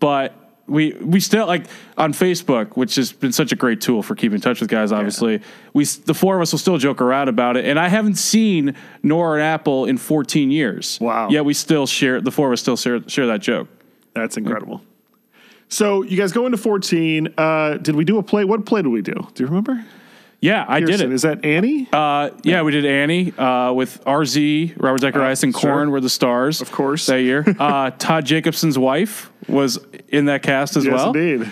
but 0.00 0.34
we 0.68 0.92
we 1.00 1.20
still 1.20 1.46
like 1.46 1.66
on 1.96 2.12
Facebook, 2.12 2.76
which 2.76 2.94
has 2.96 3.12
been 3.12 3.32
such 3.32 3.52
a 3.52 3.56
great 3.56 3.80
tool 3.80 4.02
for 4.02 4.14
keeping 4.14 4.36
in 4.36 4.40
touch 4.40 4.60
with 4.60 4.68
guys. 4.68 4.92
Obviously, 4.92 5.40
we 5.72 5.84
the 5.84 6.14
four 6.14 6.36
of 6.36 6.42
us 6.42 6.52
will 6.52 6.58
still 6.58 6.78
joke 6.78 7.00
around 7.00 7.28
about 7.28 7.56
it, 7.56 7.64
and 7.64 7.78
I 7.78 7.88
haven't 7.88 8.16
seen 8.16 8.74
Noor 9.02 9.36
and 9.36 9.42
Apple 9.42 9.86
in 9.86 9.96
14 9.96 10.50
years. 10.50 10.98
Wow. 11.00 11.28
Yet 11.30 11.44
we 11.44 11.54
still 11.54 11.86
share 11.86 12.20
the 12.20 12.30
four 12.30 12.48
of 12.48 12.52
us 12.52 12.60
still 12.60 12.76
share 12.76 13.00
share 13.08 13.26
that 13.28 13.40
joke. 13.40 13.68
That's 14.14 14.36
incredible. 14.36 14.82
So 15.68 16.02
you 16.02 16.16
guys 16.16 16.32
go 16.32 16.46
into 16.46 16.58
14. 16.58 17.34
Uh, 17.36 17.76
did 17.76 17.94
we 17.94 18.04
do 18.04 18.18
a 18.18 18.22
play? 18.22 18.44
What 18.44 18.64
play 18.64 18.82
did 18.82 18.88
we 18.88 19.02
do? 19.02 19.14
Do 19.34 19.42
you 19.42 19.46
remember? 19.46 19.84
Yeah, 20.40 20.64
I 20.68 20.78
did 20.78 21.00
it. 21.00 21.10
Is 21.12 21.22
that 21.22 21.44
Annie? 21.44 21.88
Uh, 21.92 22.30
yeah, 22.44 22.62
we 22.62 22.70
did 22.70 22.86
Annie 22.86 23.32
uh, 23.36 23.72
with 23.72 24.04
RZ, 24.04 24.74
Robert 24.80 25.00
Zacharias, 25.00 25.42
and 25.42 25.52
Uh, 25.54 25.58
sure. 25.58 25.70
Korn 25.72 25.90
were 25.90 26.00
the 26.00 26.08
stars. 26.08 26.60
Of 26.60 26.70
course. 26.70 27.06
That 27.06 27.22
year. 27.22 27.44
Uh, 27.58 27.90
Todd 27.98 28.24
Jacobson's 28.24 28.78
wife 28.78 29.32
was 29.48 29.78
in 30.08 30.26
that 30.26 30.42
cast 30.44 30.76
as 30.76 30.84
yes, 30.84 30.94
well. 30.94 31.08
indeed. 31.16 31.50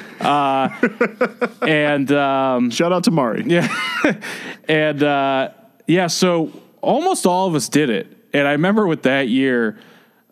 And 1.62 2.12
um, 2.12 2.70
Shout 2.70 2.92
out 2.92 3.04
to 3.04 3.10
Mari. 3.10 3.44
yeah, 3.46 3.66
and 4.68 5.02
uh, 5.02 5.50
yeah, 5.86 6.06
so 6.06 6.52
almost 6.80 7.26
all 7.26 7.48
of 7.48 7.54
us 7.54 7.68
did 7.68 7.90
it. 7.90 8.12
And 8.32 8.46
I 8.46 8.52
remember 8.52 8.86
with 8.86 9.02
that 9.02 9.28
year, 9.28 9.78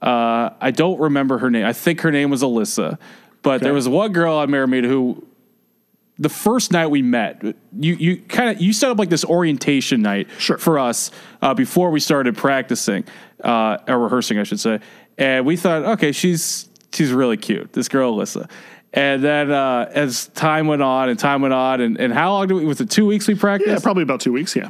uh, 0.03 0.51
I 0.61 0.71
don't 0.71 1.01
remember 1.01 1.39
her 1.39 1.51
name. 1.51 1.65
I 1.65 1.73
think 1.73 2.03
her 2.03 2.13
name 2.13 2.31
was 2.31 2.43
Alyssa, 2.43 2.99
but 3.43 3.63
there 3.63 3.73
was 3.75 3.89
one 3.89 4.13
girl 4.13 4.37
I 4.39 4.47
married 4.47 4.85
who. 4.85 5.27
The 6.19 6.29
first 6.29 6.71
night 6.71 6.87
we 6.89 7.03
met, 7.03 7.43
you 7.43 7.95
you 7.95 8.17
kind 8.19 8.51
of 8.51 8.61
you 8.63 8.73
set 8.73 8.91
up 8.91 8.99
like 8.99 9.11
this 9.11 9.25
orientation 9.25 10.01
night 10.03 10.29
Sure. 10.39 10.59
for 10.59 10.79
us 10.79 11.11
uh, 11.43 11.55
before 11.55 11.91
we 11.91 11.99
started 11.99 12.37
practicing 12.37 13.05
uh, 13.43 13.79
or 13.89 13.99
rehearsing, 13.99 14.39
I 14.39 14.45
should 14.45 14.61
say. 14.61 14.79
And 15.19 15.45
we 15.45 15.57
thought, 15.57 15.83
okay, 15.95 16.13
she's 16.13 16.69
she's 16.93 17.11
really 17.13 17.37
cute, 17.37 17.73
this 17.73 17.89
girl 17.89 18.17
Alyssa. 18.17 18.49
And 18.93 19.25
then 19.25 19.51
uh, 19.51 19.91
as 19.93 20.29
time 20.29 20.69
went 20.69 20.83
on 20.83 21.09
and 21.09 21.19
time 21.19 21.43
went 21.43 21.53
on, 21.53 21.81
and, 21.81 21.99
and 21.99 22.13
how 22.13 22.31
long 22.33 22.47
did 22.47 22.55
we? 22.55 22.65
Was 22.65 22.81
it 22.81 22.91
two 22.91 23.07
weeks 23.07 23.27
we 23.27 23.35
practiced? 23.35 23.69
Yeah, 23.71 23.79
probably 23.81 24.05
about 24.05 24.21
two 24.21 24.33
weeks. 24.33 24.55
Yeah. 24.55 24.69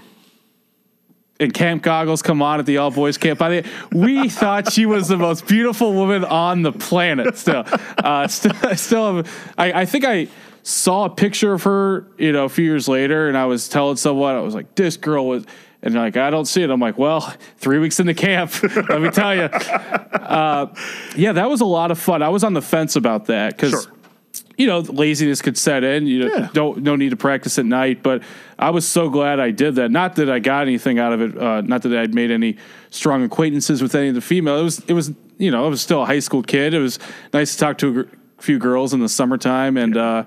and 1.40 1.52
Camp 1.52 1.82
Goggles 1.82 2.22
come 2.22 2.40
on 2.40 2.58
at 2.60 2.64
the 2.64 2.78
all 2.78 2.90
boys 2.90 3.18
camp. 3.18 3.38
By 3.38 3.60
the 3.60 3.68
we 3.92 4.28
thought 4.40 4.72
she 4.72 4.86
was 4.86 5.08
the 5.08 5.18
most 5.18 5.46
beautiful 5.46 5.92
woman 5.92 6.24
on 6.24 6.62
the 6.62 6.72
planet. 6.72 7.36
Still, 7.36 7.64
uh, 7.98 8.26
still, 8.28 8.54
still, 8.76 9.24
I, 9.58 9.82
I 9.82 9.84
think 9.84 10.06
I 10.06 10.28
saw 10.64 11.04
a 11.04 11.10
picture 11.10 11.52
of 11.52 11.62
her, 11.62 12.08
you 12.18 12.32
know, 12.32 12.44
a 12.46 12.48
few 12.48 12.64
years 12.64 12.88
later, 12.88 13.28
and 13.28 13.36
I 13.38 13.44
was 13.46 13.68
telling 13.68 13.96
someone, 13.96 14.34
I 14.34 14.40
was 14.40 14.54
like, 14.54 14.74
this 14.74 14.96
girl 14.96 15.26
was. 15.28 15.44
And 15.82 15.94
like 15.94 16.16
I 16.16 16.30
don't 16.30 16.46
see 16.46 16.62
it. 16.62 16.70
I'm 16.70 16.80
like, 16.80 16.96
well, 16.96 17.20
three 17.58 17.78
weeks 17.78 18.00
into 18.00 18.14
camp, 18.14 18.50
let 18.88 19.02
me 19.02 19.10
tell 19.10 19.34
you. 19.34 19.42
Uh, 19.42 20.74
yeah, 21.14 21.32
that 21.32 21.48
was 21.50 21.60
a 21.60 21.66
lot 21.66 21.90
of 21.90 21.98
fun. 21.98 22.22
I 22.22 22.30
was 22.30 22.42
on 22.42 22.54
the 22.54 22.62
fence 22.62 22.96
about 22.96 23.26
that 23.26 23.54
because 23.56 23.84
Sure. 23.84 23.92
you 24.56 24.66
know, 24.66 24.78
laziness 24.78 25.42
could 25.42 25.58
set 25.58 25.84
in. 25.84 26.06
You 26.06 26.30
Yeah. 26.30 26.48
don't 26.54 26.78
no 26.82 26.96
need 26.96 27.10
to 27.10 27.16
practice 27.16 27.58
at 27.58 27.66
night. 27.66 28.02
But 28.02 28.22
I 28.58 28.70
was 28.70 28.88
so 28.88 29.10
glad 29.10 29.40
I 29.40 29.50
did 29.50 29.74
that. 29.74 29.90
Not 29.90 30.16
that 30.16 30.30
I 30.30 30.38
got 30.38 30.62
anything 30.62 30.98
out 30.98 31.12
of 31.12 31.20
it. 31.20 31.36
Uh, 31.36 31.60
not 31.60 31.82
that 31.82 31.94
I'd 31.94 32.14
made 32.14 32.30
any 32.30 32.56
strong 32.90 33.22
acquaintances 33.22 33.82
with 33.82 33.94
any 33.94 34.08
of 34.08 34.14
the 34.14 34.20
female. 34.22 34.58
It 34.58 34.62
was 34.64 34.78
it 34.88 34.94
was 34.94 35.12
you 35.36 35.50
know 35.50 35.66
I 35.66 35.68
was 35.68 35.82
still 35.82 36.02
a 36.02 36.06
high 36.06 36.20
school 36.20 36.42
kid. 36.42 36.72
It 36.72 36.78
was 36.80 36.98
nice 37.34 37.52
to 37.52 37.58
talk 37.58 37.76
to 37.78 37.88
a 37.88 37.92
gr- 37.92 38.10
few 38.38 38.58
girls 38.58 38.94
in 38.94 39.00
the 39.00 39.08
summertime, 39.10 39.76
and 39.76 39.98
uh, 39.98 40.24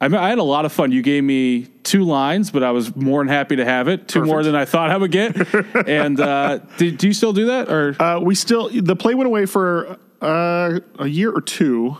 I, 0.00 0.06
I 0.06 0.28
had 0.30 0.38
a 0.38 0.42
lot 0.42 0.64
of 0.64 0.72
fun. 0.72 0.92
You 0.92 1.02
gave 1.02 1.22
me 1.22 1.66
two 1.82 2.04
lines, 2.04 2.50
but 2.50 2.62
I 2.62 2.70
was 2.70 2.94
more 2.96 3.20
than 3.20 3.28
happy 3.28 3.56
to 3.56 3.64
have 3.64 3.88
it. 3.88 4.08
Two 4.08 4.24
more 4.24 4.42
than 4.42 4.54
I 4.54 4.64
thought 4.64 4.90
I 4.90 4.96
would 4.96 5.12
get. 5.12 5.36
and 5.86 6.18
uh, 6.18 6.58
do, 6.78 6.90
do 6.90 7.06
you 7.06 7.12
still 7.12 7.32
do 7.32 7.46
that 7.46 7.70
or? 7.70 8.00
Uh, 8.00 8.20
we 8.20 8.34
still 8.34 8.70
the 8.70 8.96
play 8.96 9.14
went 9.14 9.26
away 9.26 9.46
for 9.46 9.98
uh, 10.22 10.80
a 10.98 11.06
year 11.06 11.30
or 11.30 11.40
two, 11.40 11.96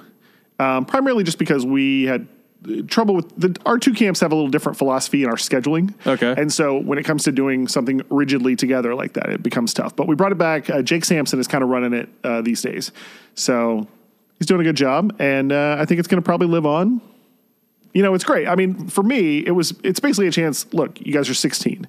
um, 0.58 0.86
primarily 0.86 1.24
just 1.24 1.38
because 1.38 1.66
we 1.66 2.04
had 2.04 2.26
uh, 2.66 2.82
trouble 2.86 3.14
with 3.14 3.38
the 3.38 3.54
our 3.66 3.78
two 3.78 3.92
camps 3.92 4.20
have 4.20 4.32
a 4.32 4.34
little 4.34 4.50
different 4.50 4.78
philosophy 4.78 5.22
in 5.22 5.28
our 5.28 5.36
scheduling. 5.36 5.94
Okay. 6.06 6.34
and 6.36 6.52
so 6.52 6.78
when 6.78 6.98
it 6.98 7.04
comes 7.04 7.24
to 7.24 7.32
doing 7.32 7.68
something 7.68 8.02
rigidly 8.08 8.56
together 8.56 8.94
like 8.94 9.12
that, 9.14 9.28
it 9.28 9.42
becomes 9.42 9.74
tough. 9.74 9.94
But 9.94 10.08
we 10.08 10.14
brought 10.14 10.32
it 10.32 10.38
back. 10.38 10.70
Uh, 10.70 10.80
Jake 10.80 11.04
Sampson 11.04 11.38
is 11.38 11.48
kind 11.48 11.62
of 11.62 11.68
running 11.68 11.92
it 11.92 12.08
uh, 12.24 12.40
these 12.40 12.62
days, 12.62 12.92
so 13.34 13.86
he's 14.38 14.46
doing 14.46 14.62
a 14.62 14.64
good 14.64 14.76
job, 14.76 15.16
and 15.18 15.52
uh, 15.52 15.76
I 15.78 15.84
think 15.84 15.98
it's 15.98 16.08
going 16.08 16.22
to 16.22 16.24
probably 16.24 16.46
live 16.46 16.64
on. 16.64 17.02
You 17.92 18.02
know, 18.02 18.14
it's 18.14 18.24
great. 18.24 18.46
I 18.46 18.54
mean, 18.54 18.88
for 18.88 19.02
me, 19.02 19.38
it 19.38 19.52
was 19.52 19.74
it's 19.82 20.00
basically 20.00 20.28
a 20.28 20.32
chance. 20.32 20.72
Look, 20.72 21.00
you 21.00 21.12
guys 21.12 21.28
are 21.28 21.34
16. 21.34 21.86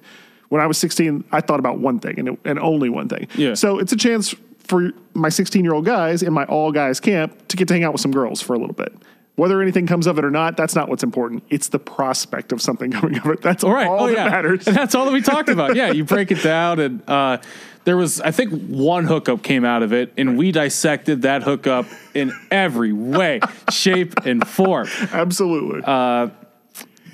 When 0.49 0.61
I 0.61 0.67
was 0.67 0.77
16, 0.77 1.23
I 1.31 1.39
thought 1.41 1.59
about 1.59 1.79
one 1.79 1.99
thing 1.99 2.19
and, 2.19 2.29
it, 2.29 2.39
and 2.43 2.59
only 2.59 2.89
one 2.89 3.07
thing. 3.07 3.27
Yeah. 3.35 3.53
So 3.53 3.79
it's 3.79 3.93
a 3.93 3.95
chance 3.95 4.35
for 4.59 4.91
my 5.13 5.29
16 5.29 5.63
year 5.63 5.73
old 5.73 5.85
guys 5.85 6.23
in 6.23 6.33
my 6.33 6.45
all 6.45 6.71
guys 6.71 6.99
camp 6.99 7.47
to 7.49 7.57
get 7.57 7.67
to 7.67 7.73
hang 7.73 7.83
out 7.83 7.93
with 7.93 8.01
some 8.01 8.11
girls 8.11 8.41
for 8.41 8.53
a 8.53 8.59
little 8.59 8.73
bit. 8.73 8.93
Whether 9.35 9.61
anything 9.61 9.87
comes 9.87 10.07
of 10.07 10.17
it 10.17 10.25
or 10.25 10.29
not, 10.29 10.57
that's 10.57 10.75
not 10.75 10.89
what's 10.89 11.03
important. 11.03 11.43
It's 11.49 11.69
the 11.69 11.79
prospect 11.79 12.51
of 12.51 12.61
something 12.61 12.91
coming 12.99 13.17
of 13.17 13.27
it. 13.27 13.41
That's 13.41 13.63
All 13.63 13.73
right. 13.73 13.87
all 13.87 14.01
oh, 14.01 14.07
that 14.07 14.13
yeah. 14.13 14.29
matters. 14.29 14.67
And 14.67 14.75
that's 14.75 14.93
all 14.93 15.05
that 15.05 15.13
we 15.13 15.21
talked 15.21 15.49
about. 15.49 15.75
Yeah, 15.75 15.91
you 15.91 16.03
break 16.03 16.31
it 16.31 16.43
down, 16.43 16.79
and 16.79 17.09
uh, 17.09 17.37
there 17.83 17.97
was, 17.97 18.21
I 18.21 18.31
think, 18.31 18.67
one 18.69 19.05
hookup 19.05 19.41
came 19.43 19.65
out 19.65 19.81
of 19.83 19.91
it, 19.93 20.13
and 20.17 20.37
we 20.37 20.51
dissected 20.51 21.23
that 21.23 21.43
hookup 21.43 21.85
in 22.13 22.31
every 22.51 22.93
way, 22.93 23.39
shape, 23.71 24.13
and 24.25 24.47
form. 24.47 24.87
Absolutely. 25.11 25.81
Uh, 25.83 26.29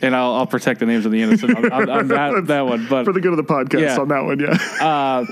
And 0.02 0.16
I'll, 0.16 0.34
I'll 0.36 0.46
protect 0.48 0.80
the 0.80 0.86
names 0.86 1.06
of 1.08 1.12
the 1.12 1.22
innocent 1.24 1.58
on, 1.58 1.72
on, 1.72 1.90
on 1.90 2.08
that, 2.10 2.44
that 2.48 2.66
one. 2.68 2.86
But 2.88 3.06
for 3.06 3.14
the 3.14 3.20
good 3.22 3.32
of 3.32 3.38
the 3.38 3.44
podcast 3.44 3.82
Yeah. 3.82 3.98
on 4.00 4.08
that 4.10 4.24
one, 4.26 4.40
yeah. 4.40 5.26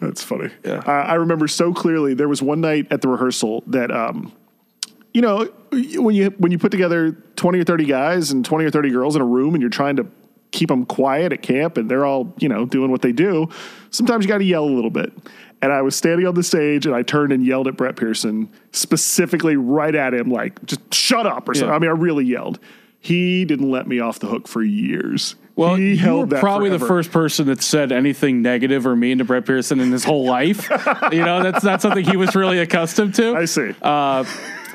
That's 0.00 0.22
funny. 0.22 0.50
Yeah. 0.64 0.82
Uh, 0.86 0.90
I 0.90 1.14
remember 1.14 1.48
so 1.48 1.72
clearly. 1.72 2.14
There 2.14 2.28
was 2.28 2.42
one 2.42 2.60
night 2.60 2.86
at 2.90 3.00
the 3.02 3.08
rehearsal 3.08 3.62
that, 3.68 3.90
um, 3.90 4.32
you 5.14 5.20
know, 5.20 5.44
when 5.70 6.14
you 6.14 6.30
when 6.38 6.52
you 6.52 6.58
put 6.58 6.70
together 6.70 7.12
twenty 7.36 7.58
or 7.60 7.64
thirty 7.64 7.84
guys 7.84 8.30
and 8.30 8.44
twenty 8.44 8.64
or 8.64 8.70
thirty 8.70 8.90
girls 8.90 9.14
in 9.16 9.22
a 9.22 9.24
room, 9.26 9.54
and 9.54 9.60
you're 9.60 9.70
trying 9.70 9.96
to 9.96 10.06
keep 10.52 10.68
them 10.68 10.86
quiet 10.86 11.32
at 11.32 11.42
camp, 11.42 11.76
and 11.76 11.90
they're 11.90 12.06
all 12.06 12.32
you 12.38 12.48
know 12.48 12.64
doing 12.64 12.90
what 12.90 13.02
they 13.02 13.12
do. 13.12 13.48
Sometimes 13.90 14.24
you 14.24 14.28
got 14.28 14.38
to 14.38 14.44
yell 14.44 14.64
a 14.64 14.70
little 14.70 14.90
bit. 14.90 15.12
And 15.60 15.72
I 15.72 15.80
was 15.82 15.94
standing 15.94 16.26
on 16.26 16.34
the 16.34 16.42
stage, 16.42 16.86
and 16.86 16.94
I 16.94 17.02
turned 17.02 17.32
and 17.32 17.46
yelled 17.46 17.68
at 17.68 17.76
Brett 17.76 17.94
Pearson 17.94 18.50
specifically 18.72 19.54
right 19.54 19.94
at 19.94 20.12
him, 20.12 20.28
like 20.28 20.64
just 20.66 20.92
shut 20.92 21.24
up 21.24 21.48
or 21.48 21.54
something. 21.54 21.68
Yeah. 21.68 21.74
I 21.74 21.78
mean, 21.78 21.88
I 21.88 21.92
really 21.92 22.24
yelled. 22.24 22.58
He 22.98 23.44
didn't 23.44 23.70
let 23.70 23.86
me 23.86 24.00
off 24.00 24.18
the 24.18 24.26
hook 24.26 24.48
for 24.48 24.62
years. 24.62 25.36
Well, 25.54 25.76
he 25.76 25.90
you 25.90 25.98
held 25.98 26.20
were 26.20 26.36
that 26.36 26.40
probably 26.40 26.70
the 26.70 26.78
first 26.78 27.12
person 27.12 27.46
that 27.46 27.62
said 27.62 27.92
anything 27.92 28.42
negative 28.42 28.86
or 28.86 28.96
mean 28.96 29.18
to 29.18 29.24
Brett 29.24 29.44
Pearson 29.44 29.80
in 29.80 29.92
his 29.92 30.02
whole 30.02 30.24
life. 30.24 30.68
you 31.12 31.24
know, 31.24 31.42
that's 31.42 31.62
not 31.62 31.82
something 31.82 32.04
he 32.04 32.16
was 32.16 32.34
really 32.34 32.58
accustomed 32.58 33.14
to. 33.16 33.36
I 33.36 33.44
see. 33.44 33.74
Uh, 33.82 34.24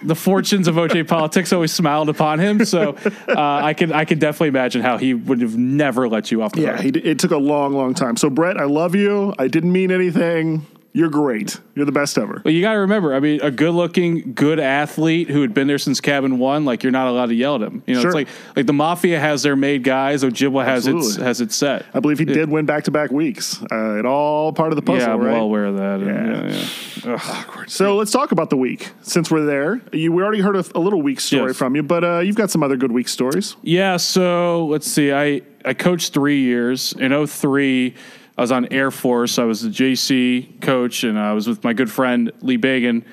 the 0.04 0.16
fortunes 0.16 0.68
of 0.68 0.76
OJ 0.76 1.08
politics 1.08 1.52
always 1.54 1.72
smiled 1.72 2.10
upon 2.10 2.40
him, 2.40 2.64
so 2.66 2.96
uh, 3.28 3.34
I 3.38 3.74
can 3.74 3.92
I 3.92 4.06
can 4.06 4.20
definitely 4.20 4.50
imagine 4.50 4.82
how 4.82 4.98
he 4.98 5.14
would 5.14 5.42
have 5.42 5.58
never 5.58 6.08
let 6.08 6.32
you 6.32 6.42
off 6.44 6.54
the 6.54 6.62
Yeah, 6.62 6.78
hook. 6.82 6.94
d- 6.94 7.00
it 7.00 7.20
took 7.20 7.32
a 7.32 7.38
long, 7.38 7.74
long 7.74 7.94
time. 7.94 8.16
So, 8.18 8.30
Brett, 8.30 8.58
I 8.58 8.66
love 8.66 8.96
you. 8.96 9.34
I 9.40 9.48
didn't 9.48 9.72
mean 9.72 9.92
anything. 9.92 10.66
You're 10.94 11.10
great. 11.10 11.60
You're 11.76 11.86
the 11.86 11.92
best 11.92 12.18
ever. 12.18 12.42
But 12.44 12.54
you 12.54 12.62
got 12.62 12.74
to 12.74 12.80
remember, 12.80 13.14
I 13.14 13.20
mean, 13.20 13.40
a 13.44 13.52
good-looking, 13.52 14.34
good 14.34 14.60
athlete 14.60 15.30
who 15.30 15.42
had 15.42 15.54
been 15.54 15.68
there 15.68 15.78
since 15.78 16.02
cabin 16.02 16.40
one, 16.40 16.66
like 16.66 16.82
you're 16.82 16.92
not 16.92 17.08
allowed 17.08 17.28
to 17.28 17.36
yell 17.36 17.56
at 17.56 17.62
him. 17.62 17.84
You 17.86 17.94
know, 17.96 18.02
Sure. 18.02 18.10
it's 18.10 18.16
like 18.16 18.28
like 18.56 18.66
the 18.66 18.74
mafia 18.74 19.20
has 19.20 19.44
their 19.44 19.56
made 19.56 19.84
guys, 19.84 20.24
Ojibwa 20.24 20.66
has 20.66 20.88
its 20.88 21.18
has 21.18 21.40
its 21.40 21.56
set. 21.56 21.86
I 21.94 22.00
believe 22.00 22.18
he 22.18 22.26
did 22.26 22.50
win 22.50 22.66
back 22.66 22.86
to 22.86 22.92
back 22.92 23.12
weeks. 23.12 23.62
Uh, 23.72 24.00
it 24.00 24.06
all 24.08 24.52
part 24.54 24.72
of 24.72 24.76
the 24.76 24.82
puzzle, 24.82 25.08
yeah, 25.08 25.14
I'm 25.14 25.20
right? 25.22 25.34
well 25.34 25.44
aware 25.44 25.66
of 25.66 25.76
that. 25.76 26.00
and 26.00 26.52
Yeah. 26.52 26.58
yeah, 27.06 27.12
yeah. 27.58 27.66
so 27.68 27.96
let's 27.96 28.12
talk 28.12 28.32
about 28.32 28.50
the 28.50 28.58
week 28.58 28.90
since 29.02 29.30
we're 29.30 29.46
there. 29.46 29.80
You, 29.94 30.12
we 30.12 30.24
already 30.24 30.42
heard 30.42 30.56
a, 30.56 30.66
a 30.74 30.80
little 30.80 31.02
week 31.04 31.20
story 31.20 31.50
Yes. 31.50 31.58
from 31.58 31.76
you, 31.76 31.84
but 31.84 32.04
uh, 32.04 32.20
you've 32.20 32.36
got 32.36 32.50
some 32.50 32.64
other 32.64 32.76
good 32.76 32.92
week 32.92 33.08
stories. 33.08 33.56
Yeah, 33.62 33.98
so 33.98 34.66
let's 34.66 34.88
see. 34.88 35.12
I, 35.12 35.42
I 35.64 35.74
coached 35.76 36.14
three 36.14 36.42
years. 36.42 36.94
In 37.00 37.12
03, 37.28 37.94
I 38.38 38.42
was 38.42 38.52
on 38.52 38.68
Air 38.72 38.92
Force. 38.92 39.40
I 39.40 39.44
was 39.46 39.62
the 39.62 39.70
JC 39.70 40.62
coach, 40.62 41.04
and 41.04 41.18
I 41.18 41.34
was 41.34 41.48
with 41.48 41.64
my 41.64 41.74
good 41.74 41.92
friend 41.92 42.32
Lee 42.42 42.58
Bagan, 42.58 43.04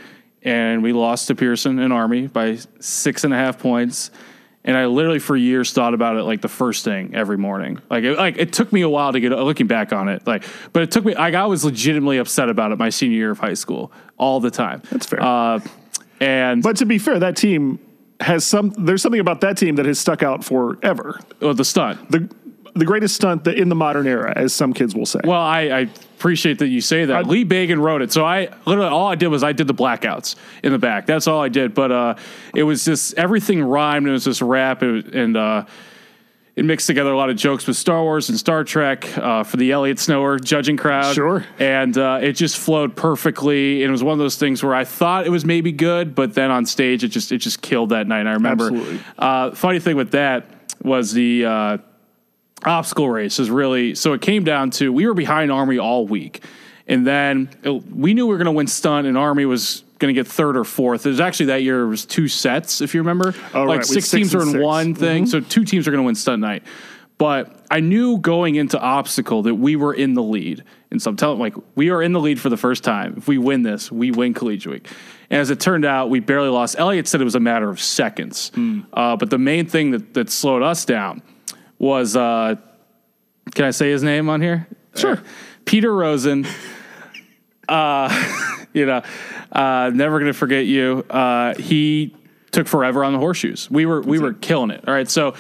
and 0.43 0.83
we 0.83 0.93
lost 0.93 1.29
to 1.29 1.35
Pearson 1.35 1.79
in 1.79 1.93
Army 1.93 2.27
by 2.27 2.59
six 2.81 3.25
and 3.25 3.33
a 3.33 3.37
half 3.37 3.59
points. 3.59 4.11
And 4.67 4.77
I 4.77 4.87
literally 4.87 5.19
for 5.19 5.37
years 5.37 5.73
thought 5.73 5.93
about 5.93 6.17
it 6.17 6.23
like 6.23 6.41
the 6.41 6.49
first 6.49 6.85
thing 6.85 7.15
every 7.15 7.37
morning. 7.37 7.81
Like 7.91 8.05
it, 8.05 8.17
like 8.17 8.39
it 8.39 8.53
took 8.53 8.73
me 8.73 8.81
a 8.81 8.89
while 8.89 9.13
to 9.13 9.21
get 9.21 9.31
looking 9.33 9.67
back 9.67 9.93
on 9.93 10.09
it. 10.09 10.27
Like, 10.27 10.45
but 10.73 10.83
it 10.83 10.91
took 10.91 11.05
me. 11.05 11.15
Like 11.15 11.35
I 11.35 11.45
was 11.47 11.65
legitimately 11.67 12.17
upset 12.17 12.49
about 12.49 12.73
it 12.73 12.79
my 12.79 12.89
senior 12.89 13.17
year 13.17 13.31
of 13.31 13.39
high 13.39 13.55
school 13.55 13.93
all 14.17 14.41
the 14.41 14.51
time. 14.51 14.83
That's 14.91 15.05
fair. 15.05 15.23
Uh, 15.23 15.61
and 16.21 16.63
But 16.63 16.77
to 16.79 16.87
be 16.87 16.99
fair, 16.99 17.19
that 17.19 17.37
team 17.37 17.79
has 18.21 18.45
some. 18.45 18.71
There's 18.71 19.03
something 19.03 19.21
about 19.21 19.43
that 19.43 19.59
team 19.59 19.77
that 19.77 19.85
has 19.85 19.99
stuck 19.99 20.23
out 20.23 20.45
forever. 20.45 21.21
well, 21.41 21.53
the 21.53 21.65
stunt. 21.65 22.11
The 22.11 22.31
the 22.75 22.85
greatest 22.85 23.15
stunt 23.15 23.45
that 23.45 23.57
in 23.57 23.69
the 23.69 23.75
modern 23.75 24.07
era, 24.07 24.33
as 24.37 24.53
some 24.53 24.73
kids 24.73 24.95
will 24.95 25.07
say. 25.07 25.21
Well, 25.25 25.41
I, 25.41 25.61
I 25.63 25.79
appreciate 26.17 26.59
that 26.59 26.69
you 26.69 26.81
say 26.81 27.05
that. 27.05 27.17
I- 27.17 27.29
Lee 27.29 27.45
Bagan 27.45 27.79
wrote 27.81 28.03
it, 28.03 28.13
so 28.13 28.25
I 28.25 28.49
literally 28.67 28.89
all 28.91 29.07
I 29.07 29.15
did 29.15 29.29
was 29.29 29.43
I 29.45 29.53
did 29.53 29.67
the 29.67 29.75
blackouts 29.75 30.35
in 30.63 30.73
the 30.73 30.79
back. 30.79 31.07
That's 31.07 31.27
all 31.27 31.41
I 31.41 31.49
did. 31.49 31.73
But 31.75 31.93
uh, 31.93 32.15
it 32.55 32.65
was 32.65 32.85
just 32.85 33.15
everything 33.15 33.63
rhymed. 33.63 34.07
It 34.09 34.11
was 34.13 34.25
just 34.25 34.43
rap, 34.43 34.83
it, 34.83 35.15
and 35.15 35.37
uh, 35.37 35.67
it 36.57 36.65
mixed 36.65 36.87
together 36.87 37.11
a 37.13 37.17
lot 37.17 37.31
of 37.31 37.37
jokes 37.37 37.67
with 37.67 37.77
Star 37.77 38.03
Wars 38.03 38.29
and 38.29 38.39
Star 38.39 38.63
Trek 38.65 39.19
uh, 39.19 39.43
for 39.45 39.57
the 39.57 39.73
Elliot 39.73 39.99
Snower 39.99 40.39
judging 40.39 40.77
crowd. 40.77 41.15
Sure. 41.15 41.45
and 41.59 41.97
uh, 41.99 42.19
it 42.23 42.33
just 42.33 42.57
flowed 42.59 42.95
perfectly. 42.97 43.83
And 43.83 43.89
it 43.89 43.93
was 43.93 44.03
one 44.05 44.13
of 44.13 44.19
those 44.21 44.37
things 44.37 44.63
where 44.63 44.75
I 44.75 44.85
thought 44.85 45.27
it 45.27 45.31
was 45.31 45.45
maybe 45.45 45.73
good, 45.73 46.15
but 46.15 46.35
then 46.35 46.51
on 46.51 46.65
stage 46.67 47.03
it 47.05 47.09
just 47.09 47.31
it 47.33 47.39
just 47.39 47.61
killed 47.63 47.91
that 47.91 48.07
night. 48.09 48.21
And 48.21 48.29
I 48.29 48.33
remember. 48.35 48.67
Absolutely. 48.67 49.01
Uh, 49.19 49.51
funny 49.53 49.79
thing 49.81 49.97
with 49.97 50.11
that 50.13 50.47
was 50.83 51.13
the. 51.13 51.45
Uh, 52.66 52.70
obstacle 52.70 53.09
race 53.09 53.38
is 53.38 53.50
really 53.50 53.94
so 53.94 54.12
it 54.12 54.20
came 54.20 54.44
down 54.44 54.70
to 54.70 54.92
we 54.92 55.07
were 55.07 55.14
behind 55.14 55.50
army 55.53 55.79
all 55.79 56.07
week. 56.07 56.42
And 56.87 57.07
then 57.07 57.48
it- 57.62 57.70
we 57.90 58.12
knew 58.14 58.27
we 58.27 58.33
were 58.33 58.38
going 58.38 58.46
to 58.46 58.53
win 58.53 58.66
stunt 58.66 59.07
and 59.07 59.16
army 59.16 59.46
was 59.46 59.85
going 59.98 60.14
to 60.14 60.20
get 60.20 60.27
third 60.31 60.57
or 60.57 60.64
fourth. 60.64 61.07
It 61.07 61.11
was 61.11 61.20
actually 61.20 61.46
that 61.46 61.62
year 61.62 61.83
it 61.83 61.88
was 61.88 62.05
two 62.05 62.29
sets 62.29 62.81
if 62.81 62.94
you 62.94 63.00
remember. 63.00 63.35
Oh, 63.55 63.62
like 63.64 63.79
right. 63.79 63.87
Six 63.87 64.09
six 64.09 64.11
teams 64.11 64.35
are 64.35 64.40
in 64.40 64.46
six. 64.46 64.55
Mm-hmm. 64.57 64.64
one 64.64 64.94
thing. 64.94 65.27
So 65.27 65.40
two 65.40 65.64
teams 65.64 65.88
are 65.88 65.90
going 65.92 66.03
to 66.03 66.07
win 66.07 66.14
stunt 66.14 66.40
night. 66.40 66.62
But 67.16 67.64
i 67.70 67.81
knew 67.81 68.18
going 68.18 68.57
into 68.57 68.79
obstacle 68.79 69.42
that 69.42 69.55
we 69.55 69.77
were 69.77 69.94
in 69.94 70.14
the 70.14 70.22
lead. 70.22 70.64
And 70.90 71.00
so 71.00 71.11
i'm 71.11 71.16
telling 71.16 71.38
like 71.38 71.55
we 71.74 71.90
are 71.90 72.03
in 72.03 72.12
the 72.12 72.20
lead 72.20 72.40
for 72.40 72.48
the 72.50 72.57
first 72.57 72.85
time. 72.85 73.14
If 73.16 73.29
we 73.29 73.38
win 73.38 73.62
this 73.62 73.90
we 73.90 74.11
win 74.11 74.35
collegiate 74.35 74.72
week. 74.72 74.88
And 75.31 75.40
as 75.40 75.50
it 75.50 75.61
turned 75.61 75.85
out 75.85 76.11
we 76.11 76.20
barely 76.20 76.48
lost. 76.48 76.77
Elliot 76.79 77.09
said 77.09 77.20
it 77.20 77.24
was 77.24 77.35
a 77.37 77.40
matter 77.40 77.70
of 77.70 77.81
seconds. 77.81 78.50
Hmm. 78.55 78.81
uh, 78.92 79.16
but 79.16 79.31
the 79.31 79.38
main 79.38 79.66
thing 79.66 79.92
that, 79.92 80.12
that 80.14 80.29
slowed 80.29 80.62
us 80.62 80.85
down 80.85 81.22
was 81.85 82.16
uh, 82.16 82.57
can 83.55 83.66
I 83.66 83.70
say 83.70 83.90
his 83.90 84.03
name 84.03 84.29
on 84.29 84.40
here? 84.40 84.66
Sure. 84.94 85.23
Peter 85.64 85.94
Rosen. 85.94 86.47
Uh, 87.68 88.09
you 88.73 88.87
know, 88.87 89.03
uh, 89.53 89.90
never 89.92 90.18
gonna 90.18 90.33
forget 90.33 90.66
you. 90.66 91.05
Uh, 91.11 91.55
he 91.55 92.14
took 92.53 92.66
forever 92.66 93.05
on 93.05 93.12
the 93.12 93.18
horseshoes. 93.18 93.70
We 93.70 93.85
were 93.87 94.01
we 94.01 94.18
were 94.18 94.33
killing 94.33 94.70
it. 94.70 94.87
All 94.88 94.94
right, 94.94 95.09
so 95.09 95.35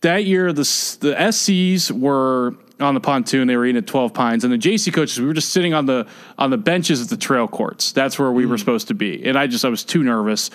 that 0.00 0.24
year 0.24 0.52
the 0.52 0.62
the 1.00 1.14
SCs 1.14 1.90
were 1.90 2.56
on 2.80 2.94
the 2.94 3.00
pontoon. 3.00 3.46
They 3.46 3.56
were 3.56 3.64
eating 3.64 3.78
at 3.78 3.86
Twelve 3.86 4.12
Pines, 4.12 4.44
and 4.44 4.52
the 4.52 4.58
JC 4.58 4.92
coaches 4.92 5.20
we 5.20 5.26
were 5.26 5.34
just 5.34 5.52
sitting 5.52 5.74
on 5.74 5.86
the 5.86 6.06
on 6.38 6.50
the 6.50 6.58
benches 6.58 7.00
at 7.00 7.08
the 7.08 7.16
trail 7.16 7.46
courts. 7.46 7.92
That's 7.92 8.18
where 8.18 8.32
we 8.32 8.46
were 8.46 8.58
supposed 8.58 8.88
to 8.88 8.94
be, 8.94 9.24
and 9.24 9.38
I 9.38 9.46
just 9.46 9.64
I 9.64 9.68
was 9.68 9.84
too 9.84 10.02
nervous. 10.02 10.50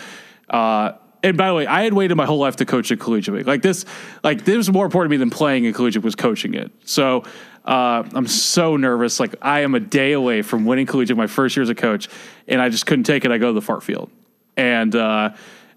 Uh, 0.50 0.94
and 1.24 1.38
by 1.38 1.48
the 1.48 1.54
way, 1.54 1.66
I 1.66 1.84
had 1.84 1.94
waited 1.94 2.16
my 2.16 2.26
whole 2.26 2.40
life 2.40 2.58
to 2.58 2.66
coach 2.66 2.92
a 2.92 2.98
collegiate 2.98 3.34
league. 3.34 3.48
Like 3.48 3.62
this, 3.62 3.86
like 4.24 4.44
this 4.44 4.58
was 4.58 4.72
more 4.72 4.86
important 4.86 5.10
to 5.12 5.14
me 5.14 5.18
than 5.18 5.30
playing 5.30 5.64
in 5.64 5.74
collegiate 5.74 6.04
was 6.04 6.16
coaching 6.16 6.54
it. 6.54 6.70
So 6.84 7.24
uh, 7.66 8.04
I'm 8.14 8.28
so 8.28 8.76
nervous. 8.76 9.20
Like 9.20 9.36
I 9.42 9.62
am 9.62 9.74
a 9.74 9.80
day 9.80 10.12
away 10.12 10.42
from 10.42 10.66
winning 10.66 10.86
collegiate 10.86 11.18
my 11.18 11.28
first 11.28 11.56
year 11.56 11.64
as 11.64 11.70
a 11.70 11.76
coach, 11.76 12.10
and 12.48 12.62
I 12.62 12.70
just 12.70 12.86
couldn't 12.86 13.06
take 13.06 13.24
it. 13.24 13.32
I 13.32 13.38
go 13.38 13.48
to 13.48 13.54
the 13.54 13.62
fart 13.62 13.84
field, 13.84 14.12
and 14.58 14.94
uh, 14.94 15.30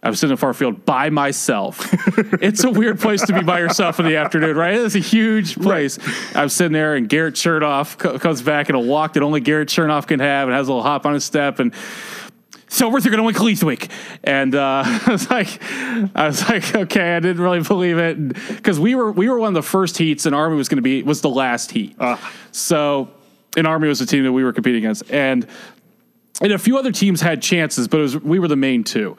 I'm 0.03 0.15
sitting 0.15 0.31
in 0.31 0.35
the 0.35 0.41
fart 0.41 0.57
field 0.57 0.85
by 0.85 1.11
myself. 1.11 1.89
it's 2.43 2.65
a 2.65 2.71
weird 2.71 2.99
place 2.99 3.23
to 3.23 3.33
be 3.33 3.43
by 3.43 3.61
yourself 3.61 4.01
in 4.01 4.07
the 4.07 4.17
afternoon, 4.17 4.57
right? 4.57 4.75
It's 4.75 4.97
a 4.97 5.01
huge 5.01 5.57
place. 5.57 5.99
I'm 6.35 6.49
sitting 6.49 6.73
there, 6.73 6.97
and 6.97 7.09
Garrett 7.09 7.35
Chernoff 7.35 7.99
co- 7.99 8.19
comes 8.19 8.43
back 8.43 8.69
in 8.69 8.75
a 8.75 8.81
walk 8.81 9.13
that 9.13 9.23
only 9.23 9.41
Garrett 9.41 9.69
Chernoff 9.69 10.09
can 10.09 10.19
have, 10.19 10.49
and 10.49 10.57
has 10.57 10.67
a 10.67 10.73
little 10.73 10.83
hop 10.83 11.07
on 11.07 11.15
his 11.15 11.25
step, 11.25 11.61
and 11.61 11.73
Silvers 12.69 13.07
are 13.07 13.11
going 13.11 13.19
to 13.19 13.25
win 13.25 13.35
Collegiate 13.35 13.63
Week. 13.63 13.89
And 14.25 14.55
uh, 14.55 14.83
I 14.85 15.11
was 15.11 15.31
like, 15.31 15.63
I 15.63 16.27
was 16.27 16.49
like, 16.49 16.75
okay, 16.75 17.17
I 17.17 17.21
didn't 17.21 17.41
really 17.43 17.61
believe 17.61 17.99
it 17.99 18.29
because 18.49 18.81
we 18.81 18.95
were 18.95 19.13
we 19.13 19.29
were 19.29 19.39
one 19.39 19.49
of 19.49 19.55
the 19.55 19.63
first 19.63 19.99
heats, 19.99 20.27
and 20.27 20.35
Army 20.35 20.57
was 20.57 20.69
going 20.69 20.77
to 20.79 20.83
be 20.83 21.03
was 21.03 21.21
the 21.21 21.31
last 21.31 21.71
heat. 21.71 21.97
So, 22.53 23.09
and 23.57 23.67
Army 23.67 23.89
was 23.89 24.01
the 24.01 24.07
team 24.07 24.25
that 24.25 24.33
we 24.33 24.43
were 24.45 24.53
competing 24.53 24.85
against, 24.85 25.11
and 25.11 25.47
and 26.41 26.53
a 26.53 26.59
few 26.59 26.77
other 26.77 26.93
teams 26.93 27.21
had 27.21 27.41
chances, 27.41 27.89
but 27.89 27.99
it 28.01 28.03
was 28.03 28.17
we 28.19 28.39
were 28.39 28.49
the 28.49 28.57
main 28.57 28.85
two. 28.85 29.17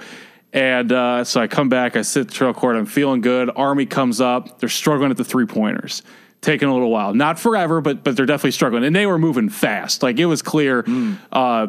And 0.53 0.91
uh, 0.91 1.23
so 1.23 1.41
I 1.41 1.47
come 1.47 1.69
back, 1.69 1.95
I 1.95 2.01
sit 2.01 2.21
at 2.21 2.27
the 2.29 2.33
trail 2.33 2.53
court, 2.53 2.77
I'm 2.77 2.85
feeling 2.85 3.21
good. 3.21 3.49
Army 3.55 3.85
comes 3.85 4.21
up, 4.21 4.59
they're 4.59 4.69
struggling 4.69 5.11
at 5.11 5.17
the 5.17 5.25
three 5.25 5.45
pointers. 5.45 6.03
taking 6.41 6.69
a 6.69 6.73
little 6.73 6.89
while. 6.89 7.13
Not 7.13 7.39
forever, 7.39 7.81
but 7.81 8.03
but 8.03 8.15
they're 8.15 8.25
definitely 8.25 8.51
struggling. 8.51 8.83
And 8.83 8.95
they 8.95 9.05
were 9.05 9.17
moving 9.17 9.49
fast. 9.49 10.03
Like 10.03 10.19
it 10.19 10.25
was 10.25 10.41
clear 10.41 10.85
uh, 11.31 11.67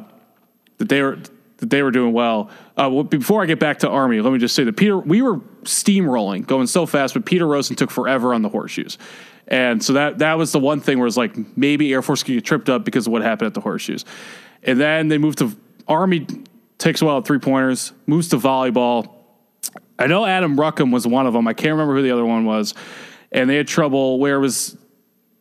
that 0.79 0.89
they 0.89 1.03
were 1.03 1.19
that 1.59 1.71
they 1.71 1.83
were 1.83 1.91
doing 1.91 2.13
well. 2.13 2.51
Uh, 2.77 2.89
well, 2.91 3.05
before 3.05 3.43
I 3.43 3.47
get 3.47 3.59
back 3.61 3.81
to 3.81 3.89
Army, 3.89 4.21
let 4.21 4.33
me 4.33 4.39
just 4.39 4.55
say 4.55 4.65
that 4.65 4.77
Peter, 4.77 4.97
we 4.97 5.23
were 5.23 5.39
steamrolling, 5.65 6.47
going 6.47 6.67
so 6.67 6.87
fast, 6.87 7.15
but 7.15 7.27
Peter 7.27 7.47
Rosen 7.47 7.77
took 7.77 7.91
forever 7.91 8.33
on 8.33 8.43
the 8.43 8.49
horseshoes. 8.49 8.97
And 9.49 9.83
so 9.83 9.95
that 9.95 10.19
that 10.19 10.35
was 10.39 10.53
the 10.53 10.59
one 10.59 10.81
thing 10.81 10.99
where 10.99 11.07
it's 11.07 11.17
like 11.17 11.35
maybe 11.57 11.93
Air 11.93 12.03
Force 12.03 12.23
could 12.23 12.35
get 12.35 12.45
tripped 12.45 12.69
up 12.69 12.85
because 12.85 13.07
of 13.07 13.13
what 13.13 13.23
happened 13.23 13.47
at 13.47 13.55
the 13.55 13.61
horseshoes. 13.61 14.05
And 14.63 14.79
then 14.79 15.09
they 15.09 15.19
moved 15.19 15.39
to 15.39 15.57
Army, 15.87 16.27
takes 16.77 17.01
a 17.01 17.07
while 17.07 17.19
at 17.19 17.27
three 17.27 17.39
pointers, 17.39 17.93
moves 18.07 18.29
to 18.29 18.37
volleyball. 18.37 19.15
I 19.99 20.07
know 20.07 20.25
Adam 20.25 20.57
Ruckham 20.57 20.93
was 20.93 21.07
one 21.07 21.27
of 21.27 21.33
them. 21.33 21.49
I 21.49 21.55
can't 21.55 21.73
remember 21.73 21.95
who 21.95 22.03
the 22.03 22.11
other 22.11 22.27
one 22.27 22.45
was. 22.45 22.75
And 23.33 23.49
they 23.49 23.57
had 23.57 23.67
trouble 23.67 24.19
where 24.19 24.37
it 24.37 24.41
was 24.41 24.77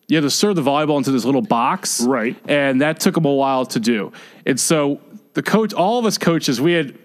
you 0.08 0.16
had 0.16 0.22
to 0.22 0.30
serve 0.30 0.56
the 0.56 0.62
volleyball 0.62 0.98
into 0.98 1.12
this 1.12 1.26
little 1.26 1.42
box. 1.42 2.02
Right. 2.02 2.36
And 2.48 2.82
that 2.82 3.02
took 3.02 3.16
them 3.16 3.26
a 3.26 3.34
while 3.34 3.66
to 3.68 3.80
do. 3.80 4.14
And 4.46 4.58
so 4.58 5.02
the 5.38 5.44
coach, 5.44 5.72
all 5.72 6.00
of 6.00 6.06
us 6.08 6.18
coaches, 6.18 6.60
we 6.60 6.74
had 6.74 6.98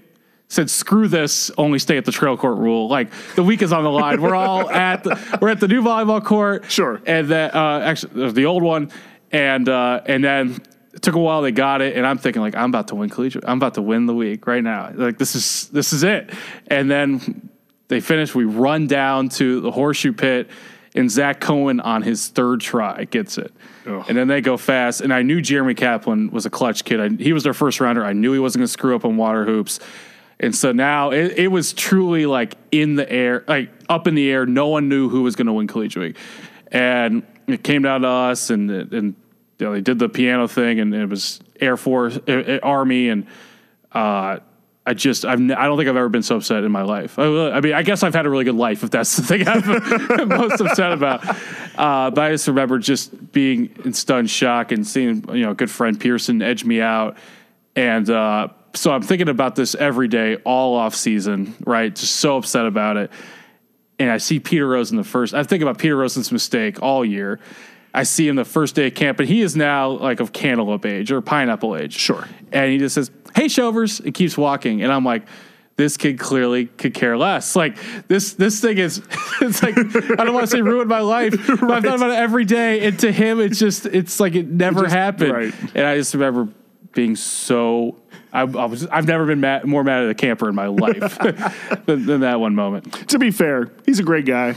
said, 0.48 0.70
screw 0.70 1.06
this, 1.06 1.50
only 1.58 1.78
stay 1.78 1.98
at 1.98 2.06
the 2.06 2.12
trail 2.12 2.34
court 2.34 2.56
rule. 2.56 2.88
Like 2.88 3.10
the 3.34 3.42
week 3.42 3.60
is 3.60 3.74
on 3.74 3.84
the 3.84 3.90
line. 3.90 4.22
We're 4.22 4.34
all 4.34 4.70
at 4.90 5.04
the, 5.04 5.38
we're 5.38 5.50
at 5.50 5.60
the 5.60 5.68
new 5.68 5.82
volleyball 5.82 6.24
court. 6.24 6.70
Sure. 6.70 7.02
And 7.04 7.28
then, 7.28 7.50
uh, 7.50 7.80
actually, 7.80 8.32
the 8.32 8.46
old 8.46 8.62
one. 8.62 8.90
And, 9.32 9.68
uh, 9.68 10.00
and 10.06 10.24
then 10.24 10.62
it 10.94 11.02
took 11.02 11.14
a 11.14 11.18
while. 11.18 11.42
They 11.42 11.52
got 11.52 11.82
it. 11.82 11.94
And 11.94 12.06
I'm 12.06 12.16
thinking 12.16 12.40
like, 12.40 12.56
I'm 12.56 12.70
about 12.70 12.88
to 12.88 12.94
win 12.94 13.10
collegiate. 13.10 13.44
I'm 13.46 13.58
about 13.58 13.74
to 13.74 13.82
win 13.82 14.06
the 14.06 14.14
week 14.14 14.46
right 14.46 14.64
now. 14.64 14.90
Like 14.94 15.18
this 15.18 15.34
is, 15.34 15.68
this 15.68 15.92
is 15.92 16.02
it. 16.02 16.30
And 16.68 16.90
then 16.90 17.50
they 17.88 18.00
finish. 18.00 18.34
We 18.34 18.44
run 18.44 18.86
down 18.86 19.28
to 19.30 19.60
the 19.60 19.70
horseshoe 19.70 20.14
pit, 20.14 20.48
and 20.94 21.10
Zach 21.10 21.40
Cohen 21.40 21.80
on 21.80 22.02
his 22.02 22.28
third 22.28 22.60
try 22.60 23.04
gets 23.04 23.38
it. 23.38 23.52
Ugh. 23.86 24.04
And 24.08 24.16
then 24.16 24.28
they 24.28 24.40
go 24.40 24.56
fast. 24.56 25.00
And 25.00 25.12
I 25.12 25.22
knew 25.22 25.40
Jeremy 25.40 25.74
Kaplan 25.74 26.30
was 26.30 26.44
a 26.44 26.50
clutch 26.50 26.84
kid. 26.84 27.00
I, 27.00 27.08
he 27.22 27.32
was 27.32 27.44
their 27.44 27.54
first 27.54 27.80
rounder. 27.80 28.04
I 28.04 28.12
knew 28.12 28.32
he 28.32 28.38
wasn't 28.38 28.60
going 28.60 28.66
to 28.66 28.72
screw 28.72 28.94
up 28.94 29.04
on 29.04 29.16
water 29.16 29.44
hoops. 29.44 29.80
And 30.38 30.54
so 30.54 30.72
now 30.72 31.10
it, 31.10 31.38
it 31.38 31.48
was 31.48 31.72
truly 31.72 32.26
like 32.26 32.56
in 32.70 32.96
the 32.96 33.10
air, 33.10 33.44
like 33.46 33.70
up 33.88 34.06
in 34.06 34.14
the 34.14 34.30
air. 34.30 34.44
No 34.44 34.68
one 34.68 34.88
knew 34.88 35.08
who 35.08 35.22
was 35.22 35.36
going 35.36 35.46
to 35.46 35.52
win 35.52 35.66
collegiate 35.66 36.02
week. 36.02 36.16
And 36.70 37.22
it 37.46 37.62
came 37.62 37.82
down 37.82 38.02
to 38.02 38.08
us, 38.08 38.50
and 38.50 38.70
and 38.70 39.14
you 39.58 39.66
know, 39.66 39.72
they 39.72 39.80
did 39.80 39.98
the 39.98 40.08
piano 40.08 40.48
thing, 40.48 40.80
and 40.80 40.94
it 40.94 41.08
was 41.08 41.40
Air 41.60 41.76
Force, 41.76 42.18
Army, 42.62 43.08
and 43.08 43.26
uh, 43.92 44.38
I 44.84 44.94
just 44.94 45.24
I've 45.24 45.38
n- 45.38 45.52
I 45.52 45.66
don't 45.66 45.76
think 45.76 45.88
I've 45.88 45.96
ever 45.96 46.08
been 46.08 46.24
so 46.24 46.36
upset 46.36 46.64
in 46.64 46.72
my 46.72 46.82
life. 46.82 47.18
I, 47.18 47.50
I 47.50 47.60
mean, 47.60 47.72
I 47.72 47.82
guess 47.82 48.02
I've 48.02 48.14
had 48.14 48.26
a 48.26 48.30
really 48.30 48.44
good 48.44 48.56
life 48.56 48.82
if 48.82 48.90
that's 48.90 49.16
the 49.16 49.22
thing 49.22 49.46
I'm 49.46 50.28
most 50.28 50.60
upset 50.60 50.92
about. 50.92 51.24
Uh, 51.76 52.10
but 52.10 52.18
I 52.18 52.30
just 52.32 52.48
remember 52.48 52.78
just 52.78 53.32
being 53.32 53.70
in 53.84 53.92
stunned 53.92 54.28
shock 54.28 54.72
and 54.72 54.84
seeing 54.86 55.24
you 55.32 55.44
know 55.44 55.52
a 55.52 55.54
good 55.54 55.70
friend 55.70 55.98
Pearson 56.00 56.42
edge 56.42 56.64
me 56.64 56.80
out, 56.80 57.16
and 57.76 58.10
uh, 58.10 58.48
so 58.74 58.92
I'm 58.92 59.02
thinking 59.02 59.28
about 59.28 59.54
this 59.54 59.74
every 59.74 60.08
day, 60.08 60.36
all 60.44 60.76
off 60.76 60.94
season, 60.94 61.54
right? 61.64 61.94
Just 61.94 62.16
so 62.16 62.38
upset 62.38 62.66
about 62.66 62.96
it. 62.96 63.12
And 63.98 64.10
I 64.10 64.18
see 64.18 64.40
Peter 64.40 64.66
Rose 64.66 64.90
in 64.90 64.96
the 64.96 65.04
first. 65.04 65.32
I 65.32 65.44
think 65.44 65.62
about 65.62 65.78
Peter 65.78 65.96
Rosen's 65.96 66.32
mistake 66.32 66.82
all 66.82 67.04
year. 67.04 67.38
I 67.94 68.04
see 68.04 68.26
him 68.26 68.36
the 68.36 68.44
first 68.44 68.74
day 68.74 68.86
of 68.86 68.94
camp, 68.94 69.20
and 69.20 69.28
he 69.28 69.42
is 69.42 69.54
now 69.54 69.90
like 69.90 70.20
of 70.20 70.32
cantaloupe 70.32 70.86
age 70.86 71.12
or 71.12 71.20
pineapple 71.20 71.76
age. 71.76 71.94
Sure. 71.94 72.26
And 72.50 72.72
he 72.72 72.78
just 72.78 72.94
says, 72.94 73.10
"Hey, 73.34 73.48
Shovers," 73.48 74.00
it 74.00 74.12
keeps 74.14 74.36
walking. 74.36 74.82
And 74.82 74.92
I'm 74.92 75.04
like, 75.04 75.22
this 75.76 75.96
kid 75.96 76.18
clearly 76.18 76.66
could 76.66 76.94
care 76.94 77.16
less. 77.16 77.56
Like 77.56 77.76
this, 78.08 78.34
this 78.34 78.60
thing 78.60 78.78
is. 78.78 79.02
It's 79.40 79.60
like 79.60 79.76
I 79.76 80.24
don't 80.24 80.34
want 80.34 80.44
to 80.44 80.46
say 80.46 80.60
ruined 80.62 80.88
my 80.88 81.00
life, 81.00 81.34
but 81.46 81.64
I've 81.70 81.82
thought 81.82 81.96
about 81.96 82.10
it 82.10 82.16
every 82.18 82.44
day. 82.44 82.86
And 82.86 82.96
to 83.00 83.10
him, 83.10 83.40
it's 83.40 83.58
just, 83.58 83.86
it's 83.86 84.20
like 84.20 84.36
it 84.36 84.46
never 84.46 84.82
just- 84.82 84.94
happened. 84.94 85.32
right. 85.32 85.54
And 85.74 85.84
I 85.84 85.96
just 85.96 86.14
remember 86.14 86.48
being 86.92 87.16
so. 87.16 87.96
I, 88.32 88.42
I 88.42 88.44
was. 88.66 88.86
I've 88.86 89.06
never 89.08 89.26
been 89.26 89.40
mad, 89.40 89.64
more 89.64 89.82
mad 89.82 90.04
at 90.04 90.10
a 90.10 90.14
camper 90.14 90.48
in 90.48 90.54
my 90.54 90.68
life 90.68 91.18
than, 91.86 92.06
than 92.06 92.20
that 92.20 92.38
one 92.38 92.54
moment. 92.54 93.08
To 93.08 93.18
be 93.18 93.30
fair, 93.32 93.72
he's 93.84 93.98
a 93.98 94.04
great 94.04 94.26
guy. 94.26 94.54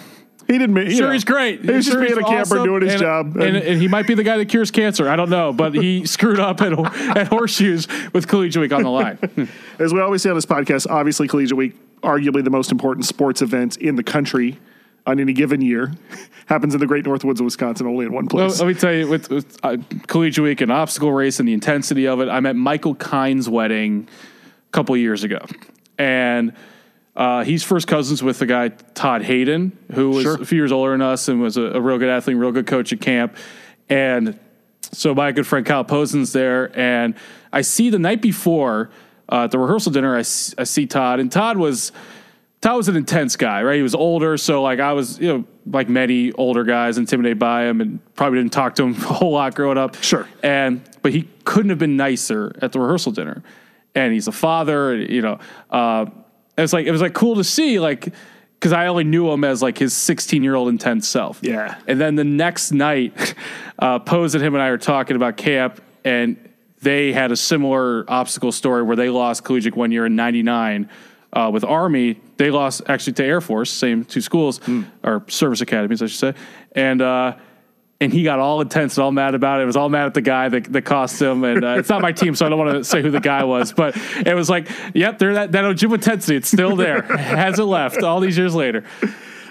He 0.47 0.57
didn't. 0.57 0.75
You 0.75 0.91
Sure, 0.91 1.07
know, 1.07 1.13
he's 1.13 1.23
great. 1.23 1.61
He 1.65 1.71
was 1.71 1.85
just 1.85 1.93
Sure, 1.95 2.01
being 2.01 2.13
he's 2.13 2.17
a 2.19 2.21
camper 2.29 2.41
awesome. 2.59 2.63
doing 2.65 2.81
his 2.83 2.93
And- 2.93 3.01
job. 3.01 3.37
and, 3.37 3.57
and 3.57 3.81
he 3.81 3.87
might 3.87 4.05
be 4.07 4.13
the 4.13 4.23
guy 4.23 4.37
that 4.37 4.45
cures 4.49 4.69
cancer. 4.71 5.09
I 5.09 5.15
don't 5.15 5.29
know, 5.29 5.51
but 5.53 5.73
he 5.73 6.05
screwed 6.07 6.39
up 6.39 6.61
at, 6.61 6.73
at 7.17 7.27
horseshoes 7.27 7.87
with 8.13 8.27
collegiate 8.27 8.61
week 8.61 8.71
on 8.73 8.83
the 8.83 8.89
line. 8.89 9.17
As 9.79 9.93
we 9.93 9.99
always 10.01 10.21
say 10.21 10.29
on 10.29 10.35
this 10.35 10.45
podcast, 10.45 10.87
obviously 10.89 11.27
Collegiate 11.27 11.57
Week, 11.57 11.75
arguably 12.01 12.43
the 12.43 12.49
most 12.51 12.71
important 12.71 13.05
sports 13.05 13.41
event 13.41 13.77
in 13.77 13.95
the 13.95 14.03
country 14.03 14.59
on 15.07 15.19
any 15.19 15.33
given 15.33 15.61
year, 15.61 15.91
happens 16.47 16.73
in 16.73 16.79
the 16.79 16.87
Great 16.87 17.05
North 17.05 17.23
Woods 17.23 17.39
of 17.39 17.45
Wisconsin, 17.45 17.85
only 17.87 18.05
in 18.05 18.11
one 18.13 18.27
Well, 18.31 18.47
place. 18.47 18.59
let 18.59 18.67
me 18.67 18.73
tell 18.75 18.93
you, 18.93 19.07
with, 19.07 19.29
with 19.29 19.57
uh, 19.63 19.77
collegiate 20.07 20.43
week 20.43 20.61
and 20.61 20.71
obstacle 20.71 21.11
race 21.11 21.39
and 21.39 21.47
the 21.47 21.53
intensity 21.53 22.07
of 22.07 22.21
it, 22.21 22.29
I'm 22.29 22.45
at 22.45 22.55
Michael 22.55 22.95
Kine's 22.95 23.47
wedding 23.49 24.07
a 24.67 24.71
couple 24.71 24.95
years 24.97 25.23
ago, 25.23 25.39
and 25.97 26.53
uh, 27.15 27.43
he's 27.43 27.63
first 27.63 27.87
cousins 27.87 28.21
with 28.21 28.39
the 28.39 28.45
guy 28.45 28.69
Todd 28.69 29.21
Hayden, 29.23 29.77
who 29.93 30.09
was 30.11 30.23
Sure. 30.23 30.41
a 30.41 30.45
few 30.45 30.57
years 30.57 30.71
older 30.71 30.91
than 30.91 31.01
us 31.01 31.27
and 31.27 31.41
was 31.41 31.57
a, 31.57 31.61
a 31.63 31.81
real 31.81 31.97
good 31.97 32.09
athlete, 32.09 32.37
real 32.37 32.51
good 32.51 32.67
coach 32.67 32.91
at 32.93 33.01
camp, 33.01 33.35
and 33.89 34.37
so 34.91 35.13
my 35.15 35.31
good 35.31 35.47
friend 35.47 35.65
Kyle 35.65 35.83
Posen's 35.83 36.31
there, 36.33 36.77
and 36.77 37.15
I 37.51 37.61
see 37.61 37.89
the 37.89 37.99
night 37.99 38.21
before 38.21 38.89
uh, 39.31 39.45
at 39.45 39.51
the 39.51 39.59
rehearsal 39.59 39.91
dinner, 39.91 40.15
I 40.15 40.21
see 40.21 40.85
Todd, 40.85 41.19
and 41.19 41.31
Todd 41.31 41.57
was. 41.57 41.91
Todd 42.61 42.77
was 42.77 42.87
an 42.87 42.95
intense 42.95 43.35
guy, 43.35 43.61
right? 43.61 43.75
He 43.75 43.83
was 43.83 43.93
older, 43.93 44.37
so 44.37 44.63
like 44.63 44.79
I 44.79 44.93
was, 44.93 45.19
you 45.19 45.27
know, 45.27 45.43
like 45.67 45.87
many 45.87 46.31
older 46.31 46.63
guys, 46.63 46.97
intimidated 46.97 47.37
by 47.37 47.65
him, 47.65 47.79
and 47.79 47.99
probably 48.15 48.39
didn't 48.39 48.53
talk 48.53 48.73
to 48.75 48.83
him 48.83 48.93
a 49.03 49.13
whole 49.13 49.33
lot 49.33 49.53
growing 49.53 49.77
up. 49.77 49.95
Sure. 50.01 50.27
And 50.41 50.81
but 51.03 51.11
he 51.11 51.27
couldn't 51.43 51.69
have 51.69 51.77
been 51.77 51.95
nicer 51.95 52.55
at 52.63 52.71
the 52.71 52.79
rehearsal 52.79 53.11
dinner, 53.11 53.43
and 53.93 54.13
he's 54.13 54.27
a 54.27 54.31
father. 54.31 54.95
You 54.95 55.21
know, 55.21 55.39
uh, 55.69 56.05
it 56.57 56.61
was 56.61 56.73
like 56.73 56.85
it 56.85 56.91
was 56.91 57.01
like 57.01 57.13
cool 57.13 57.35
to 57.35 57.43
see, 57.43 57.79
like 57.79 58.13
because 58.59 58.73
I 58.73 58.87
only 58.87 59.03
knew 59.03 59.29
him 59.29 59.43
as 59.43 59.61
like 59.61 59.77
his 59.77 59.93
16 59.93 60.41
year 60.41 60.55
old 60.55 60.69
intense 60.69 61.07
self. 61.07 61.39
Yeah. 61.41 61.77
And 61.87 61.99
then 61.99 62.15
the 62.15 62.23
next 62.23 62.71
night, 62.71 63.35
uh, 63.79 63.99
Pose 63.99 64.35
and 64.35 64.43
him 64.43 64.55
and 64.55 64.63
I 64.63 64.67
are 64.67 64.77
talking 64.77 65.15
about 65.15 65.37
camp, 65.37 65.81
and 66.03 66.37
they 66.81 67.11
had 67.11 67.31
a 67.31 67.35
similar 67.35 68.05
obstacle 68.07 68.51
story 68.51 68.83
where 68.83 68.95
they 68.95 69.09
lost 69.09 69.43
collegiate 69.43 69.75
one 69.75 69.91
year 69.91 70.05
in 70.05 70.15
'99 70.15 70.89
uh, 71.33 71.49
with 71.53 71.63
Army. 71.63 72.19
They 72.37 72.51
lost 72.51 72.83
actually 72.87 73.13
to 73.13 73.25
Air 73.25 73.41
Force, 73.41 73.71
same 73.71 74.05
two 74.05 74.21
schools 74.21 74.61
or 75.03 75.23
service 75.27 75.61
academies, 75.61 76.01
I 76.01 76.07
should 76.07 76.19
say, 76.19 76.33
and. 76.73 77.01
Uh, 77.01 77.35
and 78.01 78.11
he 78.11 78.23
got 78.23 78.39
all 78.39 78.61
intense 78.61 78.97
and 78.97 79.03
all 79.03 79.11
mad 79.11 79.35
about 79.35 79.59
it. 79.59 79.63
It 79.63 79.67
was 79.67 79.77
all 79.77 79.89
mad 79.89 80.05
at 80.05 80.13
the 80.13 80.21
guy 80.21 80.49
that, 80.49 80.71
that 80.73 80.81
cost 80.83 81.21
him. 81.21 81.43
And 81.43 81.63
uh, 81.63 81.75
it's 81.77 81.89
not 81.89 82.01
my 82.01 82.11
team, 82.11 82.35
so 82.35 82.45
I 82.45 82.49
don't 82.49 82.59
want 82.59 82.71
to 82.71 82.83
say 82.83 83.01
who 83.01 83.09
the 83.09 83.21
guy 83.21 83.43
was. 83.43 83.71
But 83.71 83.95
it 84.25 84.35
was 84.35 84.49
like, 84.49 84.69
yep, 84.93 85.17
there 85.17 85.35
that 85.35 85.53
that 85.53 85.63
Ojibwa 85.63 85.95
intensity. 85.95 86.35
It's 86.35 86.49
still 86.49 86.75
there. 86.75 87.01
Hasn't 87.03 87.67
left 87.67 88.03
all 88.03 88.19
these 88.19 88.37
years 88.37 88.53
later. 88.53 88.83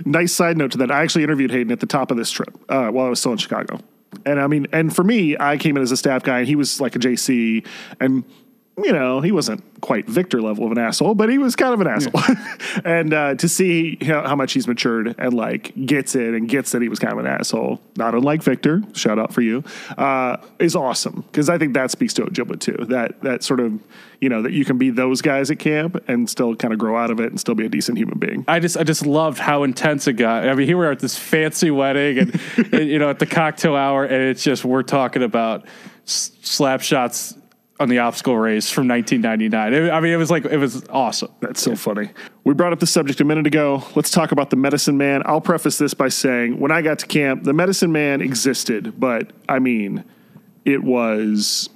nice 0.04 0.32
side 0.32 0.58
note 0.58 0.72
to 0.72 0.78
that. 0.78 0.90
I 0.90 1.02
actually 1.02 1.24
interviewed 1.24 1.50
Hayden 1.50 1.72
at 1.72 1.80
the 1.80 1.86
top 1.86 2.10
of 2.10 2.16
this 2.16 2.30
trip 2.30 2.54
uh, 2.68 2.88
while 2.88 3.06
I 3.06 3.08
was 3.10 3.20
still 3.20 3.32
in 3.32 3.38
Chicago. 3.38 3.80
And 4.26 4.40
I 4.40 4.46
mean, 4.46 4.66
and 4.72 4.94
for 4.94 5.02
me, 5.02 5.36
I 5.38 5.56
came 5.56 5.76
in 5.76 5.82
as 5.82 5.90
a 5.90 5.96
staff 5.96 6.22
guy, 6.22 6.40
and 6.40 6.48
he 6.48 6.56
was 6.56 6.80
like 6.80 6.94
a 6.96 6.98
JC, 6.98 7.66
and 8.00 8.24
you 8.76 8.92
know, 8.92 9.20
he 9.20 9.30
wasn't 9.30 9.62
quite 9.80 10.08
Victor 10.08 10.42
level 10.42 10.66
of 10.66 10.72
an 10.72 10.78
asshole, 10.78 11.14
but 11.14 11.28
he 11.28 11.38
was 11.38 11.54
kind 11.54 11.74
of 11.74 11.80
an 11.80 11.86
asshole. 11.86 12.36
and 12.84 13.14
uh, 13.14 13.34
to 13.36 13.48
see 13.48 13.98
how, 14.02 14.26
how 14.26 14.34
much 14.34 14.52
he's 14.52 14.66
matured 14.66 15.14
and 15.16 15.32
like 15.32 15.72
gets 15.86 16.16
it 16.16 16.34
and 16.34 16.48
gets 16.48 16.72
that 16.72 16.82
he 16.82 16.88
was 16.88 16.98
kind 16.98 17.12
of 17.12 17.20
an 17.20 17.26
asshole, 17.26 17.80
not 17.96 18.14
unlike 18.14 18.42
Victor, 18.42 18.82
shout 18.94 19.18
out 19.18 19.32
for 19.32 19.42
you, 19.42 19.62
uh, 19.96 20.38
is 20.58 20.74
awesome 20.74 21.24
because 21.30 21.48
I 21.48 21.56
think 21.56 21.74
that 21.74 21.92
speaks 21.92 22.14
to 22.14 22.22
Ojibwa 22.22 22.58
too. 22.58 22.84
That 22.88 23.20
that 23.22 23.44
sort 23.44 23.60
of 23.60 23.78
you 24.20 24.28
know 24.28 24.42
that 24.42 24.52
you 24.52 24.64
can 24.64 24.78
be 24.78 24.90
those 24.90 25.22
guys 25.22 25.50
at 25.50 25.58
camp 25.60 26.02
and 26.08 26.28
still 26.28 26.56
kind 26.56 26.72
of 26.72 26.80
grow 26.80 26.96
out 26.96 27.10
of 27.10 27.20
it 27.20 27.30
and 27.30 27.38
still 27.38 27.54
be 27.54 27.66
a 27.66 27.68
decent 27.68 27.96
human 27.96 28.18
being. 28.18 28.44
I 28.48 28.58
just 28.58 28.76
I 28.76 28.82
just 28.82 29.06
loved 29.06 29.38
how 29.38 29.62
intense 29.62 30.08
it 30.08 30.14
got. 30.14 30.48
I 30.48 30.54
mean, 30.54 30.66
here 30.66 30.78
we 30.78 30.86
are 30.86 30.92
at 30.92 31.00
this 31.00 31.16
fancy 31.16 31.70
wedding, 31.70 32.18
and, 32.18 32.40
and, 32.72 32.88
you 32.88 32.98
know, 32.98 33.10
at 33.10 33.20
the 33.20 33.26
cocktail 33.26 33.76
hour, 33.76 34.04
and 34.04 34.24
it's 34.24 34.42
just 34.42 34.64
we're 34.64 34.82
talking 34.82 35.22
about 35.22 35.66
slap 36.06 36.80
shots 36.80 37.34
on 37.80 37.88
the 37.88 37.98
obstacle 37.98 38.36
race 38.36 38.70
from 38.70 38.86
1999. 38.86 39.74
It- 39.74 39.90
I 39.90 40.00
mean, 40.00 40.12
it 40.12 40.16
was 40.16 40.30
like 40.30 40.44
it 40.44 40.58
was 40.58 40.84
awesome. 40.90 41.30
That's 41.40 41.60
so 41.60 41.74
funny. 41.74 42.10
We 42.44 42.54
brought 42.54 42.72
up 42.72 42.80
the 42.80 42.86
subject 42.86 43.20
a 43.20 43.24
minute 43.24 43.46
ago. 43.46 43.82
Let's 43.96 44.10
talk 44.10 44.30
about 44.32 44.50
the 44.50 44.56
medicine 44.56 44.96
man. 44.96 45.22
I'll 45.26 45.40
preface 45.40 45.78
this 45.78 45.92
by 45.94 46.08
saying 46.08 46.60
when 46.60 46.70
I 46.70 46.82
got 46.82 47.00
to 47.00 47.06
camp, 47.06 47.42
the 47.44 47.52
medicine 47.52 47.90
man 47.90 48.20
existed, 48.20 48.98
but 48.98 49.32
I 49.48 49.58
mean, 49.58 50.04
it 50.64 50.82
was 50.84 51.68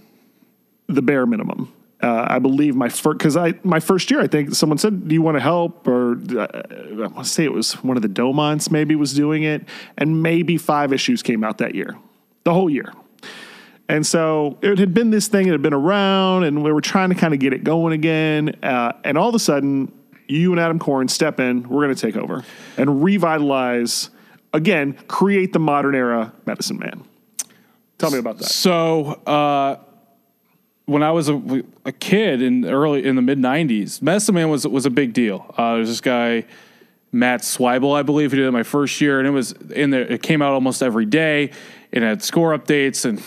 the 0.87 1.03
bare 1.03 1.27
minimum. 1.27 1.73
Uh, 2.01 2.27
I 2.31 2.39
believe 2.39 2.77
my 2.77 2.89
first 2.89 3.19
because 3.19 3.37
I 3.37 3.55
my 3.65 3.81
first 3.81 4.09
year 4.09 4.21
I 4.21 4.29
think 4.29 4.55
someone 4.55 4.79
said 4.79 5.09
do 5.09 5.15
you 5.17 5.21
want 5.21 5.37
to 5.37 5.41
help 5.41 5.89
or 5.89 6.13
uh, 6.39 6.47
I 6.47 7.07
want 7.09 7.17
to 7.17 7.25
say 7.25 7.43
it 7.43 7.53
was 7.53 7.73
one 7.83 7.97
of 7.97 8.05
the 8.05 8.09
Domons 8.09 8.71
maybe 8.71 8.95
was 8.95 9.13
doing 9.15 9.43
it 9.43 9.65
and 9.97 10.23
maybe 10.23 10.59
five 10.59 10.93
issues 10.93 11.25
came 11.25 11.43
out 11.43 11.59
that 11.59 11.75
year 11.75 11.99
the 12.45 12.55
whole 12.55 12.71
year 12.71 12.93
and 13.89 14.07
so 14.07 14.59
it 14.61 14.79
had 14.79 14.93
been 14.93 15.11
this 15.11 15.29
thing 15.29 15.47
that 15.47 15.53
had 15.53 15.63
been 15.63 15.75
around, 15.75 16.45
and 16.45 16.63
we 16.63 16.73
were 16.73 16.81
trying 16.81 17.09
to 17.09 17.15
kind 17.15 17.33
of 17.33 17.41
get 17.41 17.53
it 17.53 17.65
going 17.65 17.93
again. 17.93 18.57
Uh, 18.63 18.93
and 19.03 19.17
all 19.17 19.29
of 19.29 19.35
a 19.35 19.39
sudden, 19.39 19.93
you 20.27 20.53
and 20.53 20.61
Adam 20.61 20.79
Korn 20.79 21.09
step 21.09 21.41
in. 21.41 21.69
We're 21.69 21.85
going 21.85 21.95
to 21.95 22.01
take 22.01 22.17
over 22.17 22.45
and 22.77 23.03
revitalize 23.03 24.11
again 24.53 24.95
create 25.09 25.53
the 25.53 25.59
modern 25.59 25.95
era 25.95 26.33
medicine 26.47 26.79
man. 26.79 27.05
Tell 27.99 28.11
me 28.11 28.19
about 28.19 28.39
that. 28.39 28.45
So 28.45 29.21
uh, 29.27 29.79
when 30.85 31.03
I 31.03 31.11
was 31.11 31.29
a, 31.29 31.65
a 31.85 31.93
kid 31.93 32.43
in 32.43 32.65
early 32.65 33.05
in 33.05 33.17
the 33.17 33.23
mid 33.23 33.39
'90s, 33.39 34.03
Medicine 34.03 34.35
Man 34.35 34.51
was 34.51 34.67
was 34.67 34.87
a 34.87 34.91
big 34.91 35.15
deal. 35.15 35.55
Uh, 35.57 35.77
there's 35.77 35.89
this 35.89 36.01
guy 36.01 36.45
Matt 37.11 37.41
Swibel, 37.41 37.97
I 37.97 38.03
believe, 38.03 38.33
who 38.33 38.37
did 38.37 38.47
it 38.47 38.53
my 38.53 38.63
first 38.63 39.01
year, 39.01 39.19
and 39.19 39.27
it 39.27 39.33
was 39.33 39.53
in 39.53 39.91
there. 39.91 40.03
It 40.03 40.23
came 40.23 40.43
out 40.43 40.53
almost 40.53 40.83
every 40.83 41.07
day. 41.07 41.53
It 41.91 42.03
had 42.03 42.23
score 42.23 42.57
updates 42.57 43.07
and 43.07 43.23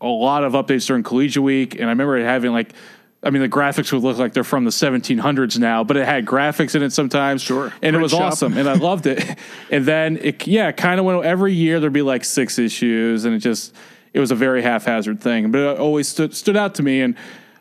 a 0.00 0.06
lot 0.06 0.44
of 0.44 0.52
updates 0.52 0.86
during 0.86 1.02
collegiate 1.02 1.42
week. 1.42 1.74
And 1.74 1.84
I 1.84 1.88
remember 1.88 2.16
it 2.18 2.24
having 2.24 2.52
like, 2.52 2.72
I 3.22 3.30
mean, 3.30 3.42
the 3.42 3.48
graphics 3.48 3.92
would 3.92 4.02
look 4.02 4.16
like 4.16 4.32
they're 4.32 4.44
from 4.44 4.64
the 4.64 4.70
1700s 4.70 5.58
now, 5.58 5.82
but 5.82 5.96
it 5.96 6.06
had 6.06 6.24
graphics 6.24 6.74
in 6.76 6.82
it 6.82 6.92
sometimes. 6.92 7.42
Sure. 7.42 7.72
and 7.82 7.96
it 7.96 7.98
was 7.98 8.12
shop. 8.12 8.32
awesome, 8.32 8.56
and 8.56 8.68
I 8.68 8.74
loved 8.74 9.06
it. 9.06 9.36
and 9.70 9.84
then 9.84 10.18
it, 10.18 10.46
yeah, 10.46 10.70
kind 10.70 11.00
of 11.00 11.06
went 11.06 11.24
every 11.24 11.52
year. 11.52 11.80
There'd 11.80 11.92
be 11.92 12.02
like 12.02 12.24
six 12.24 12.58
issues, 12.58 13.24
and 13.24 13.34
it 13.34 13.40
just 13.40 13.74
it 14.12 14.20
was 14.20 14.30
a 14.30 14.36
very 14.36 14.62
haphazard 14.62 15.20
thing, 15.20 15.50
but 15.50 15.60
it 15.60 15.78
always 15.78 16.08
stood 16.08 16.34
stood 16.34 16.56
out 16.56 16.76
to 16.76 16.82
me. 16.84 17.00
And 17.00 17.16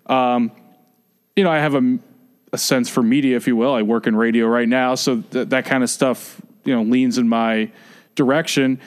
um, 0.06 0.52
you 1.36 1.44
know, 1.44 1.52
I 1.52 1.58
have 1.58 1.74
a, 1.74 2.00
a 2.54 2.58
sense 2.58 2.88
for 2.88 3.02
media, 3.02 3.36
if 3.36 3.48
you 3.48 3.56
will. 3.56 3.74
I 3.74 3.82
work 3.82 4.06
in 4.06 4.16
radio 4.16 4.46
right 4.46 4.68
now, 4.68 4.94
so 4.94 5.22
th- 5.22 5.50
that 5.50 5.66
kind 5.66 5.84
of 5.84 5.90
stuff, 5.90 6.40
you 6.66 6.76
know, 6.76 6.84
leans 6.84 7.18
in 7.18 7.28
my 7.28 7.72
direction. 8.16 8.80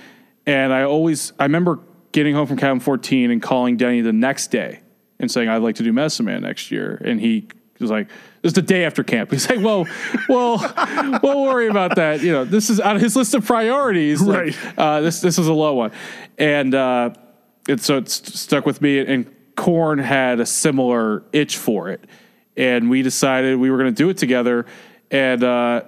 And 0.46 0.72
I 0.72 0.84
always, 0.84 1.32
I 1.38 1.44
remember 1.44 1.80
getting 2.12 2.34
home 2.34 2.46
from 2.46 2.56
Cabin 2.56 2.80
14 2.80 3.30
and 3.30 3.42
calling 3.42 3.76
Denny 3.76 4.00
the 4.00 4.12
next 4.12 4.48
day 4.48 4.80
and 5.18 5.30
saying, 5.30 5.48
I'd 5.48 5.62
like 5.62 5.76
to 5.76 5.82
do 5.82 5.92
Medicine 5.92 6.26
Man 6.26 6.42
next 6.42 6.70
year. 6.70 7.00
And 7.04 7.20
he 7.20 7.46
was 7.78 7.90
like, 7.90 8.08
this 8.42 8.50
is 8.50 8.52
the 8.54 8.62
day 8.62 8.84
after 8.84 9.02
camp. 9.04 9.30
He's 9.32 9.48
like, 9.48 9.60
well, 9.60 9.86
well, 10.28 10.58
we'll 11.22 11.42
worry 11.44 11.68
about 11.68 11.96
that. 11.96 12.20
You 12.22 12.32
know, 12.32 12.44
this 12.44 12.70
is 12.70 12.80
on 12.80 12.98
his 12.98 13.16
list 13.16 13.34
of 13.34 13.46
priorities. 13.46 14.20
Like, 14.22 14.38
Right. 14.38 14.78
uh, 14.78 15.00
this, 15.00 15.20
this 15.20 15.38
is 15.38 15.46
a 15.46 15.52
low 15.52 15.74
one. 15.74 15.92
And, 16.38 16.74
uh, 16.74 17.10
and 17.68 17.80
so 17.80 17.98
it 17.98 18.08
st- 18.10 18.34
stuck 18.34 18.66
with 18.66 18.80
me. 18.82 18.98
And 18.98 19.30
Korn 19.56 19.98
had 19.98 20.40
a 20.40 20.46
similar 20.46 21.22
itch 21.32 21.56
for 21.58 21.90
it, 21.90 22.04
and 22.56 22.88
we 22.88 23.02
decided 23.02 23.58
we 23.58 23.70
were 23.70 23.76
going 23.76 23.92
to 23.94 23.96
do 23.96 24.08
it 24.08 24.16
together. 24.16 24.64
And 25.10 25.44
uh, 25.44 25.82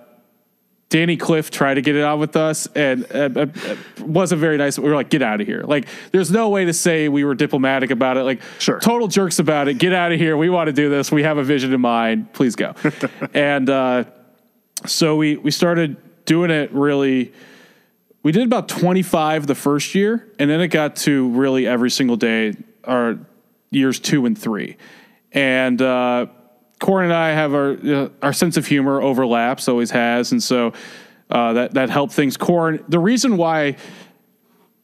Danny 0.92 1.16
Cliff 1.16 1.50
tried 1.50 1.74
to 1.74 1.80
get 1.80 1.96
it 1.96 2.04
on 2.04 2.18
with 2.18 2.36
us, 2.36 2.66
and 2.74 3.06
uh, 3.14 3.30
uh, 3.34 3.46
uh, 3.46 3.76
wasn't 3.98 4.42
very 4.42 4.58
nice. 4.58 4.78
We 4.78 4.90
were 4.90 4.94
like, 4.94 5.08
"Get 5.08 5.22
out 5.22 5.40
of 5.40 5.46
here!" 5.46 5.62
Like, 5.62 5.88
there's 6.10 6.30
no 6.30 6.50
way 6.50 6.66
to 6.66 6.74
say 6.74 7.08
we 7.08 7.24
were 7.24 7.34
diplomatic 7.34 7.90
about 7.90 8.18
it. 8.18 8.24
Like, 8.24 8.42
Sure. 8.58 8.78
total 8.78 9.08
jerks 9.08 9.38
about 9.38 9.68
it. 9.68 9.78
Get 9.78 9.94
out 9.94 10.12
of 10.12 10.18
here. 10.20 10.36
We 10.36 10.50
want 10.50 10.66
to 10.66 10.72
do 10.74 10.90
this. 10.90 11.10
We 11.10 11.22
have 11.22 11.38
a 11.38 11.42
vision 11.42 11.72
in 11.72 11.80
mind. 11.80 12.34
Please 12.34 12.56
go. 12.56 12.74
and 13.32 13.70
uh, 13.70 14.04
so 14.84 15.16
we 15.16 15.38
we 15.38 15.50
started 15.50 15.96
doing 16.26 16.50
it 16.50 16.70
really 16.74 17.32
we 18.22 18.30
did 18.30 18.44
about 18.46 18.68
25 18.68 19.46
the 19.46 19.54
first 19.54 19.94
year 19.94 20.28
and 20.38 20.50
then 20.50 20.60
it 20.60 20.68
got 20.68 20.94
to 20.96 21.30
really 21.30 21.66
every 21.66 21.90
single 21.90 22.16
day 22.16 22.52
our 22.84 23.18
years 23.70 23.98
two 23.98 24.26
and 24.26 24.38
three 24.38 24.76
and 25.32 25.80
Korn 26.82 27.04
and 27.04 27.14
I 27.14 27.30
have 27.30 27.54
our 27.54 27.70
uh, 27.72 28.08
our 28.20 28.34
sense 28.34 28.58
of 28.58 28.66
humor 28.66 29.00
overlaps 29.00 29.68
always 29.68 29.90
has 29.92 30.32
and 30.32 30.42
so 30.42 30.74
uh, 31.30 31.54
that 31.54 31.74
that 31.74 31.88
helped 31.88 32.12
things 32.12 32.36
Korn 32.36 32.84
the 32.88 32.98
reason 32.98 33.38
why 33.38 33.76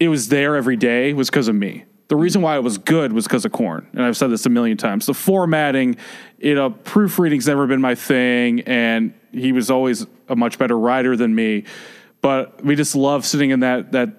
it 0.01 0.09
was 0.09 0.29
there 0.29 0.57
every 0.57 0.77
day 0.77 1.13
was 1.13 1.29
because 1.29 1.49
of 1.49 1.55
me. 1.55 1.85
The 2.09 2.17
reason 2.17 2.41
why 2.41 2.57
it 2.57 2.63
was 2.63 2.79
good 2.79 3.13
was 3.13 3.25
because 3.25 3.45
of 3.45 3.53
Korn. 3.53 3.87
And 3.93 4.03
I've 4.03 4.17
said 4.17 4.31
this 4.31 4.47
a 4.47 4.51
million 4.51 4.77
times. 4.77 5.07
The 5.07 5.15
formatting, 5.15 5.97
you 6.39 6.55
know, 6.55 6.71
proofreading's 6.71 7.47
never 7.47 7.67
been 7.67 7.81
my 7.81 7.95
thing. 7.95 8.63
And 8.63 9.13
he 9.33 9.53
was 9.53 9.71
always 9.71 10.07
a 10.29 10.37
much 10.37 10.59
better 10.59 10.79
writer 10.79 11.17
than 11.17 11.35
me. 11.35 11.65
But 12.23 12.65
we 12.65 12.77
just 12.77 12.95
love 12.97 13.27
sitting 13.27 13.51
in 13.51 13.61
that, 13.61 13.93
that, 13.93 14.11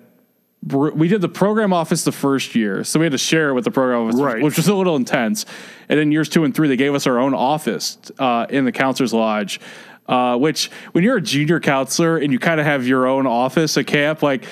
we 0.62 1.07
did 1.07 1.22
the 1.22 1.30
program 1.30 1.72
office 1.72 2.03
the 2.03 2.12
first 2.12 2.53
year. 2.53 2.84
So 2.84 2.99
we 2.99 3.05
had 3.05 3.14
to 3.14 3.18
share 3.18 3.49
it 3.49 3.53
with 3.53 3.64
the 3.64 3.72
program 3.72 4.07
office, 4.07 4.20
Right. 4.20 4.43
which 4.43 4.57
was 4.57 4.68
a 4.68 4.76
little 4.76 4.95
intense. 4.97 5.45
And 5.88 5.97
then 5.99 6.12
years 6.12 6.28
two 6.30 6.43
and 6.43 6.53
three, 6.53 6.68
they 6.68 6.76
gave 6.76 6.93
us 6.93 7.07
our 7.07 7.18
own 7.18 7.34
office 7.34 7.97
uh, 8.20 8.45
in 8.49 8.66
the 8.66 8.72
counselor's 8.72 9.14
lodge. 9.14 9.60
Uh, 10.07 10.36
which, 10.38 10.72
when 10.93 11.03
you're 11.03 11.18
a 11.18 11.22
junior 11.22 11.60
counselor 11.60 12.18
and 12.18 12.34
you 12.34 12.39
kind 12.39 12.60
of 12.60 12.66
have 12.66 12.86
your 12.88 13.05
own 13.05 13.28
office 13.28 13.78
at 13.78 13.86
camp, 13.86 14.24
like 14.24 14.43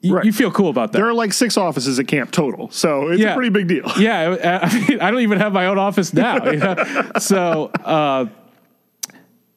you, 0.00 0.14
Right. 0.16 0.24
you 0.24 0.32
feel 0.32 0.50
cool 0.50 0.70
about 0.70 0.92
that. 0.92 0.98
There 0.98 1.06
are 1.06 1.12
like 1.14 1.32
six 1.34 1.56
offices 1.58 1.98
at 1.98 2.08
camp 2.08 2.30
total, 2.30 2.70
so 2.70 3.08
it's 3.10 3.22
a 3.22 3.34
pretty 3.34 3.50
big 3.50 3.68
deal. 3.68 3.84
Yeah, 3.98 4.60
I 4.62 4.66
I 4.66 4.88
mean, 4.88 5.00
I 5.00 5.10
don't 5.10 5.20
even 5.20 5.38
have 5.38 5.52
my 5.52 5.66
own 5.66 5.78
office 5.78 6.14
now. 6.14 6.50
You 6.50 6.56
know? 6.56 7.10
so, 7.18 7.66
uh, 7.84 8.26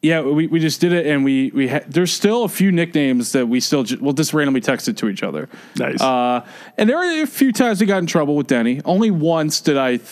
yeah, 0.02 0.22
we, 0.22 0.47
we 0.47 0.60
just 0.60 0.80
did 0.80 0.93
it, 0.93 1.06
and 1.06 1.26
we 1.26 1.52
we 1.54 1.68
ha- 1.68 1.82
there's 1.88 2.14
still 2.14 2.43
a 2.45 2.50
few 2.50 2.72
nicknames 2.72 3.34
that 3.34 3.47
we 3.47 3.60
still 3.60 3.84
ju- 3.84 3.97
we'll 4.00 4.14
just 4.14 4.34
randomly 4.34 4.62
text 4.62 4.88
it 4.88 4.95
to 4.97 5.10
each 5.10 5.24
other. 5.24 5.50
Nice. 5.78 6.00
Uh, 6.02 6.45
and 6.78 6.89
there 6.89 6.97
were 6.97 7.22
a 7.24 7.28
few 7.28 7.52
times 7.52 7.82
we 7.82 7.86
got 7.86 7.97
in 7.97 8.08
trouble 8.08 8.36
with 8.36 8.47
Denny. 8.47 8.82
Only 8.86 9.12
once 9.12 9.60
did 9.62 9.78
I. 9.78 9.97
Th- 9.97 10.10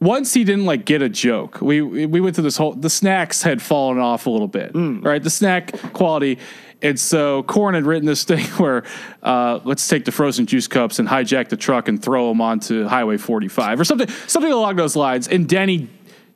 once 0.00 0.32
he 0.32 0.44
didn't 0.44 0.64
like 0.64 0.84
get 0.84 1.02
a 1.02 1.08
joke. 1.08 1.60
We 1.60 1.82
we 1.82 2.20
went 2.20 2.36
to 2.36 2.42
this 2.42 2.56
whole 2.56 2.72
the 2.72 2.90
snacks 2.90 3.42
had 3.42 3.60
fallen 3.60 3.98
off 3.98 4.26
a 4.26 4.30
little 4.30 4.48
bit, 4.48 4.70
right? 4.74 5.22
The 5.22 5.30
snack 5.30 5.72
quality, 5.92 6.38
and 6.82 6.98
so 6.98 7.42
Korn 7.44 7.74
had 7.74 7.84
written 7.84 8.06
this 8.06 8.22
thing 8.32 8.44
where 8.58 8.84
uh, 9.22 9.58
let's 9.64 9.86
take 9.88 10.04
the 10.04 10.12
frozen 10.12 10.46
juice 10.46 10.68
cups 10.68 10.98
and 11.00 11.08
hijack 11.08 11.48
the 11.48 11.56
truck 11.56 11.88
and 11.88 12.00
throw 12.00 12.28
them 12.28 12.40
onto 12.40 12.86
Highway 12.86 13.16
45 13.16 13.80
or 13.80 13.84
something 13.84 14.08
something 14.28 14.52
along 14.52 14.76
those 14.76 14.94
lines. 14.94 15.26
And 15.26 15.48
Denny 15.48 15.88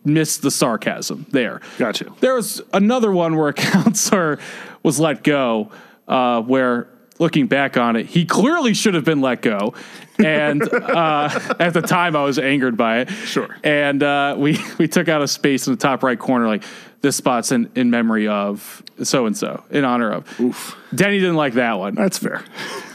missed 0.05 0.43
the 0.43 0.51
sarcasm 0.51 1.27
there. 1.31 1.61
Gotcha. 1.79 2.13
There 2.21 2.35
was 2.35 2.61
another 2.73 3.13
one 3.13 3.37
where 3.37 3.49
a 3.49 3.53
counselor 3.55 4.39
was 4.83 4.99
let 4.99 5.23
go, 5.23 5.71
uh, 6.09 6.43
where 6.43 6.89
looking 7.19 7.47
back 7.47 7.77
on 7.77 7.97
it, 7.97 8.07
he 8.07 8.25
clearly 8.27 8.75
should 8.75 8.95
have 8.95 9.05
been 9.05 9.21
let 9.21 9.43
go. 9.43 9.75
And 10.19 10.63
uh, 10.73 11.57
at 11.59 11.73
the 11.73 11.81
time, 11.81 12.17
I 12.17 12.25
was 12.25 12.39
angered 12.39 12.77
by 12.77 13.01
it. 13.01 13.11
Sure. 13.11 13.57
And 13.63 14.03
uh, 14.03 14.35
we 14.39 14.59
we 14.79 14.89
took 14.89 15.09
out 15.09 15.23
a 15.23 15.29
space 15.29 15.67
in 15.67 15.73
the 15.73 15.79
top 15.79 16.03
right 16.03 16.19
corner, 16.19 16.47
like 16.47 16.65
this 17.01 17.17
spot's 17.17 17.53
in, 17.53 17.71
in 17.75 17.91
memory 17.91 18.29
of 18.29 18.83
so 19.03 19.27
and 19.27 19.37
so, 19.37 19.65
in 19.71 19.85
honor 19.85 20.13
of. 20.13 20.41
Oof. 20.41 20.77
Denny 20.95 21.19
didn't 21.19 21.37
like 21.37 21.55
that 21.55 21.79
one. 21.79 21.95
That's 21.95 22.19
fair. 22.19 22.45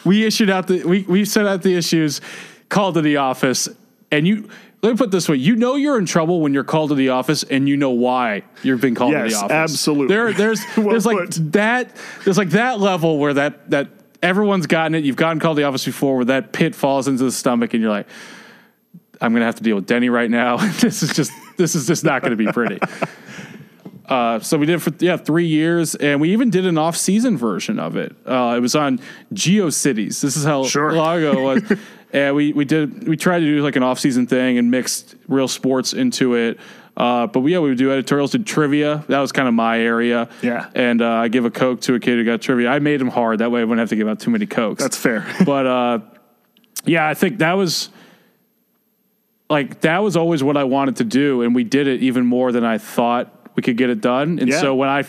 We 0.05 0.25
issued 0.25 0.49
out 0.49 0.67
the 0.67 0.83
we 0.83 1.03
we 1.03 1.25
sent 1.25 1.47
out 1.47 1.63
the 1.63 1.75
issues, 1.75 2.21
called 2.69 2.95
to 2.95 3.01
the 3.01 3.17
office, 3.17 3.67
and 4.11 4.27
you. 4.27 4.49
Let 4.87 4.93
me 4.93 4.97
put 4.97 5.07
it 5.09 5.11
this 5.11 5.27
way: 5.27 5.35
you 5.35 5.57
know 5.57 5.75
you're 5.75 5.97
in 5.99 6.05
trouble 6.05 6.39
when 6.39 6.53
you're 6.53 6.63
called 6.63 6.89
to 6.91 6.95
the 6.95 7.09
office, 7.09 7.43
and 7.43 7.67
you 7.67 7.75
know 7.75 7.89
why 7.91 8.43
you've 8.63 8.79
been 8.79 8.95
called 8.95 9.11
to 9.13 9.19
the 9.27 9.35
office. 9.35 9.51
absolutely. 9.51 10.07
There, 10.15 10.31
there's, 10.31 10.61
Well 10.77 10.89
there's 10.89 11.05
like 11.05 11.17
put. 11.17 11.51
that. 11.51 11.93
There's 12.23 12.37
like 12.37 12.51
that 12.51 12.79
level 12.79 13.17
where 13.19 13.33
that 13.33 13.69
that 13.71 13.89
everyone's 14.23 14.65
gotten 14.65 14.95
it. 14.95 15.03
You've 15.03 15.17
gotten 15.17 15.39
called 15.41 15.57
to 15.57 15.61
the 15.61 15.67
office 15.67 15.83
before, 15.83 16.15
where 16.15 16.25
that 16.25 16.53
pit 16.53 16.73
falls 16.73 17.09
into 17.09 17.25
the 17.25 17.31
stomach, 17.33 17.73
and 17.73 17.81
you're 17.83 17.91
like, 17.91 18.07
I'm 19.19 19.33
gonna 19.33 19.43
have 19.45 19.55
to 19.55 19.63
deal 19.63 19.75
with 19.75 19.87
Denny 19.87 20.07
right 20.09 20.29
now. 20.31 20.55
this 20.79 21.03
is 21.03 21.11
just 21.13 21.31
this 21.57 21.75
is 21.75 21.85
just 21.85 22.05
not 22.05 22.21
gonna 22.21 22.37
be 22.37 22.47
pretty. 22.47 22.79
Uh, 24.07 24.39
so 24.39 24.57
we 24.57 24.65
did 24.65 24.75
it 24.75 24.79
for 24.79 24.93
yeah 24.99 25.17
three 25.17 25.47
years, 25.47 25.93
and 25.95 26.21
we 26.21 26.31
even 26.31 26.49
did 26.49 26.65
an 26.65 26.77
off-season 26.77 27.37
version 27.37 27.77
of 27.77 27.97
it. 27.97 28.15
Uh, 28.25 28.53
it 28.55 28.61
was 28.61 28.73
on 28.73 29.01
GeoCities. 29.33 30.21
This 30.21 30.37
is 30.37 30.45
how 30.45 30.63
Sure. 30.63 30.93
long 30.93 31.17
ago 31.17 31.51
it 31.51 31.69
was. 31.69 31.79
And 32.13 32.35
we 32.35 32.53
we 32.53 32.65
did 32.65 33.07
we 33.07 33.17
tried 33.17 33.39
to 33.39 33.45
do 33.45 33.61
like 33.63 33.75
an 33.75 33.83
off-season 33.83 34.27
thing 34.27 34.57
and 34.57 34.71
mixed 34.71 35.15
real 35.27 35.47
sports 35.47 35.93
into 35.93 36.35
it. 36.35 36.59
Uh, 36.95 37.27
but 37.27 37.41
we, 37.41 37.51
yeah, 37.53 37.59
we 37.59 37.69
would 37.69 37.77
do 37.77 37.91
editorials, 37.91 38.31
did 38.31 38.47
trivia. 38.47 39.05
That 39.07 39.19
was 39.19 39.31
kind 39.31 39.47
of 39.47 39.53
my 39.53 39.79
area. 39.79 40.29
Yeah. 40.41 40.67
And 40.73 40.99
uh, 40.99 41.07
I 41.07 41.27
give 41.27 41.45
a 41.45 41.51
Coke 41.51 41.81
to 41.81 41.93
a 41.93 41.99
kid 41.99 42.17
who 42.17 42.25
got 42.25 42.41
trivia. 42.41 42.69
I 42.69 42.79
made 42.79 42.99
him 42.99 43.09
hard. 43.09 43.37
That 43.37 43.51
way 43.51 43.61
I 43.61 43.65
wouldn't 43.65 43.79
have 43.81 43.89
to 43.89 43.95
give 43.95 44.07
out 44.07 44.19
too 44.19 44.31
many 44.31 44.47
Cokes. 44.47 44.81
That's 44.81 44.97
fair. 44.97 45.27
but 45.45 45.67
uh, 45.67 45.99
yeah, 46.85 47.07
I 47.07 47.13
think 47.13 47.37
that 47.37 47.53
was 47.53 47.89
like 49.49 49.81
that 49.81 49.99
was 49.99 50.17
always 50.17 50.43
what 50.43 50.57
I 50.57 50.63
wanted 50.63 50.97
to 50.97 51.03
do, 51.03 51.41
and 51.43 51.53
we 51.55 51.63
did 51.63 51.87
it 51.87 52.01
even 52.01 52.25
more 52.25 52.51
than 52.51 52.65
I 52.65 52.77
thought 52.77 53.33
we 53.55 53.61
could 53.63 53.77
get 53.77 53.89
it 53.89 54.01
done. 54.01 54.39
And 54.39 54.49
Yeah. 54.49 54.59
so 54.59 54.75
when 54.75 54.89
I 54.89 55.03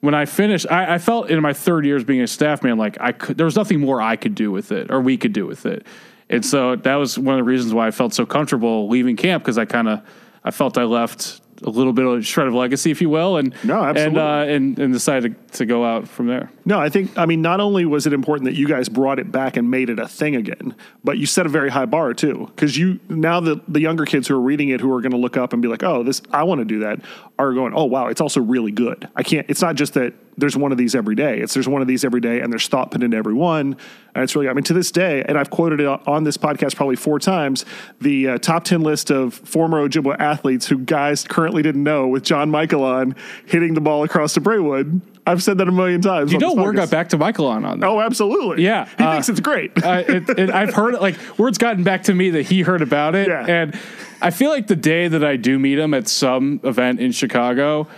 when 0.00 0.14
I 0.14 0.26
finished, 0.26 0.66
I, 0.70 0.94
I 0.94 0.98
felt 0.98 1.28
in 1.30 1.40
my 1.42 1.52
third 1.52 1.84
year 1.84 1.96
as 1.96 2.04
being 2.04 2.20
a 2.20 2.26
staff 2.26 2.62
man, 2.62 2.78
like 2.78 2.98
I 3.00 3.12
could 3.12 3.36
there 3.36 3.46
was 3.46 3.56
nothing 3.56 3.80
more 3.80 4.00
I 4.00 4.16
could 4.16 4.34
do 4.34 4.50
with 4.52 4.70
it 4.72 4.90
or 4.90 5.00
we 5.00 5.16
could 5.16 5.32
do 5.32 5.46
with 5.46 5.66
it. 5.66 5.86
And 6.28 6.44
so 6.44 6.76
that 6.76 6.94
was 6.96 7.18
one 7.18 7.38
of 7.38 7.44
the 7.44 7.48
reasons 7.48 7.72
why 7.72 7.86
I 7.86 7.90
felt 7.90 8.14
so 8.14 8.26
comfortable 8.26 8.88
leaving 8.88 9.16
camp 9.16 9.44
because 9.44 9.58
I 9.58 9.64
kind 9.64 9.88
of 9.88 10.00
I 10.44 10.50
felt 10.50 10.78
I 10.78 10.84
left 10.84 11.40
a 11.62 11.70
little 11.70 11.92
bit 11.92 12.04
of 12.04 12.18
a 12.18 12.22
shred 12.22 12.46
of 12.46 12.54
legacy, 12.54 12.90
if 12.90 13.00
you 13.00 13.08
will, 13.08 13.36
and 13.38 13.54
No, 13.64 13.80
and 13.80 13.96
absolutely. 13.96 14.20
uh, 14.20 14.44
and, 14.44 14.78
and 14.78 14.92
decided 14.92 15.34
to, 15.52 15.58
to 15.58 15.66
go 15.66 15.84
out 15.84 16.06
from 16.06 16.26
there. 16.26 16.50
No, 16.64 16.78
I 16.78 16.88
think, 16.88 17.16
I 17.16 17.26
mean, 17.26 17.40
not 17.40 17.60
only 17.60 17.86
was 17.86 18.06
it 18.06 18.12
important 18.12 18.44
that 18.44 18.56
you 18.56 18.68
guys 18.68 18.88
brought 18.88 19.18
it 19.18 19.32
back 19.32 19.56
and 19.56 19.70
made 19.70 19.88
it 19.88 19.98
a 19.98 20.06
thing 20.06 20.36
again, 20.36 20.74
but 21.02 21.16
you 21.18 21.26
set 21.26 21.46
a 21.46 21.48
very 21.48 21.70
high 21.70 21.86
bar 21.86 22.12
too. 22.12 22.50
Because 22.54 22.76
you, 22.76 23.00
now 23.08 23.40
the, 23.40 23.60
the 23.68 23.80
younger 23.80 24.04
kids 24.04 24.28
who 24.28 24.36
are 24.36 24.40
reading 24.40 24.68
it, 24.68 24.80
who 24.80 24.92
are 24.94 25.00
going 25.00 25.12
to 25.12 25.18
look 25.18 25.36
up 25.36 25.52
and 25.52 25.62
be 25.62 25.68
like, 25.68 25.82
oh, 25.82 26.02
this, 26.02 26.20
I 26.30 26.42
want 26.42 26.58
to 26.60 26.64
do 26.64 26.80
that, 26.80 27.00
are 27.38 27.52
going, 27.52 27.74
oh, 27.74 27.84
wow, 27.84 28.06
it's 28.06 28.20
also 28.20 28.40
really 28.40 28.72
good. 28.72 29.08
I 29.14 29.22
can't, 29.22 29.46
it's 29.48 29.60
not 29.60 29.74
just 29.74 29.94
that 29.94 30.14
there's 30.38 30.56
one 30.56 30.72
of 30.72 30.78
these 30.78 30.94
every 30.94 31.14
day. 31.14 31.40
It's 31.40 31.54
there's 31.54 31.68
one 31.68 31.82
of 31.82 31.88
these 31.88 32.04
every 32.04 32.20
day 32.20 32.40
and 32.40 32.52
there's 32.52 32.68
thought 32.68 32.90
put 32.90 33.02
into 33.02 33.16
every 33.16 33.34
one. 33.34 33.76
And 34.14 34.24
it's 34.24 34.34
really, 34.34 34.48
I 34.48 34.52
mean, 34.52 34.64
to 34.64 34.72
this 34.72 34.90
day, 34.90 35.22
and 35.22 35.38
I've 35.38 35.50
quoted 35.50 35.80
it 35.80 35.86
on 35.86 36.24
this 36.24 36.36
podcast 36.36 36.76
probably 36.76 36.96
four 36.96 37.18
times, 37.18 37.64
the 38.00 38.28
uh, 38.28 38.38
top 38.38 38.64
10 38.64 38.80
list 38.80 39.10
of 39.10 39.34
former 39.34 39.86
Ojibwa 39.86 40.18
athletes 40.18 40.66
who 40.66 40.78
guys 40.78 41.24
currently 41.24 41.62
didn't 41.62 41.82
know 41.82 42.08
with 42.08 42.22
John 42.22 42.50
Michael 42.50 42.84
on 42.84 43.14
hitting 43.46 43.74
the 43.74 43.80
ball 43.80 44.02
across 44.02 44.34
the 44.34 44.40
Braywood 44.40 45.00
I've 45.26 45.42
said 45.42 45.58
that 45.58 45.68
a 45.68 45.72
million 45.72 46.00
times. 46.00 46.32
You 46.32 46.38
know, 46.38 46.54
word 46.54 46.76
got 46.76 46.90
back 46.90 47.08
to 47.08 47.18
Michael 47.18 47.46
on 47.48 47.64
on 47.64 47.80
that. 47.80 47.86
Oh, 47.86 48.00
absolutely. 48.00 48.62
Yeah, 48.64 48.86
he 48.96 49.04
uh, 49.04 49.12
thinks 49.12 49.28
it's 49.28 49.40
great. 49.40 49.72
uh, 49.84 50.04
it, 50.06 50.28
it, 50.38 50.50
I've 50.50 50.72
heard 50.72 50.94
it, 50.94 51.02
like 51.02 51.16
word's 51.38 51.58
gotten 51.58 51.82
back 51.82 52.04
to 52.04 52.14
me 52.14 52.30
that 52.30 52.42
he 52.42 52.62
heard 52.62 52.80
about 52.82 53.14
it, 53.14 53.28
Yeah. 53.28 53.44
and 53.46 53.78
I 54.22 54.30
feel 54.30 54.50
like 54.50 54.66
the 54.68 54.76
day 54.76 55.08
that 55.08 55.24
I 55.24 55.36
do 55.36 55.58
meet 55.58 55.78
him 55.78 55.92
at 55.94 56.08
some 56.08 56.60
event 56.64 57.00
in 57.00 57.12
Chicago, 57.12 57.88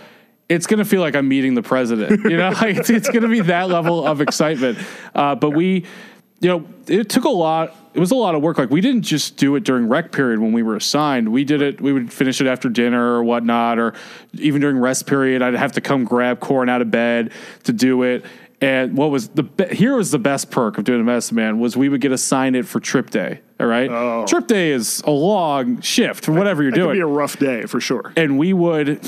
it's 0.49 0.65
gonna 0.65 0.85
feel 0.85 1.01
like 1.01 1.15
I'm 1.15 1.27
meeting 1.27 1.53
the 1.53 1.61
president. 1.61 2.23
You 2.23 2.37
know, 2.37 2.49
like 2.61 2.77
it's, 2.77 2.89
it's 2.89 3.09
gonna 3.09 3.27
be 3.29 3.41
that 3.41 3.69
level 3.69 4.05
of 4.05 4.21
excitement. 4.21 4.79
Uh, 5.13 5.35
but 5.35 5.51
we, 5.51 5.85
you 6.39 6.49
know, 6.49 6.65
it 6.87 7.09
took 7.09 7.25
a 7.25 7.29
lot. 7.29 7.75
It 7.93 7.99
was 7.99 8.11
a 8.11 8.15
lot 8.15 8.35
of 8.35 8.41
work. 8.41 8.57
Like 8.57 8.69
we 8.69 8.81
didn't 8.81 9.01
just 9.01 9.35
do 9.37 9.55
it 9.55 9.63
during 9.63 9.87
rec 9.89 10.11
period 10.11 10.39
when 10.39 10.51
we 10.53 10.61
were 10.63 10.75
assigned. 10.75 11.31
We 11.31 11.43
did 11.43 11.61
it. 11.61 11.81
We 11.81 11.91
would 11.91 12.13
finish 12.13 12.39
it 12.39 12.47
after 12.47 12.69
dinner 12.69 13.13
or 13.15 13.23
whatnot, 13.23 13.79
or 13.79 13.93
even 14.33 14.61
during 14.61 14.77
rest 14.77 15.07
period. 15.07 15.41
I'd 15.41 15.55
have 15.55 15.71
to 15.73 15.81
come 15.81 16.03
grab 16.05 16.39
Korn 16.39 16.69
out 16.69 16.81
of 16.81 16.91
bed 16.91 17.31
to 17.63 17.73
do 17.73 18.03
it. 18.03 18.25
And 18.61 18.97
what 18.97 19.09
was 19.09 19.29
the 19.29 19.43
be- 19.43 19.73
here 19.73 19.95
was 19.95 20.11
the 20.11 20.19
best 20.19 20.51
perk 20.51 20.77
of 20.77 20.83
doing 20.83 20.99
a 20.99 21.03
medicine 21.03 21.35
man 21.37 21.59
was 21.59 21.77
we 21.77 21.87
would 21.89 22.01
get 22.01 22.11
assigned 22.11 22.55
it 22.57 22.67
for 22.67 22.79
trip 22.81 23.09
day. 23.09 23.39
All 23.59 23.65
right, 23.67 23.89
Oh. 23.89 24.25
trip 24.27 24.47
day 24.47 24.71
is 24.71 25.01
a 25.07 25.11
long 25.11 25.79
shift 25.81 26.25
for 26.25 26.33
whatever 26.33 26.61
you're 26.61 26.71
doing. 26.73 26.89
It 26.89 26.89
could 26.89 26.95
be 26.95 26.99
a 27.01 27.05
rough 27.07 27.39
day 27.39 27.63
for 27.67 27.79
sure. 27.81 28.11
and 28.17 28.37
we 28.37 28.51
would 28.53 28.99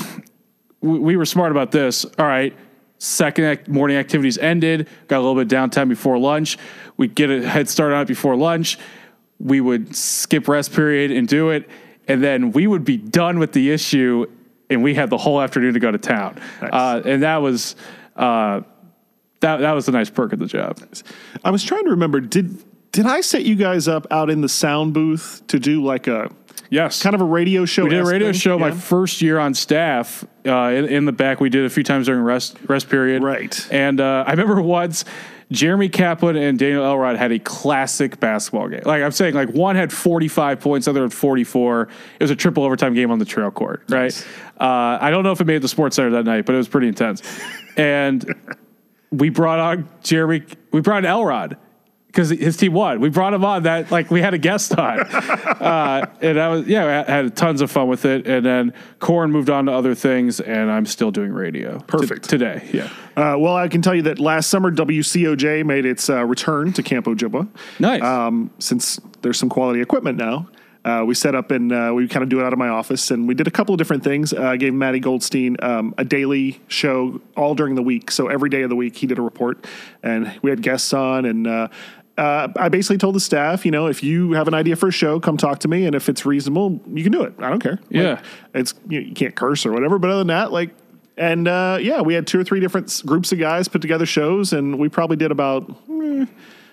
we 0.80 1.16
were 1.16 1.24
smart 1.26 1.52
about 1.52 1.70
this 1.70 2.04
all 2.18 2.26
right 2.26 2.56
second 3.02 3.44
act, 3.44 3.68
morning 3.68 3.96
activities 3.96 4.38
ended 4.38 4.88
got 5.08 5.18
a 5.18 5.22
little 5.26 5.34
bit 5.34 5.48
downtime 5.48 5.88
before 5.88 6.16
lunch 6.18 6.56
we'd 6.96 7.14
get 7.16 7.30
a 7.30 7.46
head 7.48 7.68
start 7.68 7.92
on 7.92 8.02
it 8.02 8.06
before 8.06 8.36
lunch 8.36 8.78
we 9.40 9.60
would 9.60 9.94
skip 9.96 10.46
rest 10.46 10.72
period 10.72 11.10
and 11.10 11.26
do 11.26 11.50
it 11.50 11.68
and 12.06 12.22
then 12.22 12.52
we 12.52 12.66
would 12.66 12.84
be 12.84 12.96
done 12.96 13.40
with 13.40 13.52
the 13.52 13.70
issue 13.72 14.24
and 14.70 14.82
we 14.84 14.94
had 14.94 15.10
the 15.10 15.18
whole 15.18 15.40
afternoon 15.40 15.74
to 15.74 15.80
go 15.80 15.90
to 15.90 15.98
town 15.98 16.40
Nice. 16.60 16.70
uh, 16.72 17.02
and 17.04 17.22
that 17.24 17.38
was 17.38 17.74
uh, 18.14 18.60
that, 19.40 19.56
that 19.56 19.72
was 19.72 19.88
a 19.88 19.90
nice 19.90 20.08
perk 20.08 20.32
of 20.32 20.38
the 20.38 20.46
job 20.46 20.78
I 21.42 21.50
was 21.50 21.64
trying 21.64 21.82
to 21.84 21.90
remember. 21.90 22.20
Did 22.20 22.62
did 22.92 23.06
I 23.06 23.22
set 23.22 23.44
you 23.44 23.54
guys 23.56 23.88
up 23.88 24.06
out 24.10 24.28
in 24.30 24.42
the 24.42 24.48
sound 24.48 24.92
booth 24.92 25.42
to 25.48 25.58
do 25.58 25.82
like 25.82 26.06
a 26.06 26.30
yes 26.70 27.02
kind 27.02 27.14
of 27.14 27.20
a 27.20 27.24
radio 27.24 27.64
show? 27.64 27.84
We 27.84 27.90
did 27.90 28.00
a 28.00 28.04
radio 28.04 28.32
thing? 28.32 28.40
show 28.40 28.58
my 28.58 28.70
first 28.70 29.22
year 29.22 29.38
on 29.38 29.54
staff 29.54 30.24
uh, 30.46 30.52
in, 30.52 30.86
in 30.86 31.04
the 31.04 31.12
back. 31.12 31.40
We 31.40 31.50
did 31.50 31.64
a 31.64 31.70
few 31.70 31.84
times 31.84 32.06
during 32.06 32.22
rest 32.22 32.56
rest 32.66 32.88
period. 32.88 33.22
Right. 33.22 33.68
And 33.70 34.00
uh, 34.00 34.24
I 34.26 34.30
remember 34.30 34.60
once 34.60 35.04
Jeremy 35.52 35.90
Kaplan 35.90 36.36
and 36.36 36.58
Daniel 36.58 36.84
Elrod 36.84 37.16
had 37.16 37.30
a 37.30 37.38
classic 37.38 38.18
basketball 38.18 38.68
game. 38.68 38.82
Like 38.84 39.02
I'm 39.02 39.12
saying, 39.12 39.34
like 39.34 39.50
one 39.50 39.76
had 39.76 39.92
45 39.92 40.60
points, 40.60 40.88
other 40.88 41.02
had 41.02 41.12
44. 41.12 41.82
It 41.82 41.88
was 42.20 42.30
a 42.30 42.36
triple 42.36 42.64
overtime 42.64 42.94
game 42.94 43.10
on 43.10 43.18
the 43.18 43.24
trail 43.24 43.50
court. 43.50 43.82
Right. 43.88 44.02
Nice. 44.02 44.26
Uh, 44.58 44.98
I 45.00 45.10
don't 45.10 45.24
know 45.24 45.32
if 45.32 45.40
it 45.40 45.46
made 45.46 45.60
the 45.60 45.68
Sports 45.68 45.96
Center 45.96 46.10
that 46.10 46.24
night, 46.24 46.46
but 46.46 46.54
it 46.54 46.58
was 46.58 46.68
pretty 46.68 46.88
intense. 46.88 47.22
And 47.76 48.34
we 49.10 49.28
brought 49.28 49.58
on 49.58 49.88
Jeremy. 50.02 50.42
We 50.72 50.80
brought 50.80 51.04
in 51.04 51.06
Elrod. 51.06 51.58
Because 52.12 52.28
his 52.28 52.58
team 52.58 52.74
won, 52.74 53.00
we 53.00 53.08
brought 53.08 53.32
him 53.32 53.42
on. 53.42 53.62
That 53.62 53.90
like 53.90 54.10
we 54.10 54.20
had 54.20 54.34
a 54.34 54.38
guest 54.38 54.76
on, 54.78 55.00
uh, 55.00 56.06
and 56.20 56.38
I 56.38 56.48
was 56.48 56.66
yeah, 56.66 57.04
I 57.08 57.10
had 57.10 57.34
tons 57.34 57.62
of 57.62 57.70
fun 57.70 57.88
with 57.88 58.04
it. 58.04 58.26
And 58.26 58.44
then 58.44 58.74
Korn 58.98 59.30
moved 59.32 59.48
on 59.48 59.64
to 59.64 59.72
other 59.72 59.94
things, 59.94 60.38
and 60.38 60.70
I'm 60.70 60.84
still 60.84 61.10
doing 61.10 61.32
radio. 61.32 61.78
t- 61.78 61.84
Perfect. 61.86 62.28
today. 62.28 62.68
Yeah, 62.70 62.88
Uh, 63.16 63.38
well, 63.38 63.56
I 63.56 63.68
can 63.68 63.80
tell 63.80 63.94
you 63.94 64.02
that 64.02 64.18
last 64.18 64.50
summer 64.50 64.70
WCOJ 64.70 65.64
made 65.64 65.86
its 65.86 66.10
uh, 66.10 66.22
return 66.26 66.74
to 66.74 66.82
Camp 66.82 67.06
Ojibwa. 67.06 67.48
Nice. 67.78 68.02
Um, 68.02 68.50
since 68.58 69.00
there's 69.22 69.38
some 69.38 69.48
quality 69.48 69.80
equipment 69.80 70.18
now, 70.18 70.48
uh, 70.84 71.04
we 71.06 71.14
set 71.14 71.34
up 71.34 71.50
and 71.50 71.72
uh, 71.72 71.92
we 71.94 72.08
kind 72.08 72.22
of 72.22 72.28
do 72.28 72.40
it 72.40 72.44
out 72.44 72.52
of 72.52 72.58
my 72.58 72.68
office, 72.68 73.10
and 73.10 73.26
we 73.26 73.34
did 73.34 73.46
a 73.46 73.50
couple 73.50 73.72
of 73.74 73.78
different 73.78 74.04
things. 74.04 74.34
Uh, 74.34 74.42
I 74.42 74.56
gave 74.58 74.74
Matty 74.74 75.00
Goldstein 75.00 75.56
um, 75.62 75.94
a 75.96 76.04
daily 76.04 76.60
show 76.68 77.22
all 77.38 77.54
during 77.54 77.74
the 77.74 77.82
week, 77.82 78.10
so 78.10 78.28
every 78.28 78.50
day 78.50 78.60
of 78.62 78.68
the 78.68 78.76
week 78.76 78.96
he 78.96 79.06
did 79.06 79.18
a 79.18 79.22
report, 79.22 79.66
and 80.02 80.38
we 80.42 80.50
had 80.50 80.60
guests 80.60 80.92
on 80.92 81.24
and. 81.24 81.70
Uh, 82.18 82.48
I 82.56 82.68
basically 82.68 82.98
told 82.98 83.14
the 83.14 83.20
staff, 83.20 83.64
you 83.64 83.70
know, 83.70 83.86
if 83.86 84.02
you 84.02 84.32
have 84.32 84.46
an 84.46 84.52
idea 84.54 84.76
for 84.76 84.88
a 84.88 84.92
show, 84.92 85.18
come 85.18 85.36
talk 85.38 85.60
to 85.60 85.68
me, 85.68 85.86
and 85.86 85.94
if 85.94 86.08
it's 86.10 86.26
reasonable, 86.26 86.78
you 86.92 87.02
can 87.02 87.10
do 87.12 87.22
it. 87.22 87.32
I 87.38 87.48
don't 87.48 87.60
care. 87.62 87.78
Like, 87.90 87.90
Yeah. 87.90 88.20
it's 88.54 88.74
you, 88.88 89.00
know, 89.00 89.06
you 89.08 89.14
can't 89.14 89.34
curse 89.34 89.64
or 89.64 89.72
whatever, 89.72 89.98
but 89.98 90.10
other 90.10 90.18
than 90.18 90.26
that, 90.26 90.52
like, 90.52 90.70
and 91.16 91.48
uh, 91.48 91.78
yeah, 91.80 92.02
we 92.02 92.12
had 92.14 92.26
two 92.26 92.38
or 92.38 92.44
three 92.44 92.60
different 92.60 93.02
groups 93.06 93.32
of 93.32 93.38
guys 93.38 93.66
put 93.68 93.80
together 93.82 94.04
shows, 94.06 94.52
and 94.52 94.78
we 94.78 94.88
probably 94.90 95.16
did 95.16 95.30
about 95.30 95.70
eh, 95.90 96.26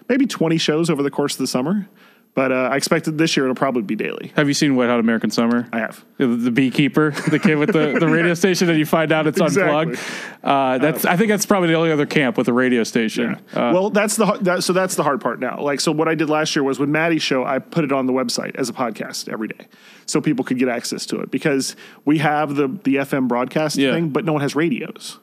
maybe 0.10 0.26
twenty 0.26 0.58
shows 0.58 0.90
over 0.90 1.04
the 1.04 1.12
course 1.12 1.34
of 1.36 1.40
the 1.40 1.48
summer. 1.48 1.88
But 2.36 2.52
uh, 2.54 2.70
I 2.72 2.78
expected 2.78 3.18
this 3.18 3.36
year 3.36 3.46
it'll 3.48 3.56
probably 3.56 3.82
be 3.82 3.96
daily. 3.96 4.32
have 4.38 4.48
you 4.48 4.54
seen 4.54 4.76
Wet 4.78 4.88
Hot 4.88 5.00
American 5.00 5.30
Summer? 5.30 5.68
I 5.74 5.80
have. 5.80 6.06
The, 6.18 6.28
the 6.28 6.52
beekeeper, 6.52 7.12
the 7.30 7.40
kid 7.40 7.56
with 7.56 7.74
the, 7.74 7.98
the 8.00 8.08
radio 8.08 8.34
station, 8.44 8.70
and 8.70 8.78
you 8.80 8.86
find 8.86 9.12
out 9.12 9.28
it's 9.28 9.42
Exactly. 9.42 9.76
unplugged. 9.94 10.00
Uh, 10.44 10.78
that's 10.78 11.04
I 11.06 11.18
think 11.18 11.30
that's 11.30 11.46
probably 11.46 11.68
the 11.70 11.74
only 11.74 11.92
other 11.92 12.06
camp 12.06 12.38
with 12.38 12.48
a 12.48 12.54
radio 12.54 12.84
station. 12.84 13.34
Uh, 13.54 13.72
well, 13.74 13.90
that's 13.90 14.16
the 14.16 14.26
that, 14.42 14.64
so 14.64 14.72
that's 14.74 14.96
the 14.96 15.04
hard 15.04 15.20
part 15.20 15.40
now. 15.42 15.60
Like, 15.60 15.82
so 15.82 15.92
what 15.92 16.08
I 16.08 16.16
did 16.16 16.30
last 16.30 16.56
year 16.56 16.64
was 16.64 16.80
with 16.80 16.88
Maddie's 16.88 17.24
show, 17.24 17.44
I 17.44 17.60
put 17.60 17.84
it 17.84 17.92
on 17.92 18.06
the 18.06 18.14
website 18.14 18.56
as 18.56 18.70
a 18.70 18.74
podcast 18.74 19.28
every 19.28 19.50
day, 19.50 19.68
so 20.06 20.22
people 20.22 20.46
could 20.46 20.60
get 20.60 20.70
access 20.70 21.06
to 21.08 21.20
it 21.20 21.32
because 21.32 21.76
we 22.06 22.20
have 22.20 22.56
the 22.56 22.68
the 22.84 22.98
FM 22.98 23.28
broadcast 23.28 23.76
Yeah. 23.76 23.92
thing, 23.92 24.10
but 24.10 24.24
no 24.24 24.32
one 24.34 24.42
has 24.44 24.56
radios. 24.56 25.20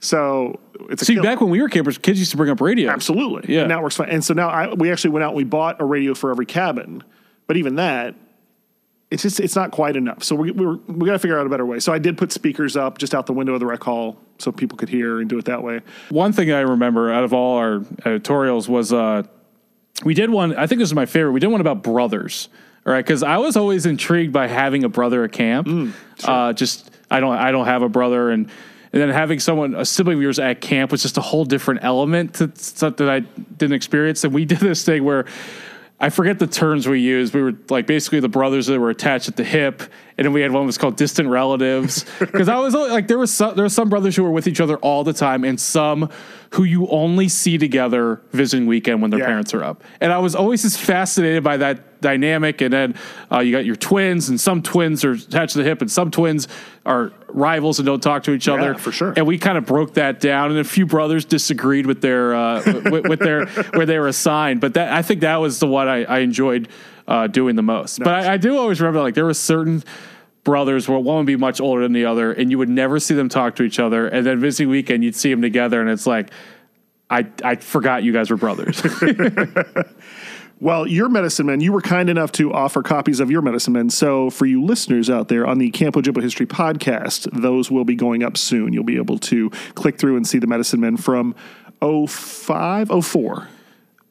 So 0.00 0.60
it's 0.90 1.02
a 1.02 1.04
see, 1.04 1.18
back 1.18 1.40
when 1.40 1.50
we 1.50 1.60
were 1.60 1.68
campers, 1.68 1.98
kids 1.98 2.18
used 2.18 2.30
to 2.30 2.36
bring 2.36 2.50
up 2.50 2.60
radio. 2.60 2.90
Absolutely. 2.90 3.54
Yeah. 3.54 3.62
And 3.62 3.70
that 3.70 3.82
works 3.82 3.96
fine. 3.96 4.10
And 4.10 4.24
so 4.24 4.34
now 4.34 4.48
I, 4.48 4.72
we 4.72 4.92
actually 4.92 5.10
went 5.10 5.24
out 5.24 5.30
and 5.30 5.36
we 5.36 5.44
bought 5.44 5.80
a 5.80 5.84
radio 5.84 6.14
for 6.14 6.30
every 6.30 6.46
cabin. 6.46 7.02
But 7.46 7.56
even 7.56 7.76
that, 7.76 8.14
it's 9.10 9.22
just 9.22 9.40
it's 9.40 9.56
not 9.56 9.70
quite 9.70 9.96
enough. 9.96 10.22
So 10.22 10.36
we 10.36 10.50
we 10.50 10.66
we're, 10.66 11.06
got 11.06 11.12
to 11.12 11.18
figure 11.18 11.38
out 11.38 11.46
a 11.46 11.50
better 11.50 11.66
way. 11.66 11.80
So 11.80 11.92
I 11.92 11.98
did 11.98 12.18
put 12.18 12.30
speakers 12.30 12.76
up 12.76 12.98
just 12.98 13.14
out 13.14 13.26
the 13.26 13.32
window 13.32 13.54
of 13.54 13.60
the 13.60 13.66
rec 13.66 13.82
hall 13.82 14.18
so 14.38 14.52
people 14.52 14.76
could 14.76 14.88
hear 14.88 15.20
and 15.20 15.28
do 15.28 15.38
it 15.38 15.46
that 15.46 15.62
way. 15.62 15.80
One 16.10 16.32
thing 16.32 16.52
I 16.52 16.60
remember 16.60 17.10
out 17.10 17.24
of 17.24 17.32
all 17.32 17.56
our 17.56 17.82
editorials 18.04 18.68
was 18.68 18.92
uh, 18.92 19.22
we 20.04 20.14
did 20.14 20.30
one. 20.30 20.54
I 20.56 20.66
think 20.66 20.78
this 20.78 20.90
is 20.90 20.94
my 20.94 21.06
favorite. 21.06 21.32
We 21.32 21.40
did 21.40 21.48
one 21.48 21.60
about 21.60 21.82
brothers. 21.82 22.48
All 22.86 22.92
right, 22.92 23.04
because 23.04 23.22
I 23.22 23.38
was 23.38 23.56
always 23.56 23.84
intrigued 23.84 24.32
by 24.32 24.46
having 24.46 24.84
a 24.84 24.88
brother 24.88 25.24
at 25.24 25.32
camp. 25.32 25.68
uh, 26.24 26.52
just 26.52 26.90
I 27.10 27.20
don't 27.20 27.36
I 27.36 27.50
don't 27.50 27.66
have 27.66 27.82
a 27.82 27.88
brother, 27.88 28.30
and 28.30 28.50
and 28.92 29.02
then 29.02 29.10
having 29.10 29.38
someone 29.40 29.74
a 29.74 29.84
sibling 29.84 30.16
of 30.18 30.22
yours 30.22 30.38
at 30.38 30.60
camp 30.60 30.92
was 30.92 31.02
just 31.02 31.18
a 31.18 31.20
whole 31.22 31.44
different 31.44 31.80
element 31.82 32.34
to 32.34 32.50
something 32.54 33.06
that 33.06 33.12
I 33.12 33.20
didn't 33.20 33.74
experience. 33.74 34.24
And 34.24 34.32
we 34.34 34.44
did 34.52 34.58
this 34.58 34.84
thing 34.84 35.04
where. 35.04 35.24
I 36.00 36.10
forget 36.10 36.38
the 36.38 36.46
terms 36.46 36.86
we 36.86 37.00
used. 37.00 37.34
We 37.34 37.42
were 37.42 37.54
like 37.70 37.88
basically 37.88 38.20
the 38.20 38.28
brothers 38.28 38.68
that 38.68 38.78
were 38.78 38.90
attached 38.90 39.26
at 39.26 39.34
the 39.34 39.42
hip, 39.42 39.82
and 40.16 40.24
then 40.24 40.32
we 40.32 40.42
had 40.42 40.52
one 40.52 40.62
that 40.62 40.66
was 40.66 40.78
called 40.78 40.94
distant 40.96 41.28
relatives. 41.28 42.04
Because 42.20 42.48
I 42.48 42.56
was 42.58 42.72
like, 42.72 43.08
there 43.08 43.18
was 43.18 43.34
some, 43.34 43.56
there 43.56 43.64
were 43.64 43.68
some 43.68 43.88
brothers 43.88 44.14
who 44.14 44.22
were 44.22 44.30
with 44.30 44.46
each 44.46 44.60
other 44.60 44.76
all 44.76 45.02
the 45.02 45.12
time, 45.12 45.42
and 45.42 45.58
some 45.60 46.08
who 46.50 46.62
you 46.62 46.86
only 46.86 47.28
see 47.28 47.58
together 47.58 48.22
visiting 48.30 48.68
weekend 48.68 49.02
when 49.02 49.10
their 49.10 49.18
Yeah. 49.18 49.26
parents 49.26 49.52
are 49.54 49.64
up. 49.64 49.82
And 50.00 50.12
I 50.12 50.18
was 50.18 50.36
always 50.36 50.62
just 50.62 50.78
fascinated 50.78 51.42
by 51.42 51.56
that 51.56 51.80
dynamic. 52.00 52.60
And 52.60 52.72
then 52.72 52.94
uh, 53.30 53.40
you 53.40 53.52
got 53.52 53.64
your 53.64 53.76
twins, 53.76 54.28
and 54.28 54.40
some 54.40 54.62
twins 54.62 55.04
are 55.04 55.12
attached 55.12 55.52
to 55.52 55.58
the 55.58 55.64
hip, 55.64 55.80
and 55.80 55.90
some 55.90 56.10
twins 56.10 56.48
are 56.86 57.12
rivals 57.28 57.78
and 57.78 57.86
don't 57.86 58.02
talk 58.02 58.24
to 58.24 58.32
each 58.32 58.48
other. 58.48 58.74
for 58.74 58.90
sure. 58.90 59.12
And 59.16 59.26
we 59.26 59.38
kind 59.38 59.58
of 59.58 59.66
broke 59.66 59.94
that 59.94 60.20
down, 60.20 60.50
and 60.50 60.58
a 60.58 60.64
few 60.64 60.86
brothers 60.86 61.24
disagreed 61.24 61.86
with 61.86 62.00
their 62.00 62.34
uh, 62.34 62.62
with, 62.90 63.06
with 63.06 63.18
their 63.20 63.46
where 63.74 63.86
they 63.86 63.98
were 63.98 64.08
assigned. 64.08 64.60
But 64.60 64.74
that 64.74 64.92
I 64.92 65.02
think 65.02 65.20
that 65.20 65.36
was 65.36 65.60
the 65.60 65.66
one 65.66 65.88
I, 65.88 66.04
I 66.04 66.18
enjoyed 66.20 66.68
uh, 67.06 67.26
doing 67.26 67.56
the 67.56 67.62
most. 67.62 67.98
But 67.98 68.26
I, 68.26 68.34
I 68.34 68.36
do 68.36 68.56
always 68.56 68.80
remember 68.80 69.00
like 69.00 69.14
there 69.14 69.26
were 69.26 69.34
certain 69.34 69.84
brothers 70.44 70.88
where 70.88 70.98
one 70.98 71.18
would 71.18 71.26
be 71.26 71.36
much 71.36 71.60
older 71.60 71.82
than 71.82 71.92
the 71.92 72.06
other, 72.06 72.32
and 72.32 72.50
you 72.50 72.58
would 72.58 72.70
never 72.70 72.98
see 72.98 73.14
them 73.14 73.28
talk 73.28 73.56
to 73.56 73.62
each 73.62 73.78
other. 73.78 74.08
And 74.08 74.24
then 74.24 74.40
visiting 74.40 74.70
weekend, 74.70 75.04
you'd 75.04 75.16
see 75.16 75.30
them 75.30 75.42
together, 75.42 75.80
and 75.80 75.90
it's 75.90 76.06
like. 76.06 76.30
I, 77.10 77.26
I 77.42 77.54
forgot 77.54 78.02
you 78.02 78.12
guys 78.12 78.28
were 78.28 78.36
brothers. 78.36 78.82
Well, 80.60 80.88
your 80.88 81.08
medicine 81.08 81.46
men, 81.46 81.60
you 81.60 81.72
were 81.72 81.80
kind 81.80 82.10
enough 82.10 82.32
to 82.32 82.52
offer 82.52 82.82
copies 82.82 83.20
of 83.20 83.30
your 83.30 83.42
medicine 83.42 83.74
men. 83.74 83.90
So, 83.90 84.28
for 84.28 84.44
you 84.44 84.64
listeners 84.64 85.08
out 85.08 85.28
there 85.28 85.46
on 85.46 85.58
the 85.58 85.70
Camp 85.70 85.94
Ojibwa 85.94 86.20
History 86.20 86.46
podcast, 86.46 87.28
those 87.32 87.70
will 87.70 87.84
be 87.84 87.94
going 87.94 88.24
up 88.24 88.36
soon. 88.36 88.72
You'll 88.72 88.82
be 88.82 88.96
able 88.96 89.18
to 89.18 89.50
click 89.76 89.98
through 89.98 90.16
and 90.16 90.26
see 90.26 90.38
the 90.38 90.48
medicine 90.48 90.80
men 90.80 90.96
from 90.96 91.36
05, 91.80 92.90
04. 93.04 93.48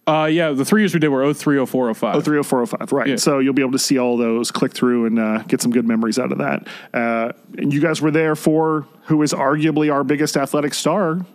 uh, 0.07 0.25
yeah, 0.31 0.51
the 0.51 0.63
three 0.63 0.81
years 0.83 0.93
we 0.93 1.01
did 1.01 1.09
were 1.09 1.33
03, 1.33 1.65
04, 1.65 1.93
05. 1.93 2.23
30405, 2.23 2.93
right. 2.93 3.07
Yeah. 3.07 3.15
So 3.17 3.39
you'll 3.39 3.53
be 3.53 3.61
able 3.61 3.73
to 3.73 3.79
see 3.79 3.97
all 3.97 4.15
those, 4.15 4.49
click 4.51 4.73
through, 4.73 5.07
and 5.07 5.19
uh, 5.19 5.39
get 5.49 5.61
some 5.61 5.71
good 5.71 5.85
memories 5.85 6.17
out 6.17 6.31
of 6.31 6.37
that. 6.37 6.65
Uh, 6.93 7.33
and 7.57 7.73
you 7.73 7.81
guys 7.81 8.01
were 8.01 8.11
there 8.11 8.37
for 8.37 8.87
who 9.07 9.21
is 9.21 9.33
arguably 9.33 9.91
our 9.91 10.05
biggest 10.05 10.37
athletic 10.37 10.73
star, 10.73 11.25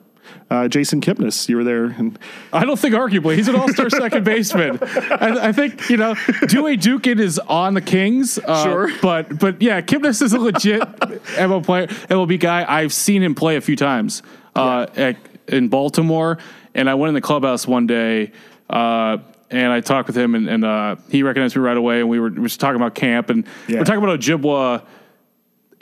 uh, 0.50 0.68
Jason 0.68 1.00
Kipnis. 1.00 1.48
You 1.48 1.56
were 1.56 1.64
there. 1.64 1.84
And 1.86 2.18
I 2.52 2.64
don't 2.64 2.78
think 2.78 2.94
arguably 2.94 3.36
he's 3.36 3.48
an 3.48 3.56
all-star 3.56 3.90
second 3.90 4.24
baseman. 4.24 4.78
I, 4.82 5.48
I 5.48 5.52
think 5.52 5.88
you 5.90 5.96
know 5.96 6.14
Duje 6.14 6.76
Dukan 6.80 7.18
is 7.20 7.38
on 7.40 7.74
the 7.74 7.80
Kings. 7.80 8.38
Uh, 8.38 8.62
Sure. 8.64 8.90
but 9.00 9.38
but 9.38 9.60
yeah, 9.62 9.80
Kipnis 9.80 10.22
is 10.22 10.32
a 10.32 10.38
legit 10.38 10.82
MLB 11.36 11.64
player, 11.64 11.86
MLB 11.86 12.38
guy. 12.40 12.64
I've 12.68 12.92
seen 12.92 13.22
him 13.22 13.34
play 13.34 13.56
a 13.56 13.60
few 13.60 13.76
times 13.76 14.22
uh, 14.54 14.86
at, 14.96 15.16
in 15.48 15.68
Baltimore, 15.68 16.38
and 16.74 16.88
I 16.88 16.94
went 16.94 17.08
in 17.08 17.14
the 17.14 17.20
clubhouse 17.20 17.66
one 17.66 17.86
day. 17.86 18.32
Uh, 18.70 19.18
and 19.50 19.70
I 19.70 19.80
talked 19.80 20.06
with 20.06 20.16
him, 20.16 20.34
and, 20.34 20.48
and 20.48 20.64
uh, 20.64 20.96
he 21.10 21.22
recognized 21.22 21.54
me 21.56 21.60
right 21.60 21.76
away. 21.76 22.00
And 22.00 22.08
we 22.08 22.18
were, 22.18 22.30
we 22.30 22.38
were 22.40 22.46
just 22.48 22.58
talking 22.58 22.76
about 22.76 22.94
camp, 22.94 23.28
and 23.28 23.44
Yeah. 23.68 23.78
we're 23.80 23.84
talking 23.84 24.02
about 24.02 24.18
Ojibwa 24.18 24.82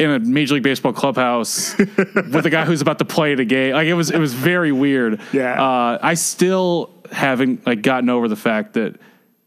in 0.01 0.11
a 0.11 0.19
Major 0.19 0.55
League 0.55 0.63
Baseball 0.63 0.93
clubhouse 0.93 1.77
with 1.79 2.47
a 2.47 2.51
guy 2.51 2.65
who's 2.65 2.81
about 2.81 2.99
to 2.99 3.05
play 3.05 3.35
the 3.35 3.45
game. 3.45 3.75
Like 3.75 3.87
it 3.87 3.95
was, 3.95 4.11
it 4.11 4.19
was 4.19 4.33
very 4.35 4.73
weird. 4.73 5.21
Yeah. 5.33 5.63
Uh, 5.63 5.99
I 6.03 6.15
still 6.15 6.91
haven't 7.13 7.67
like 7.67 7.83
gotten 7.83 8.09
over 8.09 8.27
the 8.29 8.37
fact 8.37 8.75
that 8.75 8.97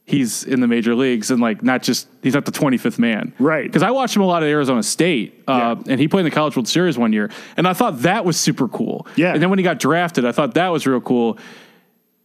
he's 0.05 0.43
in 0.43 0.59
the 0.59 0.67
major 0.67 0.95
leagues 0.95 1.31
and 1.31 1.39
like 1.41 1.63
not 1.63 1.81
just 1.81 2.07
he's 2.21 2.33
not 2.33 2.43
the 2.43 2.51
25th 2.51 2.99
man 2.99 3.33
Right. 3.39 3.63
because 3.63 3.83
i 3.83 3.89
watched 3.91 4.13
him 4.17 4.21
a 4.21 4.25
lot 4.25 4.43
at 4.43 4.49
arizona 4.49 4.83
state 4.83 5.41
uh, 5.47 5.75
Yeah. 5.77 5.91
and 5.93 5.97
he 6.01 6.09
played 6.09 6.21
in 6.21 6.25
the 6.25 6.35
college 6.35 6.57
world 6.57 6.67
series 6.67 6.97
one 6.97 7.13
year 7.13 7.31
and 7.55 7.65
i 7.65 7.71
thought 7.71 7.99
that 8.01 8.25
was 8.25 8.37
super 8.37 8.67
cool 8.67 9.07
Yeah. 9.15 9.31
and 9.33 9.41
then 9.41 9.49
when 9.49 9.59
he 9.59 9.63
got 9.63 9.79
drafted 9.79 10.25
i 10.25 10.33
thought 10.33 10.55
that 10.55 10.67
was 10.73 10.85
real 10.85 10.99
cool 10.99 11.37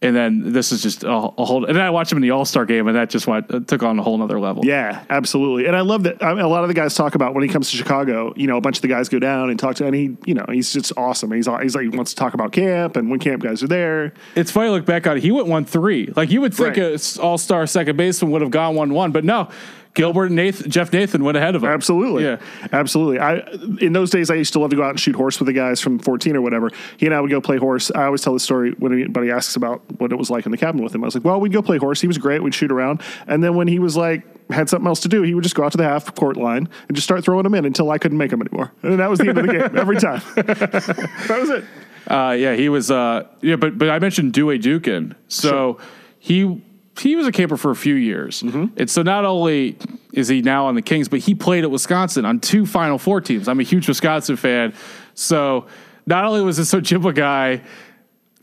and 0.01 0.15
then 0.15 0.53
this 0.53 0.71
is 0.71 0.81
just 0.81 1.03
a, 1.03 1.09
a 1.09 1.45
whole 1.45 1.65
and 1.65 1.75
then 1.75 1.83
i 1.83 1.89
watched 1.89 2.11
him 2.11 2.17
in 2.17 2.21
the 2.21 2.31
all-star 2.31 2.65
game 2.65 2.87
and 2.87 2.95
that 2.95 3.09
just 3.09 3.27
went 3.27 3.53
uh, 3.53 3.59
took 3.59 3.83
on 3.83 3.99
a 3.99 4.01
whole 4.03 4.21
other 4.21 4.39
level 4.39 4.65
Yeah, 4.65 5.03
absolutely. 5.09 5.65
And 5.67 5.75
I 5.75 5.81
love 5.81 6.03
that. 6.03 6.23
I 6.23 6.33
mean, 6.33 6.43
a 6.43 6.47
lot 6.47 6.63
of 6.63 6.67
the 6.69 6.73
guys 6.73 6.95
talk 6.95 7.15
about 7.15 7.33
when 7.33 7.43
he 7.43 7.49
comes 7.49 7.69
to 7.71 7.77
Chicago. 7.77 8.33
You 8.35 8.47
know, 8.47 8.57
a 8.57 8.61
bunch 8.61 8.77
of 8.77 8.81
the 8.81 8.87
guys 8.87 9.09
go 9.09 9.19
down 9.19 9.49
and 9.49 9.59
talk 9.59 9.75
to, 9.77 9.85
and 9.85 9.95
he, 9.95 10.15
you 10.25 10.33
know, 10.33 10.45
he's 10.49 10.71
just 10.71 10.93
awesome. 10.97 11.31
He's 11.31 11.47
he's 11.61 11.75
like 11.75 11.83
he 11.83 11.89
wants 11.89 12.13
to 12.13 12.15
talk 12.17 12.33
about 12.33 12.51
camp 12.51 12.95
and 12.95 13.09
when 13.09 13.19
camp 13.19 13.41
guys 13.43 13.61
are 13.63 13.67
there. 13.67 14.13
it's 14.35 14.51
funny 14.51 14.67
to 14.67 14.71
look 14.71 14.85
back 14.85 15.05
on 15.07 15.17
it 15.17 15.23
he 15.23 15.31
went 15.31 15.47
1-3 15.47 16.15
like 16.15 16.29
you 16.31 16.41
would 16.41 16.53
think 16.53 16.77
Right. 16.77 17.17
a 17.17 17.21
all-star 17.21 17.65
second 17.67 17.97
baseman 17.97 18.31
would 18.31 18.41
have 18.41 18.51
gone 18.51 18.75
1-1 18.75 19.11
but 19.13 19.23
no 19.23 19.49
gilbert 19.95 20.25
and 20.25 20.35
nathan 20.35 20.69
jeff 20.69 20.93
nathan 20.93 21.23
went 21.23 21.35
ahead 21.35 21.55
of 21.55 21.63
him 21.63 21.69
Absolutely. 21.69 22.23
yeah 22.23 22.37
Absolutely. 22.71 23.19
I 23.19 23.39
in 23.81 23.93
those 23.93 24.09
days 24.11 24.29
I 24.29 24.35
used 24.35 24.53
to 24.53 24.59
love 24.59 24.69
to 24.69 24.75
go 24.75 24.83
out 24.83 24.91
and 24.91 24.99
shoot 24.99 25.15
horse 25.15 25.39
with 25.39 25.47
the 25.47 25.53
guys 25.53 25.81
from 25.81 25.97
14 25.99 26.35
or 26.35 26.41
whatever. 26.41 26.69
He 26.97 27.05
and 27.05 27.15
I 27.15 27.21
would 27.21 27.31
go 27.31 27.41
play 27.41 27.57
horse. 27.57 27.91
I 27.93 28.05
always 28.05 28.21
tell 28.21 28.33
the 28.33 28.39
story 28.39 28.71
when 28.77 28.93
anybody 28.93 29.31
asks 29.31 29.55
about 29.55 29.81
what 29.99 30.11
it 30.11 30.15
was 30.17 30.29
like 30.29 30.45
in 30.45 30.51
the 30.51 30.57
cabin 30.57 30.83
with 30.83 30.93
him. 30.93 31.03
I 31.03 31.07
was 31.07 31.15
like, 31.15 31.23
"Well, 31.23 31.39
we'd 31.39 31.51
go 31.51 31.61
play 31.61 31.77
horse. 31.77 31.99
He 32.01 32.07
was 32.07 32.17
great. 32.17 32.43
We'd 32.43 32.53
shoot 32.53 32.71
around. 32.71 33.01
And 33.27 33.43
then 33.43 33.55
when 33.55 33.67
he 33.67 33.79
was 33.79 33.97
like 33.97 34.23
had 34.51 34.69
something 34.69 34.87
else 34.87 34.99
to 35.01 35.07
do, 35.07 35.21
he 35.23 35.33
would 35.33 35.43
just 35.43 35.55
go 35.55 35.63
out 35.63 35.71
to 35.71 35.77
the 35.77 35.83
half 35.83 36.13
court 36.15 36.37
line 36.37 36.69
and 36.87 36.95
just 36.95 37.05
start 37.05 37.23
throwing 37.23 37.43
them 37.43 37.55
in 37.55 37.65
until 37.65 37.89
I 37.91 37.97
couldn't 37.97 38.17
make 38.17 38.31
them 38.31 38.41
anymore. 38.41 38.71
And 38.83 38.99
that 38.99 39.09
was 39.09 39.19
the 39.19 39.29
end 39.29 39.37
of 39.37 39.47
the 39.47 39.53
game 39.53 39.77
every 39.77 39.97
time. 39.97 40.21
that 40.35 41.37
was 41.39 41.49
it. 41.49 41.63
Uh, 42.07 42.35
yeah, 42.37 42.55
he 42.55 42.69
was. 42.69 42.91
Uh, 42.91 43.27
yeah, 43.41 43.55
but 43.55 43.77
but 43.77 43.89
I 43.89 43.99
mentioned 43.99 44.33
Duje 44.33 44.61
Dukan. 44.61 45.15
So 45.27 45.79
he 46.19 46.61
he 46.99 47.15
was 47.15 47.27
a 47.27 47.31
camper 47.31 47.57
for 47.57 47.71
a 47.71 47.75
few 47.75 47.95
years, 47.95 48.41
and 48.41 48.89
so 48.89 49.01
not 49.01 49.25
only 49.25 49.77
is 50.13 50.27
he 50.27 50.41
now 50.41 50.65
on 50.67 50.75
the 50.75 50.81
Kings, 50.81 51.07
but 51.07 51.19
he 51.19 51.35
played 51.35 51.63
at 51.63 51.71
Wisconsin 51.71 52.25
on 52.25 52.39
two 52.39 52.65
Final 52.65 52.97
Four 52.97 53.21
teams. 53.21 53.47
I'm 53.47 53.59
a 53.59 53.63
huge 53.63 53.87
Wisconsin 53.87 54.35
fan, 54.35 54.73
so 55.13 55.67
not 56.05 56.25
only 56.25 56.41
was 56.41 56.57
this 56.57 56.73
Ojibwa 56.73 57.13
guy 57.15 57.61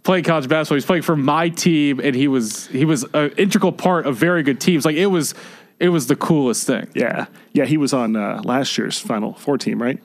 playing 0.03 0.25
college 0.25 0.49
basketball, 0.49 0.77
he's 0.77 0.87
playing 0.87 1.03
for 1.03 1.17
my 1.17 1.49
team, 1.49 2.01
and 2.01 2.15
he 2.15 2.29
was 2.29 2.67
he 2.69 2.85
was 2.85 3.05
an 3.15 3.31
integral 3.37 3.73
part 3.73 4.07
of 4.07 4.17
very 4.17 4.43
good 4.43 4.61
teams. 4.61 4.85
Like 4.85 4.97
it 4.97 5.07
was 5.07 5.35
it 5.79 5.89
was 5.91 6.07
the 6.07 6.17
coolest 6.17 6.67
thing. 6.67 6.89
Yeah. 6.95 7.27
Yeah, 7.53 7.65
he 7.65 7.77
was 7.77 7.93
on 7.93 8.17
uh, 8.17 8.41
last 8.45 8.77
year's 8.79 8.99
final 8.99 9.35
four 9.35 9.59
team, 9.59 9.83
right? 9.83 10.03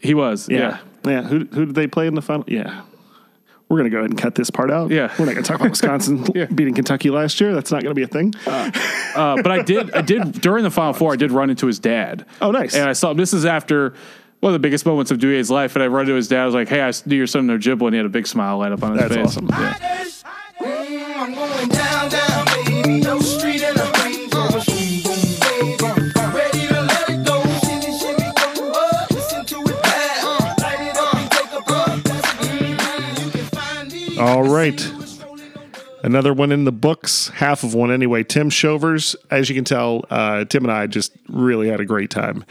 He 0.00 0.14
was. 0.14 0.48
Yeah. 0.48 0.78
Yeah. 1.04 1.22
Who, 1.22 1.44
who 1.44 1.66
did 1.66 1.74
they 1.74 1.86
play 1.86 2.06
in 2.06 2.14
the 2.14 2.22
final? 2.22 2.44
Yeah. 2.48 2.82
We're 3.68 3.78
going 3.78 3.90
to 3.90 3.90
go 3.90 3.98
ahead 3.98 4.10
and 4.10 4.18
cut 4.20 4.34
this 4.34 4.50
part 4.50 4.70
out. 4.70 4.90
Yeah. 4.90 5.12
We're 5.18 5.24
not 5.24 5.32
going 5.32 5.42
to 5.44 5.48
talk 5.48 5.58
about 5.60 5.70
Wisconsin 5.70 6.26
Yeah. 6.34 6.44
beating 6.46 6.74
Kentucky 6.74 7.10
last 7.10 7.40
year. 7.40 7.54
That's 7.54 7.72
not 7.72 7.82
going 7.82 7.94
to 7.94 7.98
be 7.98 8.02
a 8.02 8.06
thing. 8.06 8.34
Uh, 8.46 8.70
but 9.42 9.50
I 9.50 9.62
did, 9.62 9.92
I 9.94 10.02
did 10.02 10.40
during 10.40 10.64
the 10.64 10.70
Final 10.70 10.92
Four. 10.92 11.12
I 11.14 11.16
did 11.16 11.32
run 11.32 11.48
into 11.50 11.66
his 11.66 11.78
dad. 11.78 12.26
Oh, 12.42 12.50
nice. 12.50 12.74
And 12.74 12.88
I 12.88 12.92
saw 12.92 13.10
him. 13.12 13.16
This 13.16 13.32
is 13.32 13.46
after 13.46 13.94
one 14.40 14.50
of 14.50 14.54
the 14.54 14.58
biggest 14.64 14.84
moments 14.84 15.10
of 15.10 15.18
Duje's 15.18 15.50
life. 15.50 15.74
And 15.76 15.82
I 15.82 15.86
run 15.86 16.02
into 16.02 16.14
his 16.14 16.28
dad. 16.28 16.42
I 16.42 16.46
was 16.46 16.54
like, 16.54 16.68
"Hey, 16.68 16.82
I 16.82 16.92
knew 17.06 17.16
your 17.16 17.26
son 17.26 17.48
in 17.48 17.58
Ojibwa," 17.58 17.86
and 17.86 17.94
he 17.94 17.96
had 17.96 18.04
a 18.06 18.10
big 18.10 18.26
smile 18.26 18.58
light 18.58 18.72
up 18.72 18.82
on 18.82 18.92
his 18.92 19.00
That's 19.00 19.14
face. 19.14 19.26
awesome. 19.26 19.48
Yeah. 19.48 20.04
All 34.24 34.42
right. 34.42 34.90
Another 36.02 36.32
one 36.32 36.50
in 36.50 36.64
the 36.64 36.72
books, 36.72 37.28
half 37.28 37.62
of 37.62 37.74
one 37.74 37.92
anyway. 37.92 38.24
Tim 38.24 38.48
Shovers. 38.48 39.14
As 39.30 39.50
you 39.50 39.54
can 39.54 39.66
tell, 39.66 40.06
uh, 40.08 40.46
Tim 40.46 40.64
and 40.64 40.72
I 40.72 40.86
just 40.86 41.12
really 41.28 41.68
had 41.68 41.78
a 41.78 41.84
great 41.84 42.08
time. 42.08 42.42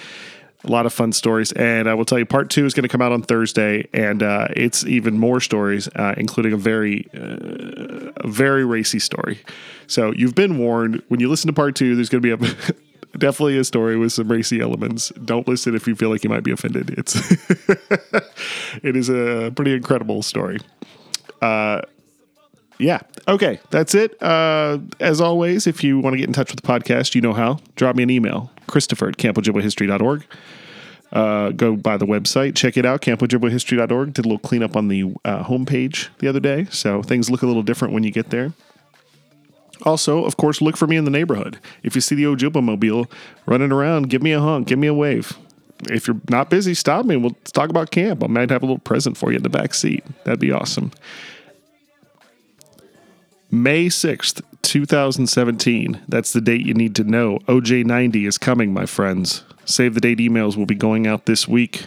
A 0.65 0.69
lot 0.69 0.85
of 0.85 0.93
fun 0.93 1.11
stories. 1.13 1.51
And 1.53 1.89
I 1.89 1.95
will 1.95 2.05
tell 2.05 2.19
you, 2.19 2.27
part 2.27 2.51
two 2.51 2.67
is 2.67 2.75
going 2.75 2.83
to 2.83 2.89
come 2.89 3.01
out 3.01 3.11
on 3.11 3.23
Thursday. 3.23 3.89
And 3.91 4.21
uh, 4.21 4.49
it's 4.55 4.85
even 4.85 5.17
more 5.17 5.39
stories, 5.39 5.87
uh, 5.95 6.13
including 6.15 6.53
a 6.53 6.57
very, 6.57 7.07
uh, 7.11 8.11
a 8.17 8.27
very 8.27 8.63
racy 8.63 8.99
story. 8.99 9.39
So 9.87 10.11
you've 10.11 10.35
been 10.35 10.59
warned. 10.59 11.01
When 11.07 11.19
you 11.19 11.27
listen 11.27 11.47
to 11.47 11.53
part 11.53 11.75
two, 11.75 11.95
there's 11.95 12.09
going 12.09 12.21
to 12.21 12.37
be 12.37 12.45
a. 12.45 12.55
Definitely 13.17 13.59
a 13.59 13.63
story 13.63 13.95
with 13.95 14.11
some 14.11 14.27
racy 14.27 14.59
elements. 14.59 15.09
Don't 15.23 15.47
listen 15.47 15.75
if 15.75 15.87
you 15.87 15.95
feel 15.95 16.09
like 16.09 16.23
you 16.23 16.31
might 16.31 16.43
be 16.43 16.51
offended. 16.51 16.95
It's 16.97 17.15
it 18.83 18.95
is 18.95 19.07
a 19.07 19.51
pretty 19.55 19.73
incredible 19.73 20.23
story 20.23 20.57
yeah. 22.79 22.99
Okay. 23.27 23.59
That's 23.69 23.95
it. 23.95 24.21
Uh, 24.21 24.79
as 24.99 25.21
always, 25.21 25.67
if 25.67 25.83
you 25.83 25.99
want 25.99 26.13
to 26.13 26.17
get 26.17 26.27
in 26.27 26.33
touch 26.33 26.51
with 26.51 26.61
the 26.61 26.67
podcast, 26.67 27.15
you 27.15 27.21
know 27.21 27.33
how. 27.33 27.59
Drop 27.75 27.95
me 27.95 28.03
an 28.03 28.09
email, 28.09 28.51
Christopher 28.67 29.09
at 29.09 29.17
campojibwahistory.org. 29.17 30.25
Uh, 31.11 31.51
go 31.51 31.75
by 31.75 31.95
the 31.95 32.07
website, 32.07 32.55
check 32.55 32.75
it 32.75 32.85
out, 32.85 33.01
campojibwahistory.org. 33.01 34.13
Did 34.13 34.25
a 34.25 34.27
little 34.27 34.39
cleanup 34.39 34.75
on 34.75 34.87
the 34.87 35.13
uh, 35.23 35.43
homepage 35.43 36.09
the 36.17 36.27
other 36.27 36.39
day, 36.39 36.65
so 36.71 37.03
things 37.03 37.29
look 37.29 37.43
a 37.43 37.45
little 37.45 37.61
different 37.61 37.93
when 37.93 38.03
you 38.03 38.09
get 38.09 38.31
there. 38.31 38.51
Also, 39.83 40.23
of 40.25 40.37
course, 40.37 40.59
look 40.59 40.75
for 40.75 40.87
me 40.87 40.97
in 40.97 41.05
the 41.05 41.11
neighborhood. 41.11 41.59
If 41.83 41.93
you 41.93 42.01
see 42.01 42.15
the 42.15 42.23
Ojibwa 42.23 42.63
mobile 42.63 43.05
running 43.45 43.71
around, 43.71 44.09
give 44.09 44.23
me 44.23 44.31
a 44.31 44.39
honk, 44.39 44.67
give 44.67 44.79
me 44.79 44.87
a 44.87 44.93
wave. 44.93 45.37
If 45.89 46.07
you're 46.07 46.19
not 46.29 46.49
busy, 46.49 46.73
stop 46.73 47.05
me. 47.05 47.15
And 47.15 47.23
we'll 47.23 47.35
talk 47.51 47.69
about 47.69 47.91
camp. 47.91 48.23
I 48.23 48.27
might 48.27 48.49
have 48.49 48.63
a 48.63 48.65
little 48.65 48.79
present 48.79 49.17
for 49.17 49.31
you 49.31 49.37
in 49.37 49.43
the 49.43 49.49
back 49.49 49.73
seat. 49.73 50.03
That'd 50.23 50.39
be 50.39 50.51
awesome. 50.51 50.91
May 53.51 53.85
6th, 53.85 54.41
2017. 54.63 56.01
That's 56.07 56.33
the 56.33 56.41
date 56.41 56.65
you 56.65 56.73
need 56.73 56.95
to 56.95 57.03
know. 57.03 57.39
OJ90 57.47 58.27
is 58.27 58.37
coming, 58.37 58.73
my 58.73 58.85
friends. 58.85 59.43
Save 59.65 59.93
the 59.93 60.01
date 60.01 60.17
emails 60.17 60.57
will 60.57 60.65
be 60.65 60.75
going 60.75 61.05
out 61.05 61.25
this 61.25 61.47
week. 61.47 61.85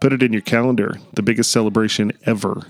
Put 0.00 0.12
it 0.12 0.22
in 0.22 0.32
your 0.32 0.42
calendar. 0.42 0.94
The 1.14 1.22
biggest 1.22 1.50
celebration 1.50 2.12
ever 2.26 2.62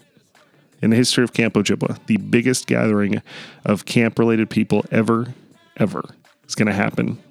in 0.80 0.90
the 0.90 0.96
history 0.96 1.22
of 1.22 1.32
Camp 1.32 1.54
Ojibwa. 1.54 1.98
The 2.06 2.16
biggest 2.16 2.66
gathering 2.66 3.22
of 3.64 3.84
camp 3.84 4.18
related 4.18 4.48
people 4.48 4.84
ever, 4.90 5.34
ever 5.76 6.02
is 6.48 6.54
going 6.54 6.66
to 6.66 6.72
happen 6.72 7.22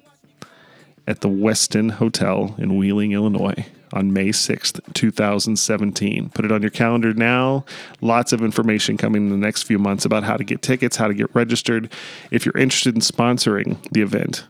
at 1.10 1.22
the 1.22 1.28
Westin 1.28 1.90
Hotel 1.90 2.54
in 2.56 2.76
Wheeling, 2.76 3.10
Illinois 3.10 3.66
on 3.92 4.12
May 4.12 4.28
6th, 4.28 4.80
2017. 4.94 6.28
Put 6.28 6.44
it 6.44 6.52
on 6.52 6.62
your 6.62 6.70
calendar 6.70 7.12
now. 7.12 7.64
Lots 8.00 8.32
of 8.32 8.42
information 8.42 8.96
coming 8.96 9.24
in 9.24 9.30
the 9.30 9.36
next 9.36 9.64
few 9.64 9.76
months 9.76 10.04
about 10.04 10.22
how 10.22 10.36
to 10.36 10.44
get 10.44 10.62
tickets, 10.62 10.96
how 10.96 11.08
to 11.08 11.14
get 11.14 11.34
registered. 11.34 11.92
If 12.30 12.46
you're 12.46 12.56
interested 12.56 12.94
in 12.94 13.00
sponsoring 13.00 13.76
the 13.90 14.02
event, 14.02 14.46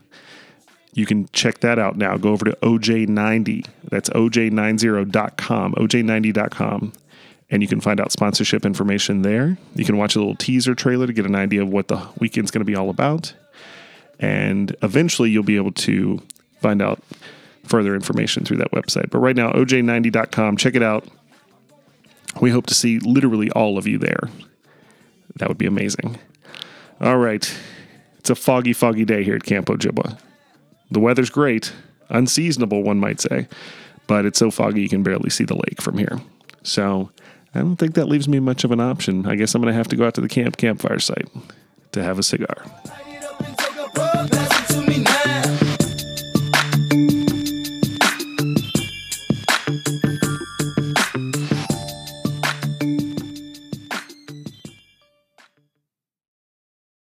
you 0.93 1.07
can 1.07 1.27
check 1.33 1.61
that 1.61 1.79
out 1.79 1.97
now. 1.97 2.17
Go 2.17 2.29
over 2.29 2.45
to 2.45 2.55
OJ90. 2.61 3.65
That's 3.85 4.11
OJ90.com, 4.11 5.73
OJ90.com. 5.73 6.93
And 7.49 7.61
you 7.63 7.67
can 7.67 7.81
find 7.81 7.99
out 7.99 8.11
sponsorship 8.11 8.67
information 8.67 9.23
there. 9.23 9.57
You 9.73 9.83
can 9.83 9.97
watch 9.97 10.15
a 10.15 10.19
little 10.19 10.35
teaser 10.35 10.75
trailer 10.75 11.07
to 11.07 11.13
get 11.13 11.25
an 11.25 11.35
idea 11.35 11.63
of 11.63 11.69
what 11.69 11.87
the 11.87 12.07
weekend's 12.19 12.51
going 12.51 12.61
to 12.61 12.65
be 12.65 12.75
all 12.75 12.91
about. 12.91 13.33
And 14.19 14.75
eventually 14.83 15.31
you'll 15.31 15.43
be 15.43 15.57
able 15.57 15.71
to 15.71 16.21
find 16.61 16.81
out 16.81 17.01
further 17.63 17.95
information 17.95 18.45
through 18.45 18.57
that 18.57 18.71
website. 18.71 19.09
But 19.09 19.19
right 19.19 19.35
now, 19.35 19.51
oj90.com, 19.51 20.57
check 20.57 20.75
it 20.75 20.83
out. 20.83 21.07
We 22.39 22.49
hope 22.51 22.67
to 22.67 22.73
see 22.73 22.99
literally 22.99 23.51
all 23.51 23.77
of 23.77 23.87
you 23.87 23.97
there. 23.97 24.29
That 25.37 25.49
would 25.49 25.57
be 25.57 25.65
amazing. 25.65 26.17
All 26.99 27.17
right. 27.17 27.53
It's 28.19 28.29
a 28.29 28.35
foggy, 28.35 28.73
foggy 28.73 29.05
day 29.05 29.23
here 29.23 29.35
at 29.35 29.43
Camp 29.43 29.67
Ojibwa. 29.67 30.19
The 30.91 30.99
weather's 30.99 31.29
great, 31.29 31.73
unseasonable, 32.09 32.83
one 32.83 32.99
might 32.99 33.19
say, 33.19 33.47
but 34.07 34.25
it's 34.25 34.37
so 34.37 34.51
foggy 34.51 34.81
you 34.81 34.89
can 34.89 35.03
barely 35.03 35.29
see 35.29 35.45
the 35.45 35.55
lake 35.55 35.81
from 35.81 35.97
here. 35.97 36.19
So 36.63 37.09
I 37.55 37.59
don't 37.59 37.77
think 37.77 37.95
that 37.95 38.07
leaves 38.07 38.27
me 38.27 38.39
much 38.39 38.63
of 38.63 38.71
an 38.71 38.79
option. 38.79 39.25
I 39.25 39.35
guess 39.35 39.55
I'm 39.55 39.61
going 39.61 39.71
to 39.71 39.77
have 39.77 39.87
to 39.87 39.95
go 39.95 40.05
out 40.05 40.13
to 40.15 40.21
the 40.21 40.29
camp 40.29 40.57
campfire 40.57 40.99
site 40.99 41.27
to 41.93 42.03
have 42.03 42.19
a 42.19 42.23
cigar. 42.23 42.55